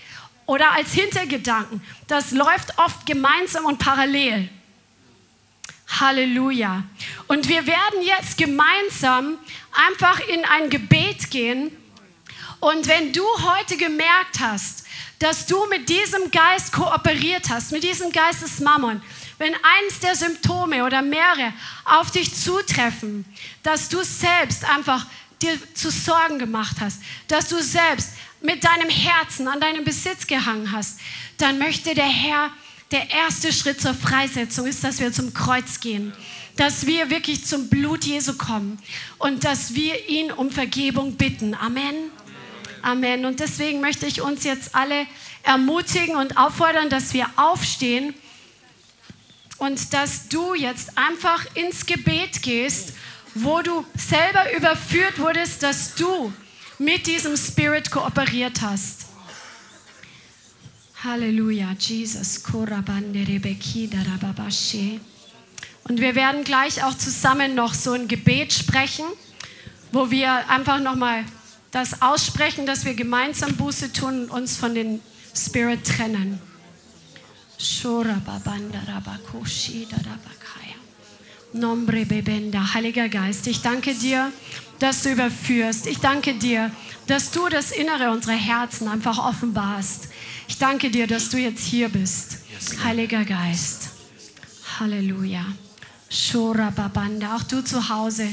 Oder 0.47 0.73
als 0.73 0.93
Hintergedanken. 0.93 1.83
Das 2.07 2.31
läuft 2.31 2.79
oft 2.79 3.05
gemeinsam 3.07 3.65
und 3.65 3.79
parallel. 3.79 4.49
Halleluja. 6.01 6.85
Und 7.27 7.49
wir 7.49 7.67
werden 7.67 8.03
jetzt 8.03 8.39
gemeinsam 8.39 9.39
einfach 9.73 10.21
in 10.21 10.45
ein 10.45 10.71
Gebet 10.71 11.31
gehen. 11.31 11.71
Und 12.61 12.89
wenn 12.89 13.13
du 13.13 13.25
heute 13.25 13.77
gemerkt 13.77 14.41
hast, 14.41 14.85
dass 15.19 15.47
du 15.47 15.67
mit 15.67 15.89
diesem 15.89 16.31
Geist 16.31 16.73
kooperiert 16.73 17.51
hast, 17.51 17.73
mit 17.73 17.83
diesem 17.83 18.13
Geist 18.13 18.43
des 18.43 18.61
Mammon, 18.61 19.03
wenn 19.39 19.55
eins 19.55 20.01
der 20.01 20.15
Symptome 20.15 20.85
oder 20.85 21.03
mehrere 21.03 21.53
auf 21.85 22.11
dich 22.11 22.35
zutreffen, 22.35 23.25
dass 23.63 23.89
du 23.89 24.03
selbst 24.03 24.65
einfach 24.65 25.07
dir 25.41 25.57
zu 25.75 25.91
Sorgen 25.91 26.39
gemacht 26.39 26.77
hast, 26.81 27.01
dass 27.29 27.49
du 27.49 27.63
selbst 27.63 28.13
mit 28.41 28.63
deinem 28.65 28.89
Herzen 28.89 29.49
an 29.49 29.61
deinem 29.61 29.85
Besitz 29.85 30.27
gehangen 30.27 30.73
hast, 30.73 31.01
dann 31.39 31.59
möchte 31.59 31.95
der 31.95 32.09
Herr 32.09 32.51
der 32.91 33.11
erste 33.11 33.53
Schritt 33.53 33.81
zur 33.81 33.95
Freisetzung 33.95 34.67
ist, 34.67 34.83
dass 34.83 35.01
wir 35.01 35.13
zum 35.13 35.35
Kreuz 35.35 35.81
gehen, 35.81 36.13
dass 36.57 36.87
wir 36.87 37.11
wirklich 37.11 37.45
zum 37.45 37.69
Blut 37.69 38.05
Jesu 38.05 38.35
kommen 38.37 38.79
und 39.19 39.45
dass 39.45 39.75
wir 39.75 40.09
ihn 40.09 40.33
um 40.33 40.51
Vergebung 40.51 41.15
bitten. 41.17 41.55
Amen. 41.55 41.95
Amen. 42.83 43.25
Und 43.25 43.41
deswegen 43.41 43.81
möchte 43.81 44.07
ich 44.07 44.23
uns 44.23 44.45
jetzt 44.45 44.75
alle 44.75 45.07
ermutigen 45.43 46.17
und 46.17 46.37
auffordern, 46.37 46.89
dass 46.89 47.13
wir 47.13 47.27
aufstehen 47.37 48.15
und 49.59 49.93
dass 49.93 50.29
du 50.29 50.55
jetzt 50.55 50.97
einfach 50.97 51.45
ins 51.55 51.87
Gebet 51.87 52.43
gehst, 52.43 52.95
wo 53.35 53.61
du 53.61 53.85
selber 53.97 54.53
überführt 54.57 55.19
wurdest, 55.19 55.63
dass 55.63 55.95
du 55.95 56.33
mit 56.79 57.07
diesem 57.07 57.37
Spirit 57.37 57.91
kooperiert 57.91 58.63
hast. 58.63 59.08
Halleluja, 61.05 61.77
Jesus. 61.79 62.43
Und 65.85 66.01
wir 66.01 66.15
werden 66.17 66.43
gleich 66.43 66.83
auch 66.83 66.99
zusammen 66.99 67.55
noch 67.55 67.73
so 67.75 67.93
ein 67.93 68.09
Gebet 68.09 68.53
sprechen, 68.53 69.05
wo 69.93 70.11
wir 70.11 70.51
einfach 70.51 70.81
nochmal 70.81 71.25
das 71.71 72.03
aussprechen, 72.03 72.67
dass 72.67 72.85
wir 72.85 72.95
gemeinsam 72.95 73.55
Buße 73.55 73.93
tun 73.93 74.25
und 74.25 74.31
uns 74.31 74.57
von 74.57 74.75
den 74.75 75.01
Spirit 75.37 75.87
trennen. 75.87 76.41
Heiliger 82.75 83.09
Geist, 83.09 83.47
ich 83.47 83.63
danke 83.63 83.95
dir, 83.95 84.33
dass 84.81 85.03
du 85.03 85.13
überführst. 85.13 85.87
Ich 85.87 85.99
danke 85.99 86.35
dir, 86.35 86.73
dass 87.07 87.31
du 87.31 87.49
das 87.49 87.71
Innere 87.71 88.11
unserer 88.11 88.35
Herzen 88.35 88.89
einfach 88.89 89.19
offenbarst. 89.19 90.09
Ich 90.49 90.59
danke 90.59 90.91
dir, 90.91 91.07
dass 91.07 91.29
du 91.29 91.37
jetzt 91.37 91.65
hier 91.65 91.89
bist. 91.89 92.39
Heiliger 92.83 93.25
Geist. 93.25 93.91
Halleluja. 94.81 95.45
Shora 96.11 96.71
Babanda, 96.71 97.37
auch 97.37 97.43
du 97.43 97.63
zu 97.63 97.91
Hause, 97.91 98.27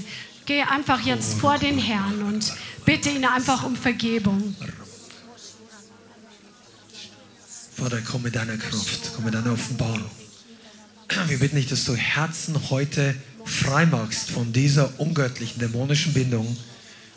geh 0.45 0.61
einfach 0.61 1.01
jetzt 1.01 1.33
vor 1.35 1.57
den 1.57 1.77
Herrn 1.77 2.23
und 2.23 2.53
bitte 2.85 3.09
ihn 3.09 3.25
einfach 3.25 3.63
um 3.63 3.75
Vergebung. 3.75 4.55
Vater, 7.75 8.01
komm 8.09 8.21
mit 8.21 8.35
deiner 8.35 8.55
Kraft, 8.55 9.11
komm 9.13 9.25
mit 9.25 9.33
deiner 9.33 9.51
Offenbarung. 9.51 10.09
Wir 11.27 11.39
bitten 11.39 11.57
dich, 11.57 11.67
dass 11.67 11.83
du 11.83 11.95
Herzen 11.95 12.69
heute 12.69 13.13
frei 13.43 13.85
machst 13.85 14.31
von 14.31 14.53
dieser 14.53 14.97
ungöttlichen, 14.99 15.59
dämonischen 15.59 16.13
Bindung. 16.13 16.55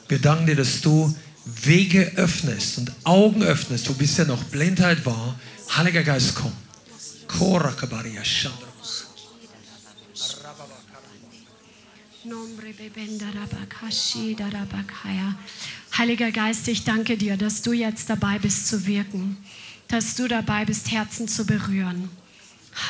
Wir 0.09 0.19
danken 0.19 0.47
dir, 0.47 0.57
dass 0.57 0.81
du 0.81 1.15
Wege 1.63 2.13
öffnest 2.17 2.79
und 2.79 2.93
Augen 3.05 3.43
öffnest, 3.43 3.89
wo 3.89 3.95
bisher 3.95 4.27
noch 4.27 4.43
Blindheit 4.45 5.05
war. 5.07 5.39
Heiliger 5.77 6.03
Geist, 6.03 6.35
komm. 6.35 6.53
Heiliger 15.97 16.31
Geist, 16.33 16.69
ich 16.69 16.85
danke 16.85 17.17
dir, 17.17 17.37
dass 17.37 17.63
du 17.63 17.73
jetzt 17.73 18.11
dabei 18.11 18.39
bist 18.39 18.69
zu 18.69 18.87
wirken, 18.87 19.37
dass 19.89 20.15
du 20.15 20.29
dabei 20.29 20.65
bist, 20.65 20.91
Herzen 20.91 21.29
zu 21.29 21.47
berühren. 21.47 22.09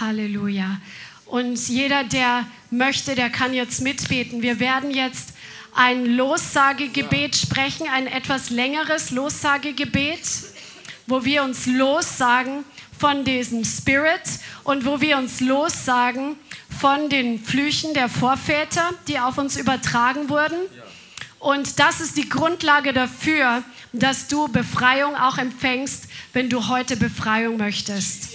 Halleluja. 0.01 0.81
Und 1.27 1.69
jeder, 1.69 2.05
der 2.05 2.47
möchte, 2.71 3.15
der 3.15 3.31
kann 3.31 3.53
jetzt 3.53 3.83
mitbeten. 3.83 4.43
Wir 4.43 4.61
werden 4.61 4.91
jetzt 4.91 5.35
ein 5.75 6.07
Lossagegebet 6.07 7.37
sprechen, 7.37 7.89
ein 7.89 8.07
etwas 8.07 8.51
längeres 8.51 9.11
Lossagegebet, 9.11 10.21
wo 11.07 11.25
wir 11.25 11.43
uns 11.43 11.67
lossagen 11.67 12.65
von 12.99 13.25
diesem 13.25 13.65
Spirit 13.65 14.23
und 14.65 14.85
wo 14.85 15.01
wir 15.01 15.19
uns 15.19 15.41
lossagen 15.41 16.37
von 16.81 17.09
den 17.09 17.43
Flüchen 17.43 17.95
der 17.95 18.09
Vorväter, 18.09 18.91
die 19.07 19.19
auf 19.19 19.39
uns 19.39 19.57
übertragen 19.57 20.29
wurden. 20.29 20.59
Und 21.39 21.79
das 21.79 22.01
ist 22.01 22.17
die 22.17 22.29
Grundlage 22.29 22.93
dafür, 22.93 23.63
dass 23.93 24.29
du 24.29 24.49
Befreiung 24.49 25.15
auch 25.15 25.39
empfängst, 25.39 26.09
wenn 26.33 26.51
du 26.51 26.69
heute 26.69 26.97
Befreiung 26.97 27.57
möchtest. 27.57 28.31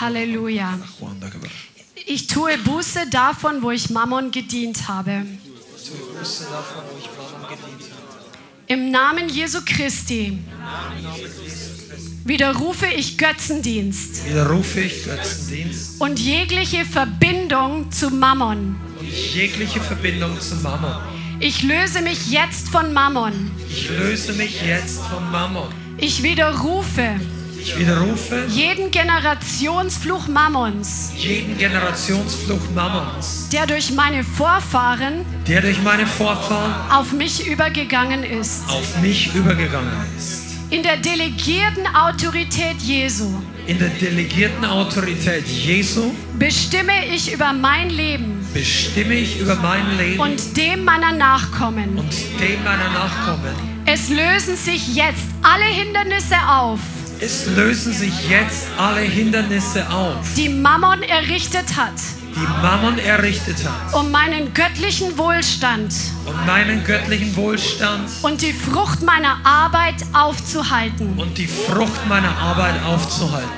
Halleluja. 0.00 0.78
Ich 2.06 2.26
tue 2.26 2.56
Buße 2.58 3.08
davon, 3.10 3.62
wo 3.62 3.70
ich 3.70 3.90
Mammon 3.90 4.30
gedient 4.30 4.88
habe. 4.88 5.26
Im 8.66 8.90
Namen 8.90 9.28
Jesu 9.28 9.60
Christi 9.64 10.38
widerrufe 12.24 12.86
ich 12.86 13.18
Götzendienst. 13.18 14.26
Widerrufe 14.28 14.80
ich 14.80 15.04
Götzendienst. 15.04 16.00
Und 16.00 16.18
jegliche 16.18 16.84
Verbindung 16.84 17.90
zu 17.90 18.10
Mammon. 18.10 18.76
Und 19.00 19.34
jegliche 19.34 19.80
Verbindung 19.80 20.40
zu 20.40 20.56
Mammon. 20.56 20.96
Ich 21.40 21.62
löse 21.62 22.02
mich 22.02 22.30
jetzt 22.30 22.68
von 22.68 22.92
Mammon. 22.92 23.50
Ich 23.68 23.90
löse 23.90 24.32
mich 24.34 24.62
jetzt 24.62 25.00
von 25.02 25.30
Mammon. 25.30 25.68
Ich 25.98 26.22
widerrufe 26.22 27.20
ich 27.62 27.78
widerrufe 27.78 28.44
jeden 28.48 28.90
Generationsfluch 28.90 30.26
Mammons, 30.26 31.12
jeden 31.16 31.56
Generationsfluch 31.56 32.60
Mammons, 32.74 33.48
der 33.52 33.66
durch 33.66 33.92
meine 33.92 34.24
Vorfahren, 34.24 35.24
der 35.46 35.60
durch 35.60 35.80
meine 35.82 36.06
Vorfahren 36.06 36.74
auf 36.90 37.12
mich 37.12 37.46
übergegangen 37.46 38.24
ist, 38.24 38.68
auf 38.68 39.00
mich 39.00 39.32
übergegangen 39.34 39.92
ist. 40.18 40.42
In 40.70 40.82
der 40.82 40.96
delegierten 40.96 41.86
Autorität 41.94 42.78
Jesu, 42.80 43.28
in 43.66 43.78
der 43.78 43.90
delegierten 43.90 44.64
Autorität 44.64 45.46
Jesu, 45.46 46.12
bestimme 46.38 47.06
ich 47.14 47.32
über 47.32 47.52
mein 47.52 47.90
Leben, 47.90 48.44
bestimme 48.52 49.14
ich 49.14 49.38
über 49.38 49.54
mein 49.56 49.96
Leben 49.98 50.18
und 50.18 50.56
dem 50.56 50.84
meiner 50.84 51.12
Nachkommen. 51.12 51.96
und 51.96 52.12
dem 52.40 52.64
meiner 52.64 52.90
Nachkommen. 52.90 53.54
Es 53.84 54.08
lösen 54.08 54.56
sich 54.56 54.94
jetzt 54.94 55.26
alle 55.42 55.64
Hindernisse 55.64 56.36
auf 56.48 56.78
es 57.22 57.46
lösen 57.46 57.92
sich 57.92 58.28
jetzt 58.28 58.66
alle 58.76 59.02
Hindernisse 59.02 59.88
auf, 59.88 60.16
die 60.36 60.48
Mammon 60.48 61.04
errichtet 61.04 61.76
hat, 61.76 61.94
die 62.34 62.46
Mammon 62.60 62.98
errichtet 62.98 63.58
hat, 63.64 63.94
um 63.94 64.10
meinen 64.10 64.52
göttlichen 64.52 65.16
Wohlstand, 65.16 65.94
um 66.26 66.34
meinen 66.46 66.82
göttlichen 66.82 67.36
Wohlstand 67.36 68.08
und 68.22 68.42
die 68.42 68.52
Frucht 68.52 69.02
meiner 69.02 69.36
Arbeit 69.44 70.04
aufzuhalten, 70.12 71.16
und 71.16 71.38
die 71.38 71.46
Frucht 71.46 72.08
meiner 72.08 72.36
Arbeit 72.38 72.82
aufzuhalten. 72.84 73.50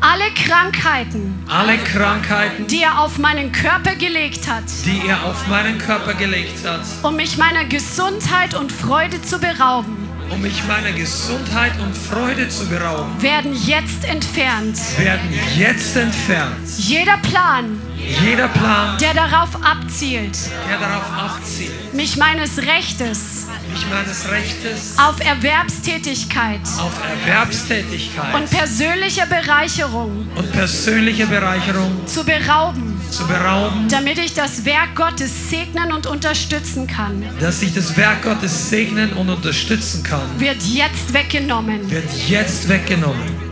Alle 0.00 0.30
Krankheiten, 0.34 1.44
alle 1.46 1.76
Krankheiten, 1.76 2.66
die 2.68 2.80
er 2.80 3.00
auf 3.00 3.18
meinen 3.18 3.52
Körper 3.52 3.96
gelegt 3.96 4.48
hat, 4.48 4.64
die 4.86 5.06
er 5.06 5.26
auf 5.26 5.46
meinen 5.46 5.76
Körper 5.76 6.14
gelegt 6.14 6.66
hat, 6.66 6.80
um 7.02 7.16
mich 7.16 7.36
meiner 7.36 7.66
Gesundheit 7.66 8.54
und 8.54 8.72
Freude 8.72 9.20
zu 9.20 9.38
berauben 9.38 10.09
um 10.30 10.40
mich 10.40 10.64
meiner 10.66 10.92
Gesundheit 10.92 11.72
und 11.80 11.96
Freude 11.96 12.48
zu 12.48 12.66
berauben, 12.68 13.20
werden 13.20 13.52
jetzt 13.66 14.04
entfernt. 14.04 14.78
Werden 14.98 15.28
jetzt 15.56 15.96
entfernt. 15.96 16.68
Jeder 16.78 17.18
Plan, 17.18 17.80
jeder 17.96 18.48
Plan, 18.48 18.96
der 18.98 19.14
darauf 19.14 19.48
abzielt, 19.62 20.38
der 20.68 20.78
darauf 20.78 21.10
abzielt, 21.12 21.94
mich 21.94 22.16
meines 22.16 22.58
Rechtes, 22.58 23.46
mich 23.72 23.86
meines 23.90 24.30
Rechtes 24.30 24.96
auf 24.98 25.20
Erwerbstätigkeit, 25.20 26.60
auf 26.78 26.92
Erwerbstätigkeit 27.24 28.34
und 28.34 28.50
persönliche 28.50 29.26
Bereicherung 29.26 30.28
und 30.36 30.52
persönliche 30.52 31.26
Bereicherung 31.26 32.06
zu 32.06 32.24
berauben 32.24 32.89
zu 33.10 33.26
berauben, 33.26 33.88
damit 33.88 34.18
ich 34.18 34.34
das 34.34 34.64
Werk 34.64 34.94
Gottes 34.94 35.50
segnen 35.50 35.92
und 35.92 36.06
unterstützen 36.06 36.86
kann. 36.86 37.22
Dass 37.40 37.62
ich 37.62 37.74
das 37.74 37.96
Werk 37.96 38.22
Gottes 38.22 38.70
segnen 38.70 39.12
und 39.14 39.28
unterstützen 39.28 40.02
kann. 40.02 40.22
Wird 40.38 40.62
jetzt 40.62 41.12
weggenommen. 41.12 41.90
Wird 41.90 42.10
jetzt 42.28 42.68
weggenommen. 42.68 43.50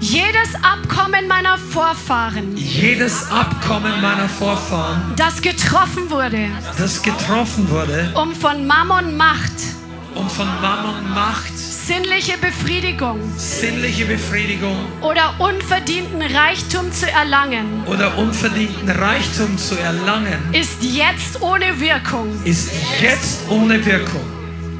Jedes 0.00 0.54
Abkommen 0.62 1.28
meiner 1.28 1.56
Vorfahren. 1.56 2.56
Jedes 2.56 3.30
Abkommen 3.30 4.00
meiner 4.00 4.28
Vorfahren. 4.28 5.00
Das 5.16 5.40
getroffen 5.40 6.10
wurde. 6.10 6.48
Das 6.76 7.02
getroffen 7.02 7.70
wurde. 7.70 8.10
Um 8.14 8.34
von 8.34 8.66
Mammon 8.66 9.16
Macht. 9.16 9.52
Um 10.14 10.28
von 10.28 10.48
Mammon 10.60 11.08
Macht 11.14 11.51
sinnliche 11.94 12.38
Befriedigung, 12.38 13.20
sinnliche 13.36 14.06
Befriedigung. 14.06 14.76
oder 15.02 15.34
unverdienten 15.38 16.22
Reichtum 16.22 16.90
zu 16.90 17.10
erlangen, 17.10 17.84
oder 17.86 18.16
unverdienten 18.16 18.88
Reichtum 18.88 19.58
zu 19.58 19.74
erlangen, 19.78 20.38
ist 20.52 20.82
jetzt 20.82 21.42
ohne 21.42 21.78
Wirkung, 21.80 22.28
ist 22.44 22.70
jetzt 23.00 23.40
ohne 23.50 23.84
Wirkung. 23.84 24.24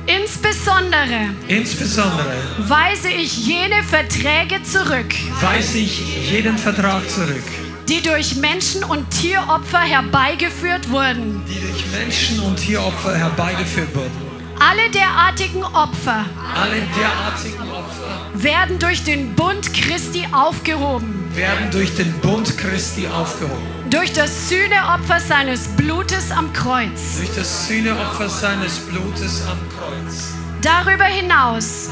Insbesondere, 0.07 1.35
Insbesondere 1.49 2.35
weise 2.67 3.11
ich 3.11 3.47
jene 3.47 3.83
Verträge 3.83 4.63
zurück, 4.63 5.15
weise 5.43 5.79
ich 5.79 6.31
jeden 6.31 6.57
Vertrag 6.57 7.09
zurück, 7.11 7.45
die 7.91 8.01
durch 8.01 8.37
Menschen- 8.37 8.85
und 8.85 9.11
Tieropfer 9.11 9.81
herbeigeführt 9.81 10.91
wurden, 10.91 11.43
die 11.47 11.61
durch 11.61 11.85
Menschen- 11.93 12.41
und 12.41 12.57
Tieropfer 12.57 13.15
herbeigeführt 13.15 13.95
wurden 13.95 14.32
alle 14.59 14.91
derartigen 14.91 15.63
Opfer, 15.65 16.25
alle 16.55 16.83
derartigen 16.97 17.71
Opfer 17.71 18.31
werden 18.35 18.79
durch 18.79 19.05
den 19.05 19.35
Bund 19.35 19.73
Christi 19.73 20.27
aufgehoben, 20.33 21.31
werden 21.35 21.71
durch 21.71 21.95
den 21.97 22.13
Bund 22.21 22.57
Christi 22.59 23.07
aufgehoben. 23.09 23.63
Durch 23.91 24.13
das 24.13 24.49
Sühneopfer 24.49 25.21
seines 25.21 25.69
Blutes 25.77 26.31
am 26.31 26.53
Kreuz. 26.53 27.19
Durch 27.19 27.35
das 27.37 27.69
Sühneopfer 27.69 28.29
seines 28.29 28.79
Blutes 28.79 29.43
am 29.47 29.59
Kreuz. 29.69 30.42
Darüber 30.63 31.05
hinaus 31.07 31.91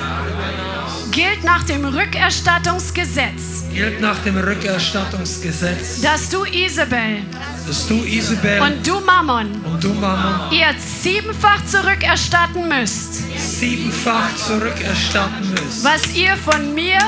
gilt 1.11 1.43
nach 1.43 1.65
dem 1.65 1.85
Rückerstattungsgesetz, 1.85 3.65
Gilt 3.75 4.01
nach 4.01 4.19
dem 4.21 4.37
Rückerstattungsgesetz, 4.37 6.01
dass 6.01 6.29
du 6.29 6.45
Isabel 6.45 7.19
dass 7.67 7.89
du 7.89 8.05
Isabel 8.05 8.61
und 8.61 8.87
du 8.87 9.01
Mammon 9.01 9.51
und 9.65 9.83
du 9.83 9.93
Mammon 9.95 10.53
ihr 10.53 10.73
siebenfach 10.79 11.65
zurückerstatten 11.67 12.69
müsst, 12.69 13.23
siebenfach 13.37 14.35
zurückerstatten 14.37 15.51
müsst, 15.51 15.85
was 15.85 16.15
ihr 16.15 16.37
von 16.37 16.73
mir 16.73 16.99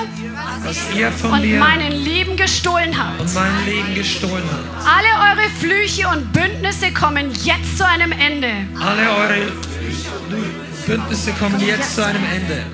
was 0.64 0.76
ihr 0.96 1.12
von 1.12 1.32
und 1.32 1.42
mir 1.42 1.58
meinen 1.58 1.92
Lieben 1.92 2.36
gestohlen 2.36 2.96
habt. 2.98 3.20
und 3.20 3.34
mein 3.34 3.64
Leben 3.66 3.94
gestohlen 3.94 4.44
habt. 4.50 4.86
Alle 4.86 5.40
eure 5.40 5.48
Flüche 5.60 6.08
und 6.08 6.32
Bündnisse 6.32 6.92
kommen 6.92 7.30
jetzt 7.44 7.78
zu 7.78 7.86
einem 7.86 8.10
Ende. 8.10 8.50
Alle 8.80 9.10
eure 9.10 9.52
Bündnisse 10.28 10.71
kommen 11.38 11.60
jetzt 11.60 11.94
zu 11.94 12.04
einem 12.04 12.24
Ende. 12.24 12.64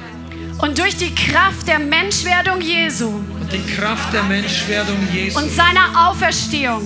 Und 0.59 0.79
durch 0.79 0.97
die 0.97 1.15
Kraft 1.15 1.69
der 1.69 1.79
Menschwerdung 1.79 2.61
Jesu 2.61 3.09
Und 3.09 3.53
die 3.53 3.65
Kraft 3.75 4.13
der 4.13 4.25
Menschwerdung 4.25 4.97
Jesu 5.13 5.39
und 5.39 5.51
seiner 5.51 6.09
Auferstehung 6.09 6.83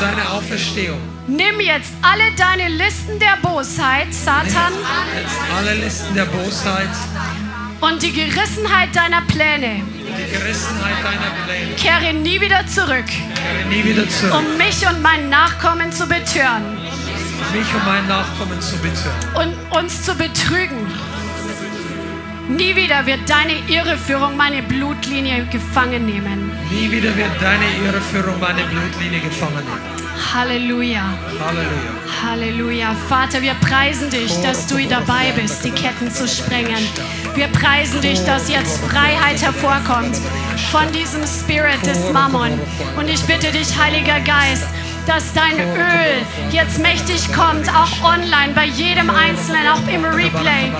seine 0.00 0.28
Auferstehung. 0.30 0.98
nimm 1.28 1.60
jetzt 1.60 1.92
alle 2.02 2.24
deine 2.36 2.68
Listen 2.74 3.18
der 3.20 3.38
Bosheit, 3.42 4.12
Satan, 4.12 4.72
alle 5.56 5.74
Listen 5.74 6.14
der 6.14 6.24
Bosheit, 6.24 6.88
und 7.80 8.02
die 8.02 8.12
Gerissenheit 8.12 8.94
deiner 8.94 9.22
Pläne. 9.22 9.82
die 9.84 10.32
Gerissenheit 10.32 10.96
deiner 11.04 11.32
Pläne. 11.44 11.74
Kehre 11.76 12.12
nie 12.12 12.40
wieder 12.40 12.66
zurück, 12.66 13.06
Kehre 13.06 13.68
nie 13.68 13.84
wieder 13.84 14.08
zurück, 14.08 14.34
um 14.34 14.56
mich 14.56 14.84
und 14.88 15.00
meinen 15.02 15.28
Nachkommen 15.28 15.92
zu 15.92 16.06
betören 16.08 16.85
mich 17.52 17.74
und 17.74 17.84
meinen 17.84 18.08
Nachkommen 18.08 18.60
zu 18.60 18.76
betören. 18.78 19.14
und 19.34 19.78
uns 19.78 20.02
zu 20.02 20.14
betrügen. 20.14 20.86
Nie 22.48 22.76
wieder 22.76 23.04
wird 23.06 23.28
deine 23.28 23.54
Irreführung 23.66 24.36
meine 24.36 24.62
Blutlinie 24.62 25.44
gefangen 25.46 26.06
nehmen. 26.06 26.52
Nie 26.70 26.88
wieder 26.90 27.14
wird 27.16 27.30
deine 27.40 27.64
Irreführung 27.84 28.38
meine 28.40 28.62
Blutlinie 28.64 29.18
gefangen 29.20 29.64
nehmen. 29.64 30.06
Halleluja. 30.32 31.02
Halleluja. 31.44 32.22
Halleluja. 32.24 32.96
Vater, 33.08 33.42
wir 33.42 33.54
preisen 33.54 34.10
dich, 34.10 34.32
dass 34.42 34.66
du 34.68 34.76
dabei 34.86 35.32
bist, 35.34 35.64
die 35.64 35.70
Ketten 35.72 36.10
zu 36.10 36.26
sprengen. 36.28 36.78
Wir 37.34 37.48
preisen 37.48 38.00
dich, 38.00 38.24
dass 38.24 38.48
jetzt 38.48 38.78
Freiheit 38.84 39.42
hervorkommt 39.42 40.16
von 40.70 40.90
diesem 40.92 41.26
Spirit 41.26 41.84
des 41.84 42.12
Mammon. 42.12 42.52
Und 42.96 43.08
ich 43.08 43.22
bitte 43.24 43.50
dich, 43.50 43.76
Heiliger 43.76 44.20
Geist, 44.20 44.66
dass 45.06 45.32
dein 45.32 45.58
Öl 45.58 46.26
jetzt 46.50 46.78
mächtig 46.78 47.32
kommt, 47.32 47.68
auch 47.68 48.02
online, 48.02 48.52
bei 48.54 48.66
jedem 48.66 49.08
Einzelnen, 49.08 49.68
auch 49.68 49.86
im 49.88 50.04
Replay, 50.04 50.72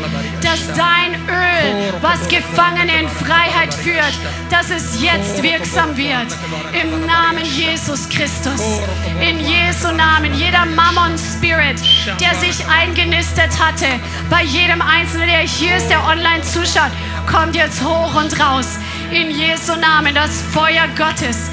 dass 0.42 0.66
dein 0.76 1.14
Öl, 1.28 1.94
was 2.00 2.28
Gefangene 2.28 3.00
in 3.00 3.08
Freiheit 3.08 3.72
führt, 3.72 4.12
dass 4.50 4.70
es 4.70 5.00
jetzt 5.00 5.42
wirksam 5.42 5.96
wird. 5.96 6.26
Im 6.72 7.06
Namen 7.06 7.44
Jesus 7.44 8.08
Christus. 8.08 8.80
In 9.20 9.38
Jesu 9.38 9.92
Namen. 9.92 10.34
Jeder 10.34 10.66
Mammon-Spirit, 10.66 11.80
der 12.20 12.34
sich 12.34 12.66
eingenistet 12.68 13.50
hatte, 13.58 13.86
bei 14.28 14.42
jedem 14.42 14.82
Einzelnen, 14.82 15.28
der 15.28 15.40
hier 15.40 15.76
ist, 15.76 15.88
der 15.88 16.04
online 16.04 16.42
zuschaut, 16.42 16.90
kommt 17.30 17.54
jetzt 17.54 17.82
hoch 17.82 18.14
und 18.14 18.38
raus. 18.40 18.78
In 19.10 19.30
Jesu 19.30 19.76
Namen. 19.76 20.14
Das 20.14 20.42
Feuer 20.52 20.86
Gottes 20.96 21.50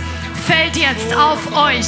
fällt 0.48 0.76
jetzt 0.76 1.16
auf 1.16 1.40
euch. 1.56 1.88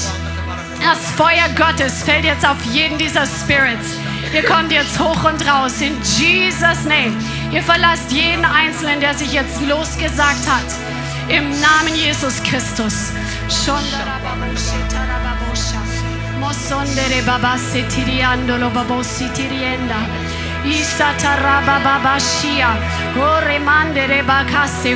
Das 0.86 1.00
Feuer 1.18 1.50
Gottes 1.58 2.04
fällt 2.04 2.26
jetzt 2.26 2.48
auf 2.48 2.64
jeden 2.72 3.00
dieser 3.00 3.26
Spirits. 3.26 3.98
Ihr 4.36 4.44
kommt 4.44 4.72
jetzt 4.72 5.00
hoch 5.00 5.24
und 5.24 5.42
raus 5.50 5.82
in 5.82 5.98
Jesus 6.04 6.84
Name. 6.84 7.12
Ihr 7.52 7.64
verlasst 7.64 8.12
jeden 8.12 8.46
Einzelnen, 8.46 9.00
der 9.00 9.16
sich 9.16 9.34
jetzt 9.34 9.60
losgesagt 9.68 10.46
hat. 10.48 10.70
Im 11.28 11.50
Namen 11.50 11.96
Jesus 11.96 12.36
Christus. 12.44 13.14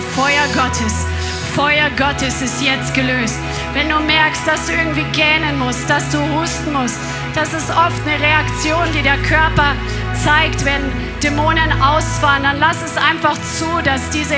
Feuer 0.02 0.46
Gottes. 0.54 1.08
Feuer 1.56 1.90
Gottes 1.98 2.44
ist 2.44 2.62
jetzt 2.62 2.94
gelöst. 2.94 3.40
Wenn 3.74 3.88
du 3.88 4.00
merkst, 4.00 4.48
dass 4.48 4.66
du 4.66 4.74
irgendwie 4.74 5.06
gähnen 5.12 5.60
musst, 5.60 5.88
dass 5.88 6.10
du 6.10 6.18
husten 6.36 6.74
musst, 6.74 6.98
das 7.36 7.54
ist 7.54 7.70
oft 7.70 8.02
eine 8.08 8.20
Reaktion, 8.20 8.86
die 8.98 9.04
der 9.04 9.18
Körper 9.18 9.76
zeigt, 10.24 10.66
wenn 10.66 10.82
Dämonen 11.22 11.72
ausfahren, 11.82 12.44
dann 12.44 12.60
lass 12.60 12.78
es 12.84 12.98
einfach 12.98 13.38
zu, 13.58 13.66
dass 13.84 14.10
diese 14.10 14.38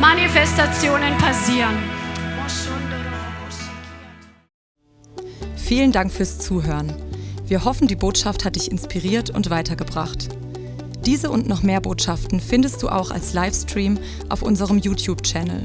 Manifestationen 0.00 1.16
passieren. 1.18 1.74
Vielen 5.56 5.90
Dank 5.90 6.12
fürs 6.12 6.38
Zuhören. 6.38 6.94
Wir 7.46 7.64
hoffen, 7.64 7.88
die 7.88 7.96
Botschaft 7.96 8.44
hat 8.44 8.54
dich 8.54 8.70
inspiriert 8.70 9.30
und 9.30 9.50
weitergebracht. 9.50 10.28
Diese 11.04 11.30
und 11.30 11.48
noch 11.48 11.62
mehr 11.62 11.80
Botschaften 11.80 12.40
findest 12.40 12.82
du 12.82 12.88
auch 12.88 13.10
als 13.10 13.32
Livestream 13.32 13.98
auf 14.28 14.42
unserem 14.42 14.78
YouTube-Channel, 14.78 15.64